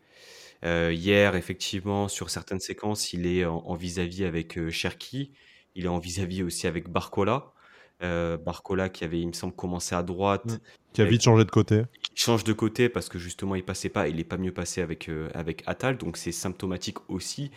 hier, 0.62 1.36
effectivement, 1.36 2.08
sur 2.08 2.30
certaines 2.30 2.60
séquences, 2.60 3.12
il 3.12 3.26
est 3.26 3.44
en 3.44 3.74
vis-à-vis 3.74 4.24
avec 4.24 4.70
Cherki. 4.70 5.32
Il 5.74 5.84
est 5.84 5.88
en 5.88 5.98
vis-à-vis 5.98 6.42
aussi 6.42 6.66
avec 6.66 6.88
Barcola. 6.88 7.52
Barcola 8.00 8.88
qui 8.88 9.04
avait, 9.04 9.20
il 9.20 9.28
me 9.28 9.32
semble, 9.32 9.54
commencé 9.54 9.94
à 9.94 10.02
droite. 10.02 10.46
Mmh. 10.46 10.58
Qui 10.92 11.02
a 11.02 11.04
vite 11.04 11.22
changé 11.22 11.44
de 11.44 11.50
côté 11.50 11.84
change 12.20 12.44
de 12.44 12.52
côté 12.52 12.88
parce 12.88 13.08
que 13.08 13.18
justement 13.18 13.54
il 13.54 13.64
passait 13.64 13.88
pas, 13.88 14.08
il 14.08 14.16
n'est 14.16 14.24
pas 14.24 14.36
mieux 14.36 14.52
passé 14.52 14.82
avec, 14.82 15.08
euh, 15.08 15.28
avec 15.34 15.62
Atal, 15.66 15.96
donc 15.96 16.16
c'est 16.16 16.32
symptomatique 16.32 16.98
aussi 17.08 17.50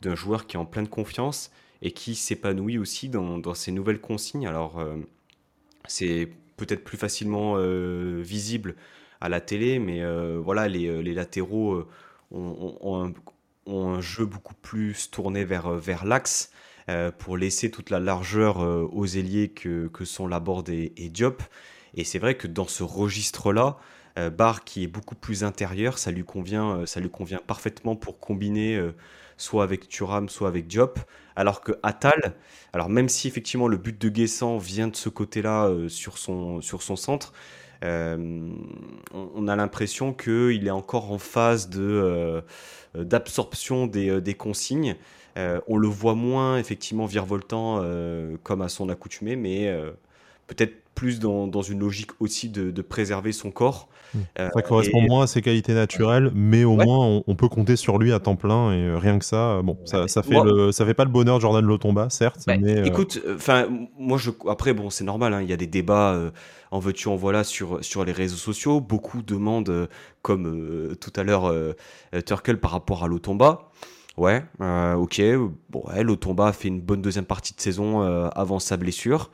d'un 0.00 0.14
joueur 0.14 0.46
qui 0.46 0.56
est 0.56 0.60
en 0.60 0.66
pleine 0.66 0.88
confiance 0.88 1.50
et 1.82 1.90
qui 1.92 2.14
s'épanouit 2.14 2.78
aussi 2.78 3.08
dans, 3.08 3.38
dans, 3.38 3.54
ses 3.54 3.72
nouvelles 3.72 4.00
consignes. 4.00 4.46
Alors 4.46 4.78
euh, 4.78 4.96
c'est 5.86 6.28
peut-être 6.56 6.84
plus 6.84 6.96
facilement 6.96 7.54
euh, 7.56 8.20
visible 8.22 8.76
à 9.20 9.28
la 9.28 9.40
télé, 9.40 9.78
mais 9.78 10.02
voilà, 10.40 10.66
les, 10.66 11.00
les 11.00 11.14
latéraux 11.14 11.86
ont, 12.32 13.14
un, 13.68 14.00
jeu 14.00 14.26
beaucoup 14.26 14.54
plus 14.54 15.12
tourné 15.12 15.44
vers, 15.44 15.70
vers 15.74 16.04
l'axe. 16.04 16.50
pour 17.18 17.36
laisser 17.36 17.70
toute 17.70 17.90
la 17.90 18.00
largeur 18.00 18.58
aux 18.58 19.06
ailiers 19.06 19.50
que, 19.50 19.86
que 19.86 20.04
sont 20.04 20.26
Laborde 20.26 20.70
et, 20.70 20.92
et 20.96 21.08
Diop. 21.08 21.40
Et 21.94 22.02
c'est 22.02 22.18
vrai 22.18 22.36
que 22.36 22.48
dans 22.48 22.66
ce 22.66 22.82
registre-là, 22.82 23.78
euh, 24.18 24.30
Bar 24.30 24.64
qui 24.64 24.84
est 24.84 24.88
beaucoup 24.88 25.14
plus 25.14 25.42
intérieur, 25.44 25.98
ça 25.98 26.10
lui 26.10 26.24
convient, 26.24 26.78
euh, 26.78 26.86
ça 26.86 27.00
lui 27.00 27.08
convient 27.08 27.40
parfaitement 27.46 27.96
pour 27.96 28.18
combiner 28.18 28.76
euh, 28.76 28.94
soit 29.38 29.64
avec 29.64 29.88
Thuram, 29.88 30.28
soit 30.28 30.48
avec 30.48 30.66
Diop. 30.66 30.98
Alors 31.34 31.62
que 31.62 31.72
Atal, 31.82 32.34
alors 32.74 32.90
même 32.90 33.08
si 33.08 33.26
effectivement 33.26 33.68
le 33.68 33.78
but 33.78 33.98
de 33.98 34.08
Guessant 34.10 34.58
vient 34.58 34.88
de 34.88 34.96
ce 34.96 35.08
côté-là 35.08 35.70
sur, 35.88 36.18
son, 36.18 36.60
sur 36.60 36.82
son 36.82 36.94
centre, 36.94 37.32
on, 37.82 39.48
a 39.48 39.56
l'impression 39.56 40.12
qu'il 40.12 40.66
est 40.66 40.70
encore 40.70 41.10
en 41.10 41.18
phase 41.18 41.70
de, 41.70 42.44
d'absorption 42.94 43.86
des, 43.86 44.20
des 44.20 44.34
consignes. 44.34 44.94
on 45.36 45.78
le 45.78 45.88
voit 45.88 46.14
moins 46.14 46.58
effectivement 46.58 47.06
virevoltant 47.06 47.82
comme 48.42 48.60
à 48.60 48.68
son 48.68 48.90
accoutumé, 48.90 49.34
mais 49.34 49.74
peut-être 50.46 50.81
plus 50.94 51.20
dans, 51.20 51.46
dans 51.46 51.62
une 51.62 51.80
logique 51.80 52.10
aussi 52.20 52.48
de, 52.48 52.70
de 52.70 52.82
préserver 52.82 53.32
son 53.32 53.50
corps. 53.50 53.88
Mmh. 54.14 54.18
ça 54.36 54.60
correspond 54.60 55.00
moins 55.00 55.22
à 55.22 55.26
ses 55.26 55.40
qualités 55.40 55.72
naturelles, 55.72 56.30
mais 56.34 56.64
au 56.64 56.76
moins 56.76 57.22
on, 57.26 57.34
peut 57.34 57.48
compter 57.48 57.76
sur 57.76 57.96
lui 57.96 58.12
à 58.12 58.20
temps 58.20 58.36
plein 58.36 58.70
et 58.70 58.94
rien 58.94 59.18
que 59.18 59.24
ça, 59.24 59.62
bon, 59.62 59.78
ça, 59.86 60.06
ça 60.06 60.22
fait 60.22 60.38
le, 60.44 60.70
ça 60.70 60.84
fait 60.84 60.92
pas 60.92 61.06
le 61.06 61.10
bonheur 61.10 61.36
de 61.36 61.40
Jordan 61.40 61.64
Lotomba, 61.64 62.10
certes. 62.10 62.42
Bah, 62.46 62.58
mais, 62.58 62.86
écoute, 62.86 63.22
enfin, 63.34 63.68
moi 63.98 64.18
je, 64.18 64.30
après 64.46 64.74
bon, 64.74 64.90
c'est 64.90 65.04
normal, 65.04 65.32
hein, 65.32 65.40
il 65.40 65.48
y 65.48 65.52
a 65.54 65.56
des 65.56 65.66
débats 65.66 66.30
en 66.72 66.78
veux-tu, 66.78 67.08
en 67.08 67.16
voilà 67.16 67.44
sur, 67.44 67.84
sur 67.84 68.02
les 68.04 68.12
réseaux 68.12 68.38
sociaux. 68.38 68.80
Beaucoup 68.80 69.20
demandent, 69.20 69.68
euh, 69.68 69.86
comme 70.22 70.46
euh, 70.46 70.94
tout 70.94 71.12
à 71.16 71.22
l'heure 71.22 71.44
euh, 71.44 71.74
Turkel 72.24 72.58
par 72.58 72.70
rapport 72.70 73.04
à 73.04 73.08
Lotomba. 73.08 73.70
Ouais, 74.16 74.42
ok. 74.58 75.22
Bon, 75.68 75.84
ouais, 75.86 76.02
Lotomba 76.02 76.48
a 76.48 76.52
fait 76.52 76.68
une 76.68 76.80
bonne 76.80 77.02
deuxième 77.02 77.26
partie 77.26 77.54
de 77.54 77.60
saison 77.60 78.02
avant 78.02 78.58
sa 78.58 78.76
blessure. 78.76 79.30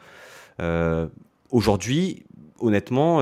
Aujourd'hui, 1.50 2.24
honnêtement, 2.60 3.20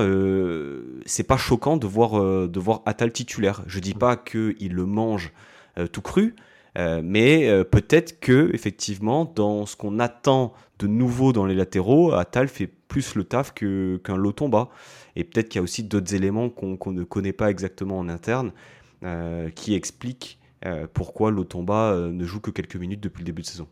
c'est 1.05 1.23
pas 1.23 1.37
choquant 1.37 1.77
de 1.77 1.87
voir, 1.87 2.19
voir 2.49 2.81
Atal 2.85 3.11
titulaire. 3.11 3.63
Je 3.67 3.79
dis 3.79 3.93
pas 3.93 4.17
qu'il 4.17 4.73
le 4.73 4.85
mange 4.85 5.31
tout 5.91 6.01
cru, 6.01 6.35
mais 6.75 7.63
peut-être 7.71 8.19
que 8.19 8.49
effectivement, 8.53 9.25
dans 9.25 9.65
ce 9.65 9.75
qu'on 9.75 9.99
attend 9.99 10.53
de 10.79 10.87
nouveau 10.87 11.31
dans 11.33 11.45
les 11.45 11.55
latéraux, 11.55 12.11
Atal 12.13 12.47
fait 12.47 12.69
plus 12.87 13.15
le 13.15 13.23
taf 13.23 13.53
qu'un 13.53 13.67
lot 14.07 14.17
Lotomba. 14.17 14.69
Et 15.15 15.23
peut-être 15.23 15.49
qu'il 15.49 15.59
y 15.59 15.61
a 15.61 15.63
aussi 15.63 15.83
d'autres 15.83 16.13
éléments 16.13 16.49
qu'on 16.49 16.91
ne 16.91 17.03
connaît 17.03 17.33
pas 17.33 17.49
exactement 17.49 17.97
en 17.99 18.09
interne 18.09 18.51
euh, 19.03 19.49
qui 19.49 19.73
expliquent 19.73 20.39
euh, 20.65 20.87
pourquoi 20.91 21.31
Lotomba 21.31 21.91
euh, 21.91 22.11
ne 22.11 22.25
joue 22.25 22.39
que 22.39 22.51
quelques 22.51 22.75
minutes 22.75 23.01
depuis 23.01 23.19
le 23.19 23.25
début 23.25 23.41
de 23.41 23.47
saison. 23.47 23.67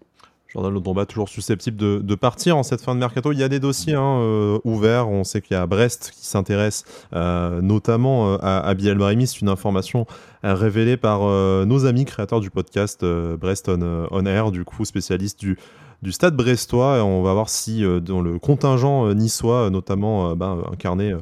Jordan 0.56 0.74
Lotomba 0.74 1.06
toujours 1.06 1.30
susceptible 1.30 1.78
de, 1.78 2.16
partir 2.16 2.58
en 2.58 2.64
cette 2.64 2.82
fin 2.82 2.96
de 2.96 3.00
mercato. 3.00 3.32
Il 3.32 3.40
y 3.40 3.44
a 3.44 3.50
des 3.50 3.60
dossiers 3.60 3.94
hein, 3.94 4.60
ouverts. 4.64 5.10
On 5.10 5.24
sait 5.24 5.42
qu'il 5.42 5.56
y 5.56 5.60
a 5.60 5.66
Brest 5.68 6.12
qui 6.16 6.26
s'intéresse 6.26 6.86
notamment 7.12 8.36
à, 8.38 8.60
à 8.60 8.74
Biel 8.74 8.98
Brahimi. 8.98 9.28
C'est 9.28 9.42
une 9.42 9.50
information 9.50 10.08
révélée 10.44 10.96
par 10.96 11.22
nos 11.66 11.86
amis 11.86 12.06
créateurs 12.06 12.40
du 12.40 12.50
podcast 12.50 13.06
Brest 13.06 13.68
on, 13.70 14.08
on, 14.10 14.26
Air, 14.26 14.52
du 14.52 14.64
coup 14.64 14.86
spécialiste 14.86 15.40
du, 15.40 15.58
du 16.02 16.12
stade 16.12 16.36
brestois. 16.36 17.04
on 17.04 17.24
va 17.24 17.34
voir 17.34 17.50
si 17.50 17.84
euh, 17.84 18.00
dans 18.00 18.22
le 18.22 18.40
contingent 18.40 19.08
euh, 19.08 19.14
niçois, 19.14 19.70
notamment 19.70 20.32
euh, 20.32 20.36
ben, 20.36 20.62
incarné 20.72 21.16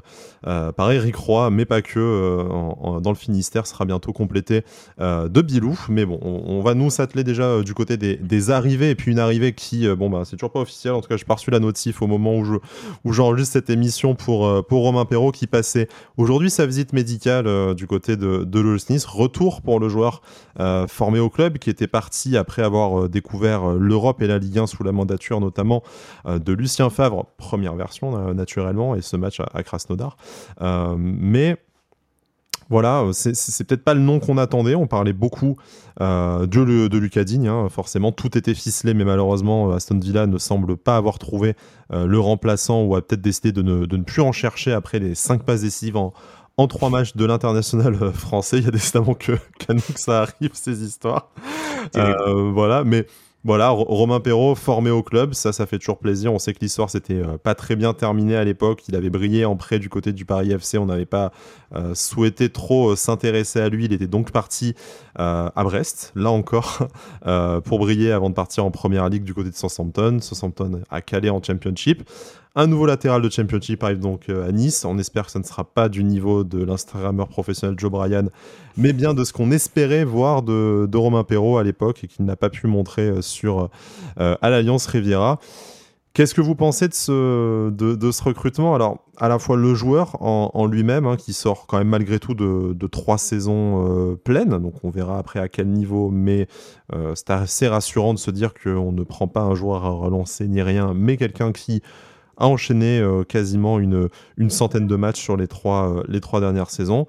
par 0.76 0.92
Eric 0.92 1.16
Roy, 1.16 1.50
mais 1.52 1.64
pas 1.64 1.82
que, 1.82 2.46
dans 3.00 3.10
le 3.12 3.16
Finistère, 3.16 3.66
sera 3.66 3.86
bientôt 3.86 4.12
complété 4.12 4.66
de 5.00 5.42
Bilou. 5.42 5.80
Mais 5.88 6.06
bon, 6.06 6.20
on, 6.22 6.60
va 6.62 6.74
nous 6.74 6.90
s'atteler 6.90 7.24
déjà 7.24 7.62
du 7.62 7.74
côté 7.74 7.96
des, 7.96 8.52
arrivées, 8.52 8.90
et 8.90 8.96
puis 8.96 9.10
une 9.14 9.20
arrivée 9.20 9.54
qui, 9.54 9.88
bon, 9.96 10.10
bah, 10.10 10.24
c'est 10.26 10.36
toujours 10.36 10.52
pas 10.52 10.60
officiel. 10.60 10.96
En 10.96 11.00
tout 11.00 11.08
cas, 11.08 11.16
je 11.16 11.24
reçu 11.26 11.50
la 11.50 11.62
notif 11.62 12.02
au 12.02 12.08
moment 12.08 12.36
où 12.36 12.44
je 12.44 12.56
où 13.06 13.14
j'enregistre 13.14 13.54
cette 13.54 13.70
émission 13.70 14.16
pour, 14.16 14.66
pour 14.66 14.82
Romain 14.82 15.06
Perrault 15.06 15.32
qui 15.32 15.48
passait 15.48 15.88
aujourd'hui 16.18 16.50
sa 16.50 16.66
visite 16.66 16.92
médicale 16.92 17.74
du 17.74 17.88
côté 17.88 18.18
de, 18.18 18.44
de. 18.44 18.78
Retour 19.08 19.62
pour 19.62 19.80
le 19.80 19.88
joueur 19.88 20.22
formé 20.90 21.20
au 21.20 21.30
club 21.30 21.58
qui 21.58 21.70
était 21.70 21.88
parti 21.88 22.36
après 22.36 22.64
avoir 22.64 23.08
découvert 23.08 23.70
l'Europe 23.70 24.22
et 24.22 24.28
la 24.28 24.40
Ligue 24.40 24.60
1 24.60 24.63
sous 24.68 24.84
la 24.84 24.92
mandature 24.92 25.40
notamment 25.40 25.84
euh, 26.26 26.40
de 26.40 26.54
Lucien 26.54 26.90
Favre, 26.90 27.26
première 27.38 27.76
version 27.76 28.18
euh, 28.18 28.34
naturellement, 28.34 28.96
et 28.96 29.02
ce 29.02 29.16
match 29.16 29.40
à, 29.40 29.64
Krasnodar. 29.64 30.18
Euh, 30.62 30.96
mais 30.98 31.58
voilà, 32.70 33.04
c'est 33.12 33.68
peut-être 33.68 33.84
pas 33.84 33.94
le 33.94 34.00
nom 34.00 34.20
qu'on 34.20 34.38
attendait. 34.38 34.74
On 34.74 34.88
parlait 34.88 35.14
beaucoup 35.14 35.58
de, 36.00 36.88
de 36.88 36.98
Lucas 36.98 37.24
Digne. 37.26 37.48
Hein. 37.48 37.68
Forcément, 37.70 38.12
tout 38.12 38.36
était 38.36 38.56
ficelé, 38.56 38.94
mais 38.94 39.04
malheureusement, 39.04 39.74
Aston 39.74 40.00
Villa 40.00 40.26
ne 40.26 40.38
semble 40.38 40.78
pas 40.78 40.96
avoir 40.96 41.20
trouvé 41.20 41.56
le 41.92 42.20
remplaçant 42.20 42.82
ou 42.84 42.96
a 42.96 43.02
peut-être 43.06 43.22
décidé 43.22 43.52
de 43.52 43.62
ne, 43.62 43.86
de 43.86 43.98
ne, 43.98 44.04
plus 44.04 44.22
en 44.22 44.32
chercher 44.32 44.72
après 44.72 44.98
les 44.98 45.14
cinq 45.14 45.44
passes 45.44 45.62
décisives 45.62 45.98
en, 45.98 46.14
en 46.58 46.68
trois 46.68 46.90
matchs 46.90 47.16
de 47.16 47.26
l'international 47.26 48.12
français. 48.14 48.60
Il 48.60 48.64
y 48.64 48.68
a 48.70 48.72
décidément 48.72 49.14
que 49.20 49.34
ça 49.96 50.22
arrive, 50.22 50.52
ces 50.54 50.84
histoires. 50.84 51.30
voilà, 51.94 52.84
mais 52.86 53.06
voilà, 53.46 53.72
Romain 53.72 54.22
Perrault 54.22 54.56
formé 54.56 54.90
au 54.90 55.04
club, 55.04 55.34
ça, 55.34 55.52
ça 55.52 55.66
fait 55.66 55.78
toujours 55.78 55.98
plaisir. 55.98 56.32
On 56.32 56.40
sait 56.40 56.54
que 56.54 56.60
l'histoire 56.62 56.90
s'était 56.90 57.22
euh, 57.22 57.38
pas 57.38 57.56
très 57.56 57.76
bien 57.76 57.94
terminée 57.94 58.38
à 58.38 58.46
l'époque. 58.46 58.84
Il 58.88 58.96
avait 58.96 59.10
brillé 59.10 59.44
en 59.44 59.58
prêt 59.58 59.80
du 59.80 59.90
côté 59.90 60.14
du 60.14 60.24
Paris 60.24 60.54
FC. 60.54 60.78
On 60.78 60.86
n'avait 60.86 61.06
pas 61.06 61.34
euh, 61.76 61.94
souhaité 61.94 62.50
trop 62.50 62.92
euh, 62.92 62.96
s'intéresser 62.96 63.60
à 63.60 63.68
lui. 63.68 63.84
Il 63.84 63.92
était 63.92 64.08
donc 64.08 64.32
parti 64.32 64.76
à 65.16 65.64
Brest, 65.64 66.12
là 66.16 66.32
encore, 66.32 66.88
pour 67.66 67.78
briller 67.78 68.12
avant 68.12 68.32
de 68.32 68.36
partir 68.36 68.66
en 68.66 68.72
première 68.72 69.10
ligue 69.10 69.24
du 69.24 69.36
côté 69.36 69.52
de 69.52 69.56
Southampton. 69.56 70.18
Southampton 70.20 70.82
a 70.90 71.02
calé 71.02 71.30
en 71.30 71.40
Championship. 71.40 72.10
Un 72.56 72.66
nouveau 72.66 72.88
latéral 72.88 73.22
de 73.22 73.30
Championship 73.30 73.84
arrive 73.84 74.00
donc 74.00 74.30
à 74.30 74.52
Nice. 74.52 74.86
On 74.86 74.98
espère 74.98 75.28
que 75.28 75.32
ça 75.32 75.38
ne 75.38 75.44
sera 75.44 75.66
pas 75.66 75.88
du 75.88 76.04
niveau 76.04 76.44
de 76.44 76.64
l'Instagrammeur 76.64 77.28
professionnel 77.28 77.76
Joe 77.78 77.92
Bryan, 77.92 78.32
mais 78.76 78.92
bien 78.92 79.14
de 79.14 79.24
ce 79.24 79.34
qu'on 79.34 79.52
espérait 79.52 80.04
voir 80.04 80.42
de, 80.42 80.90
Romain 80.96 81.24
Perrault 81.24 81.60
à 81.60 81.64
l'époque 81.64 82.04
et 82.04 82.08
qu'il 82.08 82.26
n'a 82.26 82.36
pas 82.36 82.50
pu 82.50 82.66
montrer 82.66 83.22
sur, 83.34 83.70
euh, 84.20 84.36
à 84.42 84.50
l'Alliance 84.50 84.86
Riviera. 84.86 85.40
Qu'est-ce 86.14 86.36
que 86.36 86.42
vous 86.42 86.54
pensez 86.54 86.88
de 86.88 86.94
ce, 86.94 87.72
de, 87.72 88.12
ce 88.12 88.24
recrutement? 88.24 88.76
Alors, 88.76 89.00
à 89.18 89.28
la 89.28 89.40
fois 89.40 89.58
le 89.58 89.74
joueur 89.74 90.16
en, 90.22 90.68
lui-même, 90.68 91.08
hein, 91.08 91.18
qui 91.18 91.34
sort 91.34 91.66
quand 91.66 91.80
même 91.80 91.90
malgré 91.90 92.20
tout 92.20 92.36
de, 92.36 92.88
trois 92.88 93.18
saisons 93.18 94.16
pleines, 94.24 94.60
donc 94.60 94.76
on 94.84 94.92
verra 94.92 95.18
après 95.18 95.40
à 95.40 95.50
quel 95.50 95.70
niveau, 95.70 96.12
mais 96.12 96.48
c'est 97.16 97.32
assez 97.32 97.68
rassurant 97.68 98.14
de 98.14 98.20
se 98.20 98.30
dire 98.30 98.54
qu'on 98.54 98.92
ne 98.92 99.02
prend 99.02 99.28
pas 99.28 99.42
un 99.42 99.56
joueur 99.56 99.86
à 99.86 99.90
relancer 99.90 100.48
ni 100.48 100.62
rien, 100.62 100.94
mais 100.94 101.18
quelqu'un 101.18 101.52
qui 101.52 101.82
a 102.38 102.48
enchaîné 102.48 103.00
euh, 103.00 103.24
quasiment 103.24 103.80
une, 103.80 104.10
une 104.38 104.50
centaine 104.50 104.88
de 104.88 104.96
matchs 104.96 105.22
sur 105.22 105.38
les 105.38 105.48
trois, 105.48 105.90
euh, 105.90 106.04
les 106.08 106.22
trois 106.22 106.40
dernières 106.40 106.70
saisons. 106.70 107.08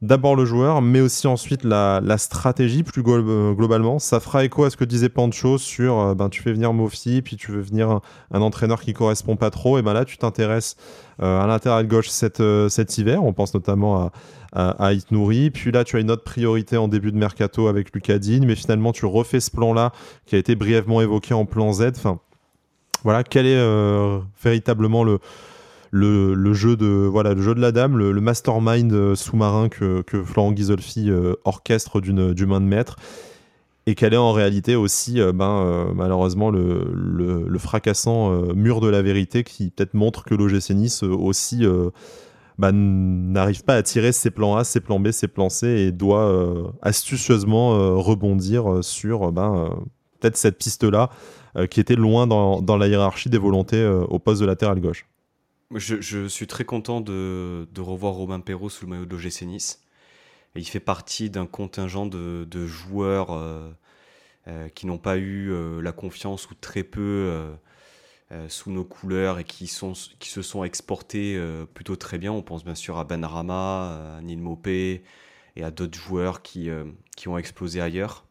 D'abord 0.00 0.36
le 0.36 0.44
joueur, 0.44 0.80
mais 0.80 1.00
aussi 1.00 1.26
ensuite 1.26 1.64
la, 1.64 2.00
stratégie 2.18 2.84
plus 2.84 3.02
euh, 3.04 3.52
globalement. 3.52 3.98
Ça 3.98 4.20
fera 4.20 4.44
écho 4.44 4.64
à 4.64 4.70
ce 4.70 4.76
que 4.76 4.84
disait 4.84 5.08
Pancho 5.08 5.58
sur 5.58 6.14
ben, 6.14 6.28
tu 6.28 6.40
fais 6.40 6.52
venir 6.52 6.72
Mofi, 6.72 7.20
puis 7.20 7.36
tu 7.36 7.50
veux 7.50 7.60
venir 7.60 8.00
un, 8.30 8.40
entraîneur 8.40 8.80
qui 8.80 8.92
correspond 8.92 9.34
pas 9.34 9.50
trop. 9.50 9.76
Et 9.78 9.82
ben 9.82 9.94
là, 9.94 10.04
tu 10.04 10.16
t'intéresses 10.16 10.76
à 11.18 11.46
l'intérieur 11.48 11.82
gauche 11.82 12.08
cet, 12.08 12.40
cet 12.68 12.96
hiver. 12.98 13.24
On 13.24 13.32
pense 13.32 13.54
notamment 13.54 14.04
à, 14.04 14.12
à, 14.52 14.86
à 14.86 14.92
Itnouri. 14.92 15.50
Puis 15.50 15.72
là, 15.72 15.84
tu 15.84 15.96
as 15.96 16.00
une 16.00 16.10
autre 16.10 16.24
priorité 16.24 16.76
en 16.76 16.88
début 16.88 17.12
de 17.12 17.16
mercato 17.16 17.68
avec 17.68 17.92
Lucadine, 17.94 18.46
mais 18.46 18.54
finalement, 18.54 18.92
tu 18.92 19.06
refais 19.06 19.40
ce 19.40 19.50
plan-là 19.50 19.92
qui 20.26 20.36
a 20.36 20.38
été 20.38 20.54
brièvement 20.54 21.00
évoqué 21.00 21.34
en 21.34 21.44
plan 21.44 21.72
Z. 21.72 21.92
Enfin, 21.96 22.18
voilà, 23.04 23.22
quel 23.22 23.46
est 23.46 23.56
euh, 23.56 24.18
véritablement 24.42 25.04
le, 25.04 25.18
le, 25.90 26.52
jeu 26.52 26.76
de 26.76 26.86
voilà 26.86 27.34
le 27.34 27.42
jeu 27.42 27.54
de 27.54 27.60
la 27.60 27.72
dame, 27.72 27.96
le, 27.96 28.20
mastermind 28.20 28.92
euh, 28.92 29.14
sous-marin 29.14 29.68
que, 29.68 30.02
que, 30.02 30.22
Florent 30.22 30.52
Ghisolfi 30.52 31.10
euh, 31.10 31.34
orchestre 31.44 32.00
d'une 32.00 32.34
main 32.46 32.60
de 32.60 32.66
maître, 32.66 32.96
et 33.86 33.94
quel 33.94 34.14
est 34.14 34.18
en 34.18 34.32
réalité 34.32 34.76
aussi 34.76 35.18
ben, 35.34 35.90
malheureusement 35.94 36.50
le, 36.50 36.92
le, 36.92 37.58
fracassant 37.58 38.30
mur 38.54 38.80
de 38.80 38.88
la 38.88 39.00
vérité 39.00 39.44
qui 39.44 39.70
peut-être 39.70 39.94
montre 39.94 40.24
que 40.24 40.34
l'OGC 40.34 40.70
Nice 40.74 41.02
aussi 41.02 41.64
ben, 42.58 42.72
n'arrive 42.72 43.64
pas 43.64 43.76
à 43.76 43.82
tirer 43.82 44.12
ses 44.12 44.30
plans 44.30 44.56
A, 44.56 44.64
ses 44.64 44.80
plans 44.80 45.00
B, 45.00 45.10
ses 45.10 45.26
plans 45.26 45.48
C 45.48 45.66
et 45.68 45.90
doit 45.90 46.70
astucieusement 46.82 47.98
rebondir 47.98 48.80
sur 48.82 49.32
ben, 49.32 49.70
peut-être 50.20 50.36
cette 50.36 50.58
piste-là 50.58 51.08
euh, 51.56 51.66
qui 51.66 51.80
était 51.80 51.96
loin 51.96 52.26
dans, 52.26 52.76
la 52.76 52.86
hiérarchie 52.86 53.30
des 53.30 53.38
volontés 53.38 53.80
euh, 53.80 54.04
au 54.08 54.18
poste 54.18 54.40
de 54.40 54.46
latéral 54.46 54.80
gauche. 54.80 55.06
Je, 55.74 56.26
suis 56.28 56.46
très 56.46 56.64
content 56.64 57.00
de, 57.00 57.66
revoir 57.78 58.14
Romain 58.14 58.40
Perrault 58.40 58.70
sous 58.70 58.86
le 58.86 58.90
maillot 58.90 59.04
de 59.04 59.14
l'OGC 59.14 59.42
Nice. 59.42 59.82
il 60.54 60.66
fait 60.66 60.80
partie 60.80 61.28
d'un 61.28 61.46
contingent 61.46 62.06
de, 62.06 62.66
joueurs 62.66 63.32
euh, 63.32 64.68
qui 64.74 64.86
n'ont 64.86 64.98
pas 64.98 65.18
eu 65.18 65.52
la 65.82 65.92
confiance 65.92 66.50
ou 66.50 66.54
très 66.54 66.84
peu 66.84 67.46
sous 68.48 68.70
nos 68.70 68.84
couleurs 68.84 69.38
et 69.38 69.44
qui, 69.44 69.66
se 69.66 70.42
sont 70.42 70.64
exportés 70.64 71.38
plutôt 71.74 71.96
très 71.96 72.18
bien. 72.18 72.32
On 72.32 72.42
pense 72.42 72.64
bien 72.64 72.74
sûr 72.74 72.96
à 72.98 73.04
Ben 73.04 73.24
Rama, 73.24 74.16
à 74.16 74.20
Neil 74.22 74.36
Mopé 74.36 75.02
et 75.56 75.64
à 75.64 75.70
d'autres 75.70 75.98
joueurs 75.98 76.40
qui, 76.40 76.70
qui 77.14 77.28
ont 77.28 77.36
explosé 77.36 77.82
ailleurs. 77.82 78.24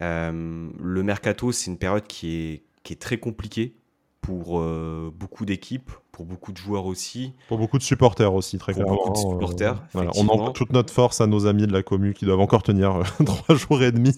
Euh, 0.00 0.70
le 0.78 1.02
mercato, 1.02 1.52
c'est 1.52 1.70
une 1.70 1.78
période 1.78 2.06
qui 2.06 2.36
est, 2.36 2.62
qui 2.82 2.92
est 2.92 3.00
très 3.00 3.18
compliquée 3.18 3.74
pour 4.22 4.60
euh, 4.60 5.12
beaucoup 5.14 5.44
d'équipes, 5.44 5.90
pour 6.10 6.24
beaucoup 6.24 6.52
de 6.52 6.56
joueurs 6.56 6.86
aussi. 6.86 7.34
Pour 7.48 7.58
beaucoup 7.58 7.76
de 7.76 7.82
supporters 7.82 8.32
aussi, 8.32 8.56
très 8.56 8.72
pour 8.72 8.84
Beaucoup 8.84 9.12
de 9.54 9.64
euh. 9.64 9.74
On 9.94 10.28
envoie 10.28 10.52
toute 10.52 10.72
notre 10.72 10.92
force 10.92 11.20
à 11.20 11.26
nos 11.26 11.46
amis 11.46 11.66
de 11.66 11.72
la 11.72 11.82
commune 11.82 12.14
qui 12.14 12.24
doivent 12.24 12.40
encore 12.40 12.62
tenir 12.62 13.02
trois 13.26 13.54
jours 13.54 13.82
et 13.82 13.92
demi. 13.92 14.12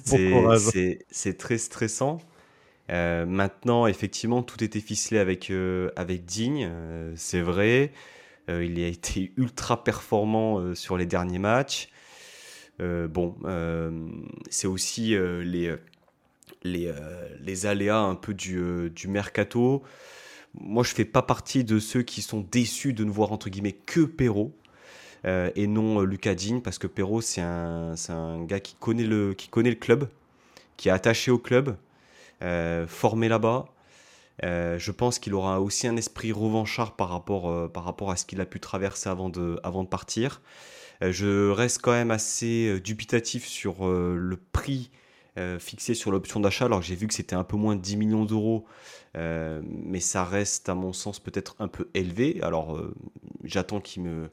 C'est 1.11 1.39
très 1.39 1.59
stressant. 1.59 2.19
maintenant, 2.89 3.89
effectivement, 3.89 4.43
tout 4.43 4.63
était 4.63 4.81
ficelé 4.81 5.19
avec, 5.19 5.53
avec 5.97 6.25
Digne, 6.25 6.71
c'est 7.17 7.41
vrai. 7.41 7.93
il 8.49 8.79
a 8.81 8.87
été 8.87 9.33
ultra 9.37 9.83
performant 9.83 10.75
sur 10.75 10.97
les 10.97 11.07
derniers 11.07 11.41
matchs. 11.41 11.89
Euh, 12.81 13.07
bon, 13.07 13.37
euh, 13.45 14.09
c'est 14.51 14.67
aussi 14.67 15.15
euh, 15.15 15.45
les, 15.45 15.75
les, 16.65 16.93
les, 17.41 17.67
aléas 17.67 17.99
un 17.99 18.15
peu 18.15 18.35
du, 18.35 18.91
du 18.91 19.09
mercato. 19.09 19.83
moi, 20.55 20.83
je 20.83 20.95
fais 20.95 21.05
pas 21.05 21.23
partie 21.23 21.65
de 21.65 21.79
ceux 21.79 22.03
qui 22.03 22.23
sont 22.23 22.41
déçus 22.41 22.93
de 22.93 23.05
ne 23.05 23.11
voir 23.11 23.33
entre 23.33 23.51
guillemets 23.51 23.73
que 23.73 24.01
Perrault. 24.01 24.53
et 25.25 25.67
non 25.67 26.01
Lucas 26.01 26.35
Digne 26.35 26.61
parce 26.61 26.79
que 26.79 26.87
Perrault 26.87 27.21
c'est 27.21 27.43
un, 27.43 27.95
un, 28.09 28.45
gars 28.45 28.61
qui 28.61 28.75
connaît, 28.75 29.05
le, 29.05 29.35
qui 29.35 29.49
connaît 29.49 29.71
le 29.71 29.77
club, 29.77 30.09
qui 30.77 30.89
est 30.89 30.93
attaché 30.93 31.31
au 31.31 31.39
club, 31.39 31.77
formé 32.87 33.29
là-bas, 33.29 33.67
euh, 34.43 34.79
je 34.79 34.91
pense 34.91 35.19
qu'il 35.19 35.35
aura 35.35 35.61
aussi 35.61 35.87
un 35.87 35.97
esprit 35.97 36.33
revanchard 36.33 36.97
par 36.97 37.09
rapport, 37.09 37.51
euh, 37.51 37.69
par 37.69 37.85
rapport 37.85 38.11
à 38.11 38.17
ce 38.17 38.25
qu'il 38.25 38.41
a 38.41 38.47
pu 38.47 38.59
traverser 38.59 39.09
avant 39.09 39.29
de, 39.29 39.61
avant 39.63 39.85
de 39.85 39.89
partir. 39.89 40.41
Euh, 41.03 41.13
je 41.13 41.51
reste 41.51 41.81
quand 41.83 41.93
même 41.93 42.11
assez 42.11 42.81
dubitatif 42.81 43.47
sur 43.47 43.87
le 43.87 44.37
prix 44.53 44.91
fixé 45.59 45.95
sur 45.95 46.11
l'option 46.13 46.41
d'achat, 46.41 46.67
alors 46.67 46.83
j'ai 46.83 46.95
vu 46.95 47.09
que 47.09 47.15
c'était 47.15 47.35
un 47.35 47.45
peu 47.45 47.57
moins 47.57 47.77
de 47.77 47.81
10 47.81 47.97
millions 47.97 48.25
d'euros, 48.25 48.67
mais 49.15 50.01
ça 50.01 50.25
reste 50.25 50.69
à 50.69 50.75
mon 50.75 50.93
sens 50.93 51.19
peut-être 51.19 51.57
un 51.59 51.69
peu 51.69 51.89
élevé. 51.95 52.39
Alors 52.43 52.81
j'attends 53.43 53.81
qu'il 53.81 54.03
me... 54.03 54.31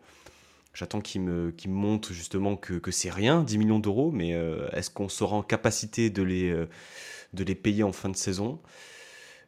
J'attends 0.74 1.02
qu'il 1.02 1.22
me, 1.22 1.54
montre 1.68 2.14
justement 2.14 2.56
que, 2.56 2.76
que 2.76 2.91
c'est 2.91 3.10
rien, 3.10 3.43
10 3.43 3.58
millions 3.58 3.80
d'euros, 3.80 4.12
mais 4.12 4.30
est-ce 4.74 4.89
qu'on 4.89 5.10
sera 5.10 5.36
en 5.36 5.43
capacité 5.43 6.10
de 6.10 6.24
les, 6.24 6.54
de 7.34 7.43
les 7.43 7.56
payer 7.56 7.84
en 7.84 7.91
fin 7.91 8.10
de 8.10 8.16
saison? 8.16 8.60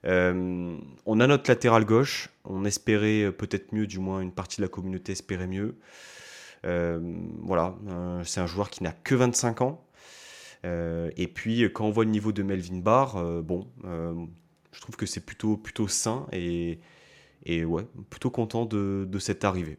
Euh, 0.05 0.77
on 1.05 1.19
a 1.19 1.27
notre 1.27 1.49
latéral 1.49 1.85
gauche. 1.85 2.29
On 2.45 2.65
espérait 2.65 3.31
peut-être 3.31 3.73
mieux, 3.73 3.87
du 3.87 3.99
moins 3.99 4.21
une 4.21 4.33
partie 4.33 4.57
de 4.57 4.63
la 4.63 4.67
communauté 4.67 5.13
espérait 5.13 5.47
mieux. 5.47 5.77
Euh, 6.65 6.99
voilà, 7.41 7.75
euh, 7.89 8.23
c'est 8.23 8.39
un 8.39 8.47
joueur 8.47 8.69
qui 8.69 8.83
n'a 8.83 8.91
que 8.91 9.15
25 9.15 9.61
ans. 9.61 9.85
Et 10.63 11.27
puis 11.27 11.63
quand 11.73 11.85
on 11.85 11.91
voit 11.91 12.05
le 12.05 12.11
niveau 12.11 12.31
de 12.31 12.43
Melvin 12.43 12.77
Barr, 12.79 13.41
bon, 13.43 13.67
je 13.83 14.81
trouve 14.81 14.95
que 14.95 15.05
c'est 15.05 15.25
plutôt, 15.25 15.57
plutôt 15.57 15.87
sain 15.87 16.25
et, 16.31 16.79
et 17.45 17.65
ouais, 17.65 17.85
plutôt 18.09 18.29
content 18.29 18.65
de, 18.65 19.07
cette 19.19 19.43
arrivée. 19.43 19.77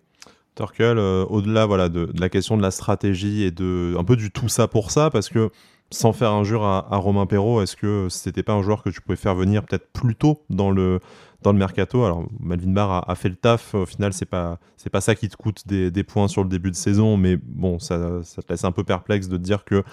Torkel, 0.54 0.98
au-delà 0.98 1.66
voilà, 1.66 1.88
de, 1.88 2.10
la 2.18 2.28
question 2.28 2.56
de 2.56 2.62
la 2.62 2.70
stratégie 2.70 3.42
et 3.42 3.50
de 3.50 3.94
un 3.98 4.04
peu 4.04 4.16
du 4.16 4.30
tout 4.30 4.48
ça 4.48 4.68
pour 4.68 4.90
ça, 4.90 5.10
parce 5.10 5.28
que 5.28 5.50
sans 5.90 6.12
faire 6.12 6.32
injure 6.32 6.64
à, 6.64 6.96
Romain 6.96 7.26
Perrault, 7.26 7.62
est-ce 7.62 7.76
que 7.76 8.08
c'était 8.10 8.42
pas 8.42 8.52
un 8.52 8.62
joueur 8.62 8.82
que 8.82 8.90
tu 8.90 9.00
pouvais 9.00 9.16
faire 9.16 9.34
venir 9.34 9.64
peut-être 9.64 9.90
plus 9.92 10.16
tôt 10.16 10.42
dans 10.50 10.70
le, 10.70 11.00
dans 11.42 11.52
le 11.52 11.58
mercato? 11.58 12.04
Alors, 12.04 12.24
Malvin 12.40 12.72
Barr 12.72 13.08
a, 13.08 13.14
fait 13.14 13.28
le 13.28 13.36
taf. 13.36 13.74
Au 13.74 13.86
final, 13.86 14.12
c'est 14.12 14.26
pas, 14.26 14.58
pas 14.90 15.00
ça 15.00 15.14
qui 15.14 15.28
te 15.28 15.36
coûte 15.36 15.66
des, 15.66 15.90
des, 15.90 16.02
points 16.02 16.28
sur 16.28 16.42
le 16.42 16.48
début 16.48 16.70
de 16.70 16.76
saison, 16.76 17.16
mais 17.16 17.36
bon, 17.36 17.78
ça, 17.78 18.22
ça, 18.22 18.42
te 18.42 18.52
laisse 18.52 18.64
un 18.64 18.72
peu 18.72 18.82
perplexe 18.82 19.28
de 19.28 19.36
te 19.36 19.42
dire 19.42 19.64
que 19.64 19.84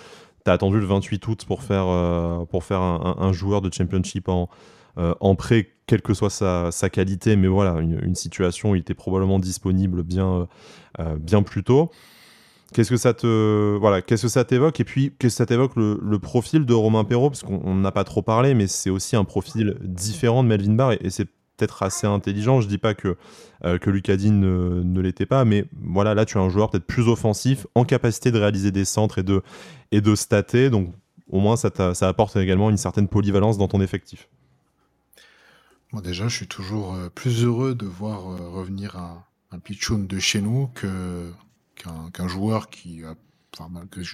tu 0.44 0.50
as 0.50 0.54
attendu 0.54 0.80
le 0.80 0.86
28 0.86 1.28
août 1.28 1.46
pour 1.46 1.64
faire, 1.64 1.88
euh, 1.88 2.46
pour 2.46 2.64
faire 2.64 2.82
un, 2.82 3.34
joueur 3.34 3.62
de 3.62 3.72
championship 3.74 4.30
en, 4.30 4.50
euh, 4.98 5.14
en 5.20 5.36
prêt, 5.36 5.70
quelle 5.88 6.02
que 6.02 6.14
soit 6.14 6.30
sa, 6.30 6.72
sa 6.72 6.90
qualité, 6.90 7.36
mais 7.36 7.48
voilà, 7.48 7.80
une, 7.80 8.00
une, 8.04 8.16
situation 8.16 8.76
il 8.76 8.80
était 8.80 8.94
probablement 8.94 9.40
disponible 9.40 10.04
bien, 10.04 10.48
euh, 11.00 11.16
bien 11.18 11.44
plus 11.44 11.64
tôt. 11.64 11.92
Qu'est-ce 12.74 12.90
que 12.90 12.98
ça 12.98 13.14
te 13.14 13.78
voilà, 13.78 14.02
qu'est-ce 14.02 14.24
que 14.24 14.28
ça 14.30 14.46
t'évoque? 14.46 14.80
Et 14.80 14.86
puis 14.86 15.14
qu'est-ce 15.20 15.36
que 15.36 15.38
ça 15.38 15.46
t'évoque 15.46 15.76
le, 15.76 16.20
profil 16.20 16.66
de 16.66 16.74
Romain 16.74 17.04
Perrault? 17.04 17.30
Parce 17.30 17.44
qu'on 17.44 17.76
n'a 17.76 17.92
pas 17.92 18.06
trop 18.06 18.22
parlé 18.22 18.54
mais 18.54 18.68
c'est 18.68 18.90
aussi 18.90 19.18
un 19.18 19.26
profil 19.26 19.78
différent 19.82 20.42
de 20.42 20.48
Melvin 20.48 20.74
Barr 20.74 20.94
et, 20.94 21.10
c'est 21.10 21.28
peut-être 21.62 21.84
assez 21.84 22.08
intelligent. 22.08 22.60
Je 22.60 22.68
dis 22.68 22.80
pas 22.80 22.96
que 22.96 23.16
euh, 23.64 23.78
que 23.78 23.92
Lucadine 23.92 24.40
ne, 24.40 25.02
l'était 25.02 25.28
pas 25.28 25.46
mais 25.46 25.66
voilà 25.84 26.16
là 26.16 26.26
tu 26.26 26.38
as 26.40 26.42
un 26.42 26.50
joueur 26.50 26.72
peut-être 26.72 26.88
plus 26.88 27.08
offensif 27.08 27.68
en 27.76 27.86
capacité 27.86 28.32
de 28.32 28.40
réaliser 28.40 28.72
des 28.72 28.86
centres 28.86 29.20
et 29.20 29.24
de 29.24 29.44
et 29.92 30.02
de 30.02 30.16
stater 30.16 30.72
donc 30.72 30.94
au 31.30 31.40
moins 31.40 31.56
ça, 31.56 31.70
ça 31.94 32.08
apporte 32.08 32.36
également 32.36 32.70
une 32.72 32.78
certaine 32.78 33.08
polyvalence 33.08 33.58
dans 33.60 33.68
ton 33.68 33.80
effectif. 33.82 34.28
Moi 35.92 36.02
déjà 36.02 36.28
je 36.28 36.36
suis 36.36 36.48
toujours 36.48 36.96
euh, 36.96 37.10
plus 37.10 37.44
heureux 37.44 37.76
de 37.76 37.86
voir 37.86 38.32
euh, 38.32 38.50
revenir 38.50 38.98
un, 38.98 39.24
un 39.52 39.60
pitchoun 39.60 40.08
de 40.08 40.20
chez 40.20 40.42
nous 40.42 40.68
que 40.74 41.32
qu'un 42.14 42.28
joueur 42.28 42.70
qui 42.70 43.04
a, 43.04 43.16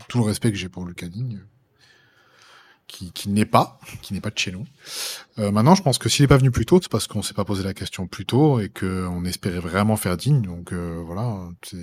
tout 0.07 0.19
le 0.19 0.23
respect 0.23 0.51
que 0.51 0.57
j'ai 0.57 0.69
pour 0.69 0.85
Lucas 0.85 1.07
Digne, 1.07 1.41
qui, 2.87 3.29
n'est 3.29 3.45
pas, 3.45 3.79
qui 4.01 4.13
n'est 4.13 4.21
pas 4.21 4.29
de 4.29 4.37
chez 4.37 4.51
nous. 4.51 4.65
Euh, 5.39 5.51
maintenant, 5.51 5.75
je 5.75 5.83
pense 5.83 5.97
que 5.97 6.09
s'il 6.09 6.23
n'est 6.23 6.27
pas 6.27 6.37
venu 6.37 6.51
plus 6.51 6.65
tôt, 6.65 6.79
c'est 6.81 6.91
parce 6.91 7.07
qu'on 7.07 7.21
s'est 7.21 7.33
pas 7.33 7.45
posé 7.45 7.63
la 7.63 7.73
question 7.73 8.07
plus 8.07 8.25
tôt 8.25 8.59
et 8.59 8.69
qu'on 8.69 9.25
espérait 9.25 9.59
vraiment 9.59 9.97
faire 9.97 10.17
digne. 10.17 10.41
Donc 10.41 10.71
euh, 10.71 11.01
voilà, 11.05 11.37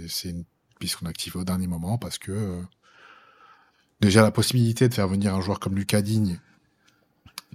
c'est 0.08 0.30
une 0.30 0.44
piste 0.80 0.96
qu'on 0.96 1.06
a 1.06 1.10
activée 1.10 1.38
au 1.38 1.44
dernier 1.44 1.66
moment 1.66 1.98
parce 1.98 2.18
que 2.18 2.32
euh, 2.32 2.62
déjà 4.00 4.22
la 4.22 4.30
possibilité 4.30 4.88
de 4.88 4.94
faire 4.94 5.08
venir 5.08 5.34
un 5.34 5.40
joueur 5.40 5.60
comme 5.60 5.76
Lucas 5.76 6.02
Digne 6.02 6.38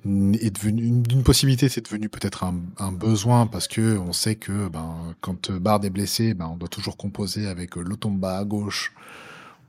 est 0.06 0.52
devenu 0.52 0.86
une, 0.86 1.24
possibilité, 1.24 1.68
c'est 1.68 1.84
devenu 1.84 2.08
peut-être 2.08 2.46
un, 2.46 2.92
besoin 2.94 3.48
parce 3.48 3.68
que 3.68 3.98
on 3.98 4.14
sait 4.14 4.38
que 4.38 4.70
ben 4.70 5.14
quand 5.20 5.52
Bard 5.52 5.84
est 5.84 5.90
blessé, 5.90 6.34
ben 6.34 6.48
on 6.48 6.56
doit 6.56 6.70
toujours 6.70 6.96
composer 6.96 7.48
avec 7.48 7.76
Lotomba 7.76 8.38
à 8.38 8.46
gauche 8.46 8.94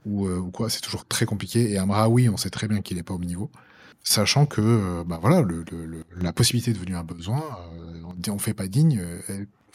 ou, 0.06 0.28
ou 0.28 0.50
quoi, 0.52 0.70
c'est 0.70 0.80
toujours 0.80 1.04
très 1.04 1.26
compliqué. 1.26 1.72
Et 1.72 1.78
Amraoui, 1.78 2.28
on 2.28 2.36
sait 2.36 2.48
très 2.48 2.68
bien 2.68 2.80
qu'il 2.80 2.96
n'est 2.96 3.02
pas 3.02 3.14
au 3.14 3.18
niveau, 3.18 3.50
sachant 4.02 4.46
que 4.46 4.60
euh, 4.60 5.04
ben 5.04 5.18
voilà, 5.18 5.44
la 6.16 6.32
possibilité 6.32 6.70
est 6.70 6.74
devenue 6.74 6.96
un 6.96 7.04
besoin. 7.04 7.42
on, 8.04 8.32
on 8.32 8.38
fait 8.38 8.54
pas 8.54 8.66
digne, 8.66 9.04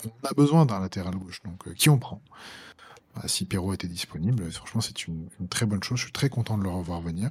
on 0.05 0.27
a 0.27 0.33
besoin 0.33 0.65
d'un 0.65 0.79
latéral 0.79 1.15
gauche, 1.15 1.41
donc 1.43 1.73
qui 1.73 1.89
on 1.89 1.97
prend 1.97 2.21
bah, 3.15 3.23
si 3.27 3.45
Perrault 3.45 3.73
était 3.73 3.87
disponible, 3.87 4.51
franchement, 4.51 4.81
c'est 4.81 5.07
une, 5.07 5.29
très 5.49 5.65
bonne 5.65 5.81
chose. 5.81 5.97
Je 5.97 6.03
suis 6.03 6.11
très 6.11 6.29
content 6.29 6.57
de 6.57 6.63
le 6.63 6.69
revoir 6.69 7.01
venir. 7.01 7.29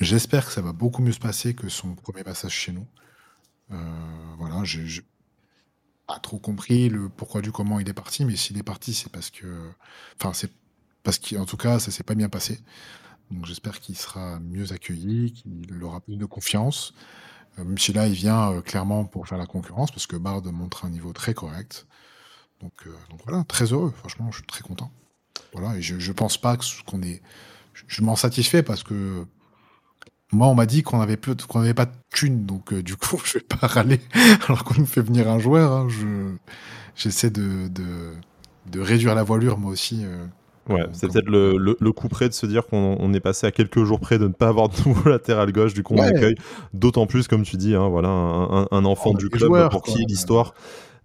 J'espère 0.00 0.46
que 0.46 0.52
ça 0.52 0.62
va 0.62 0.72
beaucoup 0.72 1.02
mieux 1.02 1.12
se 1.12 1.18
passer 1.18 1.54
que 1.54 1.68
son 1.68 1.94
premier 1.94 2.22
passage 2.22 2.52
chez 2.52 2.72
nous. 2.72 2.86
Euh, 3.72 3.76
voilà, 4.38 4.62
j'ai 4.64 5.02
pas 6.06 6.18
trop 6.20 6.38
compris 6.38 6.88
le 6.88 7.08
pourquoi 7.08 7.42
du 7.42 7.50
comment 7.50 7.80
il 7.80 7.88
est 7.88 7.94
parti, 7.94 8.24
mais 8.24 8.36
s'il 8.36 8.56
est 8.58 8.62
parti, 8.62 8.94
c'est 8.94 9.10
parce 9.10 9.30
que, 9.30 9.70
enfin, 10.20 10.32
c'est 10.32 10.52
parce 11.02 11.18
qu'en 11.18 11.44
tout 11.44 11.56
cas, 11.56 11.80
ça 11.80 11.90
s'est 11.90 12.04
pas 12.04 12.14
bien 12.14 12.28
passé. 12.28 12.60
Donc, 13.30 13.46
j'espère 13.46 13.80
qu'il 13.80 13.96
sera 13.96 14.40
mieux 14.40 14.72
accueilli, 14.72 15.32
qu'il 15.32 15.82
aura 15.82 16.00
plus 16.00 16.16
de 16.16 16.24
confiance. 16.24 16.94
Euh, 17.58 17.64
même 17.64 17.78
si 17.78 17.92
là, 17.92 18.06
il 18.06 18.14
vient 18.14 18.52
euh, 18.52 18.60
clairement 18.60 19.04
pour 19.04 19.26
faire 19.26 19.38
la 19.38 19.46
concurrence, 19.46 19.90
parce 19.90 20.06
que 20.06 20.16
Bard 20.16 20.42
montre 20.52 20.84
un 20.84 20.90
niveau 20.90 21.12
très 21.12 21.34
correct. 21.34 21.86
Donc, 22.60 22.72
donc 23.10 23.20
voilà, 23.24 23.44
très 23.44 23.66
heureux. 23.66 23.92
Franchement, 23.96 24.30
je 24.32 24.38
suis 24.38 24.46
très 24.46 24.62
content. 24.62 24.90
Je, 25.80 25.98
je 25.98 26.12
pense 26.12 26.38
pas 26.38 26.56
qu'on. 26.56 27.00
Je, 27.86 28.02
m'en 28.02 28.16
satisfais 28.16 28.62
parce 28.62 28.82
que 28.82 29.24
moi, 30.32 30.48
on 30.48 30.54
m'a 30.54 30.66
dit 30.66 30.82
qu'on 30.82 31.00
avait 31.00 31.16
peu, 31.16 31.34
qu'on 31.34 31.60
avait 31.60 31.74
pas 31.74 31.86
de 31.86 31.94
thunes, 32.10 32.44
donc 32.44 32.72
euh, 32.72 32.82
du 32.82 32.96
coup, 32.96 33.20
je 33.24 33.34
vais 33.34 33.44
pas 33.44 33.66
râler 33.66 34.00
alors 34.46 34.64
qu'on 34.64 34.74
nous 34.80 34.86
fait 34.86 35.00
venir 35.00 35.28
un 35.28 35.38
joueur. 35.38 35.72
Hein, 35.72 35.88
je 35.88 36.34
j'essaie 36.96 37.30
de, 37.30 37.70
réduire 38.74 39.14
la 39.14 39.22
voilure 39.22 39.58
moi 39.58 39.70
aussi. 39.70 40.04
Euh, 40.04 40.26
ouais, 40.68 40.86
c'est 40.92 41.10
peut-être 41.10 41.28
le, 41.28 41.56
le, 41.78 41.92
coup 41.92 42.08
près 42.08 42.28
de 42.28 42.34
se 42.34 42.46
dire 42.46 42.66
qu'on 42.66 43.12
est 43.12 43.20
passé 43.20 43.46
à 43.46 43.50
quelques 43.50 43.84
jours 43.84 44.00
près 44.00 44.18
de 44.18 44.28
ne 44.28 44.32
pas 44.32 44.48
avoir 44.48 44.68
de 44.68 44.76
nouveau 44.86 45.08
latéral 45.08 45.52
gauche, 45.52 45.74
du 45.74 45.82
coup 45.82 45.94
on 45.94 46.02
accueille. 46.02 46.36
D'autant 46.74 47.06
plus, 47.06 47.28
comme 47.28 47.42
tu 47.42 47.56
dis, 47.56 47.74
hein, 47.74 47.88
voilà, 47.88 48.08
un, 48.08 48.66
un 48.70 48.84
enfant 48.84 49.12
du 49.12 49.28
club 49.28 49.70
pour 49.70 49.82
qui 49.82 50.04
l'histoire 50.06 50.54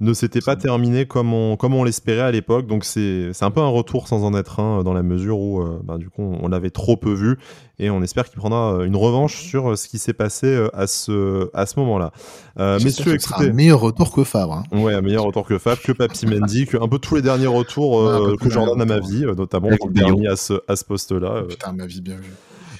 ne 0.03 0.13
s'était 0.13 0.41
pas 0.41 0.55
terminé 0.55 1.05
comme 1.05 1.33
on, 1.33 1.55
comme 1.55 1.73
on 1.73 1.83
l'espérait 1.83 2.21
à 2.21 2.31
l'époque. 2.31 2.67
Donc 2.67 2.83
c'est 2.83 3.31
un 3.41 3.51
peu 3.51 3.61
un 3.61 3.67
retour 3.67 4.07
sans 4.07 4.23
en 4.23 4.35
être 4.37 4.59
un 4.59 4.83
dans 4.83 4.93
la 4.93 5.03
mesure 5.03 5.39
où 5.39 5.61
euh, 5.61 5.79
bah, 5.83 5.97
du 5.97 6.09
coup 6.09 6.21
on 6.21 6.47
l'avait 6.47 6.69
trop 6.69 6.97
peu 6.97 7.13
vu 7.13 7.37
et 7.79 7.89
on 7.89 8.03
espère 8.03 8.29
qu'il 8.29 8.37
prendra 8.37 8.73
euh, 8.73 8.85
une 8.85 8.95
revanche 8.95 9.41
sur 9.41 9.71
euh, 9.71 9.75
ce 9.75 9.87
qui 9.87 9.97
s'est 9.97 10.13
passé 10.13 10.67
à 10.73 10.87
ce, 10.87 11.49
à 11.53 11.65
ce 11.65 11.79
moment-là. 11.79 12.11
messieurs, 12.57 13.17
que 13.17 13.49
un 13.49 13.53
meilleur 13.53 13.79
retour 13.79 14.13
que 14.13 14.23
Favre. 14.23 14.53
Hein. 14.53 14.77
Ouais, 14.77 14.93
un 14.93 15.01
meilleur 15.01 15.23
retour 15.23 15.47
que 15.47 15.57
Favre, 15.57 15.81
que 15.81 15.91
Papy 15.91 16.25
Mendy, 16.27 16.65
que 16.65 16.77
un 16.77 16.87
peu 16.87 16.99
tous 16.99 17.15
les 17.15 17.21
derniers 17.21 17.47
retours 17.47 18.37
que 18.37 18.49
Jordan 18.49 18.79
a 18.81 18.85
ma 18.85 18.99
vie, 18.99 19.25
notamment 19.37 19.69
le 19.69 19.93
dernier 19.93 20.27
à 20.27 20.35
ce, 20.35 20.53
à 20.67 20.75
ce 20.75 20.83
poste-là. 20.83 21.43
Putain, 21.47 21.71
ma 21.71 21.85
vie 21.85 22.01
bien 22.01 22.17
vu. 22.17 22.31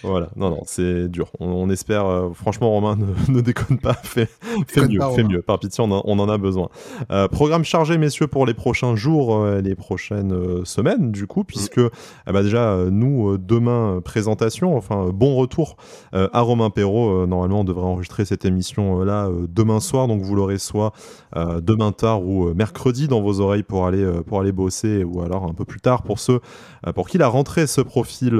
Voilà, 0.04 0.30
non, 0.36 0.49
non, 0.49 0.62
c'est 0.66 1.08
dur. 1.08 1.32
On, 1.39 1.70
espère, 1.70 2.06
euh, 2.06 2.30
franchement, 2.34 2.72
Romain, 2.72 2.97
ne, 3.30 3.41
déconne 3.41 3.78
pas, 3.78 3.93
fais, 3.93 4.28
mieux, 4.88 4.99
fais 5.16 5.24
mieux. 5.24 5.41
Par 5.41 5.60
pitié, 5.60 5.84
on, 5.84 5.91
en 5.91 6.30
a 6.30 6.38
besoin. 6.38 6.70
Euh, 7.12 7.28
programme 7.28 7.64
chargé, 7.64 7.97
messieurs, 7.97 8.28
pour 8.28 8.45
les 8.45 8.54
prochains 8.54 8.95
jours, 8.95 9.36
euh, 9.36 9.62
les 9.62 9.76
prochaines 9.76 10.66
semaines, 10.66 11.12
du 11.12 11.26
coup, 11.26 11.43
puisque 11.43 11.80
bah, 12.28 12.43
déjà, 12.43 12.78
nous, 12.91 13.38
demain, 13.38 14.01
présentation, 14.04 14.76
enfin, 14.76 15.10
bon 15.14 15.36
retour 15.36 15.78
à 16.12 16.41
Romain 16.41 16.70
Perrault. 16.70 17.26
normalement, 17.26 17.62
on 17.62 17.64
devrait 17.64 17.86
enregistrer 17.86 18.26
cette 18.26 18.45
émission-là 18.45 19.30
demain 19.47 19.80
soir, 19.80 20.08
donc 20.08 20.22
vous 20.22 20.36
l'aurez 20.36 20.58
soit 20.58 20.93
demain 21.36 21.91
tard 21.91 22.24
ou 22.24 22.54
mercredi 22.54 23.08
dans 23.08 23.22
vos 23.22 23.39
oreilles 23.39 23.64
pour 23.64 23.86
aller, 23.86 24.06
pour 24.26 24.39
aller 24.39 24.51
bosser, 24.51 25.04
ou 25.04 25.22
alors 25.22 25.45
un 25.45 25.54
peu 25.54 25.66
plus 25.66 25.82
tard 25.82 26.04
pour 26.04 26.20
ceux 26.20 26.39
pour 26.95 27.07
qui 27.07 27.17
la 27.17 27.27
rentrée 27.27 27.67
se 27.67 27.81
profile 27.81 28.38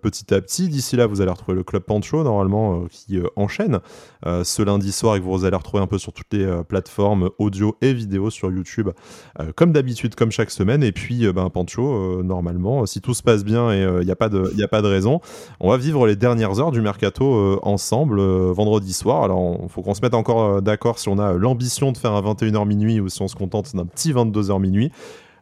petit 0.00 0.32
à 0.32 0.40
petit. 0.40 0.68
D'ici 0.68 0.96
là, 0.96 1.06
vous 1.06 1.20
allez 1.20 1.30
retrouver 1.30 1.56
le 1.56 1.64
Club 1.64 1.82
Pancho, 1.82 2.22
normalement, 2.22 2.84
qui 2.90 3.18
enchaîne 3.36 3.80
ce 4.24 4.62
lundi 4.62 4.92
soir 4.92 5.16
et 5.16 5.20
que 5.20 5.24
vous 5.24 5.44
allez 5.44 5.56
retrouver 5.56 5.82
un 5.82 5.86
peu 5.86 5.98
sur 5.98 6.12
toutes 6.12 6.32
les 6.32 6.46
plateformes 6.68 7.30
audio 7.38 7.76
et 7.80 7.92
vidéo 7.92 8.30
sur 8.30 8.50
YouTube, 8.50 8.90
comme 9.56 9.72
d'habitude, 9.72 10.14
comme 10.14 10.30
chaque 10.30 10.50
semaine. 10.50 10.82
Et 10.82 10.92
puis, 10.92 11.30
ben, 11.32 11.50
Pancho, 11.50 12.22
normalement, 12.22 12.86
si 12.86 13.00
tout 13.00 13.14
se 13.14 13.22
passe 13.22 13.44
bien 13.44 13.72
et 13.72 13.82
il 13.82 14.04
n'y 14.04 14.12
a, 14.12 14.16
pas 14.16 14.28
de, 14.28 14.52
a 14.62 14.68
pas 14.68 14.82
de 14.82 14.88
raison, 14.88 15.20
on 15.58 15.70
va 15.70 15.76
vivre 15.76 16.06
les 16.06 16.16
dernières 16.16 16.60
heures 16.60 16.72
du 16.72 16.80
mercato 16.80 17.58
ensemble 17.62 18.20
vendredi 18.20 18.92
soir. 18.92 19.24
Alors, 19.24 19.58
il 19.62 19.68
faut 19.68 19.82
qu'on 19.82 19.94
se 19.94 20.02
mette 20.02 20.14
encore 20.14 20.62
d'accord 20.62 20.98
si 20.98 21.08
on 21.08 21.18
a 21.18 21.32
l'ambition 21.32 21.92
de 21.92 21.98
faire 21.98 22.12
un 22.12 22.22
21h 22.22 22.66
minuit 22.66 23.00
ou 23.00 23.08
si 23.08 23.20
on 23.22 23.28
se 23.28 23.36
contente 23.36 23.74
d'un 23.74 23.86
petit 23.86 24.12
22h 24.12 24.60
minuit. 24.60 24.92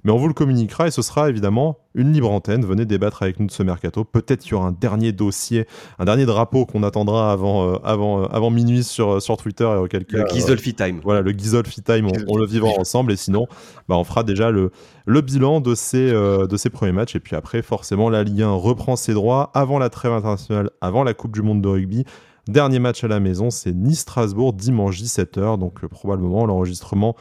Mais 0.05 0.13
on 0.13 0.17
vous 0.17 0.29
le 0.29 0.35
communiquera 0.35 0.87
et 0.87 0.91
ce 0.91 1.03
sera 1.03 1.29
évidemment 1.29 1.79
une 1.95 2.13
libre 2.13 2.31
antenne. 2.31 2.65
Venez 2.65 2.85
débattre 2.85 3.23
avec 3.23 3.41
nous 3.41 3.47
de 3.47 3.51
ce 3.51 3.63
mercato. 3.63 4.05
Peut-être 4.05 4.41
qu'il 4.41 4.53
y 4.53 4.55
aura 4.55 4.69
un 4.69 4.73
dernier 4.73 5.13
dossier, 5.13 5.67
un 5.99 6.05
dernier 6.05 6.27
drapeau 6.27 6.67
qu'on 6.67 6.83
attendra 6.83 7.33
avant, 7.33 7.69
euh, 7.69 7.77
avant, 7.83 8.23
euh, 8.23 8.27
avant 8.31 8.51
minuit 8.51 8.85
sur, 8.85 9.15
euh, 9.15 9.21
sur 9.21 9.37
Twitter 9.37 9.65
et 9.65 9.77
auquel 9.77 10.05
cas. 10.05 10.19
Le 10.19 10.29
Gizolfi 10.29 10.75
Time. 10.75 11.01
Voilà, 11.03 11.23
le 11.23 11.33
Gizolfi 11.33 11.83
Time, 11.83 12.09
on, 12.29 12.37
le 12.37 12.47
vivra 12.47 12.71
ensemble. 12.79 13.13
Et 13.13 13.17
sinon, 13.17 13.47
bah, 13.89 13.97
on 13.97 14.05
fera 14.05 14.23
déjà 14.23 14.51
le, 14.51 14.71
le 15.07 15.21
bilan 15.21 15.61
de 15.61 15.75
ces, 15.75 16.13
de 16.13 16.57
ces 16.57 16.71
premiers 16.71 16.93
matchs. 16.93 17.17
Et 17.17 17.21
puis 17.21 17.37
après, 17.37 17.63
forcément, 17.63 18.11
la 18.11 18.23
Ligue 18.23 18.43
1 18.43 18.51
reprend 18.51 18.97
ses 18.97 19.15
droits 19.15 19.51
avant 19.55 19.79
la 19.79 19.91
trêve 19.91 20.13
internationale, 20.13 20.71
avant 20.81 21.03
la 21.03 21.15
Coupe 21.15 21.33
du 21.33 21.43
Monde 21.43 21.63
de 21.63 21.69
rugby. 21.69 22.05
Dernier 22.49 22.79
match 22.79 23.05
à 23.05 23.09
la 23.09 23.21
maison, 23.21 23.51
c'est 23.51 23.75
Nice-Strasbourg, 23.75 24.55
dimanche 24.55 24.99
17h. 24.99 25.59
Donc 25.59 25.85
probablement 25.87 26.47
l'enregistrement 26.47 27.15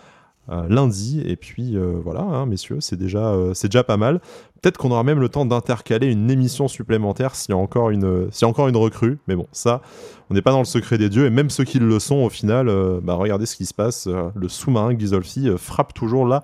lundi. 0.48 1.22
Et 1.26 1.36
puis 1.36 1.78
euh, 1.78 2.00
voilà, 2.04 2.22
hein, 2.22 2.45
messieurs, 2.45 2.78
c'est 2.80 2.95
déjà, 2.95 3.34
euh, 3.34 3.54
c'est 3.54 3.68
déjà 3.68 3.84
pas 3.84 3.98
mal. 3.98 4.20
Peut-être 4.62 4.78
qu'on 4.78 4.91
aura 4.91 5.04
même 5.04 5.20
le 5.20 5.30
temps 5.30 5.45
d'intercaler 5.45 6.08
une 6.08 6.32
émission 6.32 6.68
supplémentaire 6.68 7.36
s'il 7.36 7.54
y 7.54 7.54
a 7.54 7.58
encore 7.58 7.89
une, 7.89 8.32
s'il 8.32 8.43
y 8.43 8.45
a 8.45 8.48
encore 8.48 8.68
une 8.68 8.78
recrue. 8.78 9.20
Mais 9.28 9.36
bon, 9.36 9.48
ça, 9.52 9.82
on 10.30 10.34
n'est 10.34 10.41
pas 10.41 10.52
dans 10.52 10.60
le 10.60 10.66
secret 10.66 10.98
des 10.98 11.10
dieux. 11.10 11.26
Et 11.26 11.30
même 11.30 11.50
ceux 11.50 11.64
qui 11.64 11.80
le 11.80 12.00
sont, 12.00 12.18
au 12.18 12.30
final, 12.30 12.72
bah, 13.04 13.14
regardez 13.14 13.45
ce 13.45 13.56
qui 13.56 13.66
se 13.66 13.74
passe. 13.74 14.08
le 14.08 14.50
sous-marin 14.50 14.93
Ghisolfi 14.93 15.50
frappe 15.58 15.93
toujours 15.93 16.26
là 16.26 16.43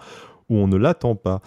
où 0.50 0.58
on 0.58 0.68
ne 0.68 0.78
l'attend 0.78 1.16
pas. 1.16 1.42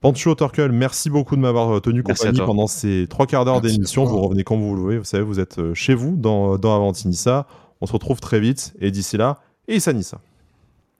Pancho 0.00 0.34
Torkel, 0.34 0.70
merci 0.72 1.10
beaucoup 1.10 1.36
de 1.36 1.40
m'avoir 1.40 1.82
tenu 1.82 2.02
compagnie 2.02 2.38
pendant 2.38 2.68
ces 2.68 3.06
trois 3.10 3.26
quarts 3.26 3.44
d'heure 3.44 3.60
d'émission. 3.60 4.04
Vous 4.04 4.20
revenez 4.20 4.44
quand 4.44 4.56
vous 4.56 4.74
le 4.76 4.80
voulez. 4.80 4.98
Vous 4.98 5.04
savez, 5.04 5.24
vous 5.24 5.40
êtes 5.40 5.74
chez 5.74 5.94
vous 5.94 6.16
dans, 6.16 6.56
dans 6.56 6.74
Avantinissa. 6.76 7.46
On 7.80 7.86
se 7.86 7.92
retrouve 7.92 8.20
très 8.20 8.38
vite. 8.38 8.74
Et 8.80 8.92
d'ici 8.92 9.16
là, 9.16 9.40
et 9.70 9.76
Issa 9.76 9.92
Nissa. 9.92 10.20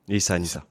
Et 0.09 0.17
Issa 0.17 0.39
Nissa. 0.39 0.65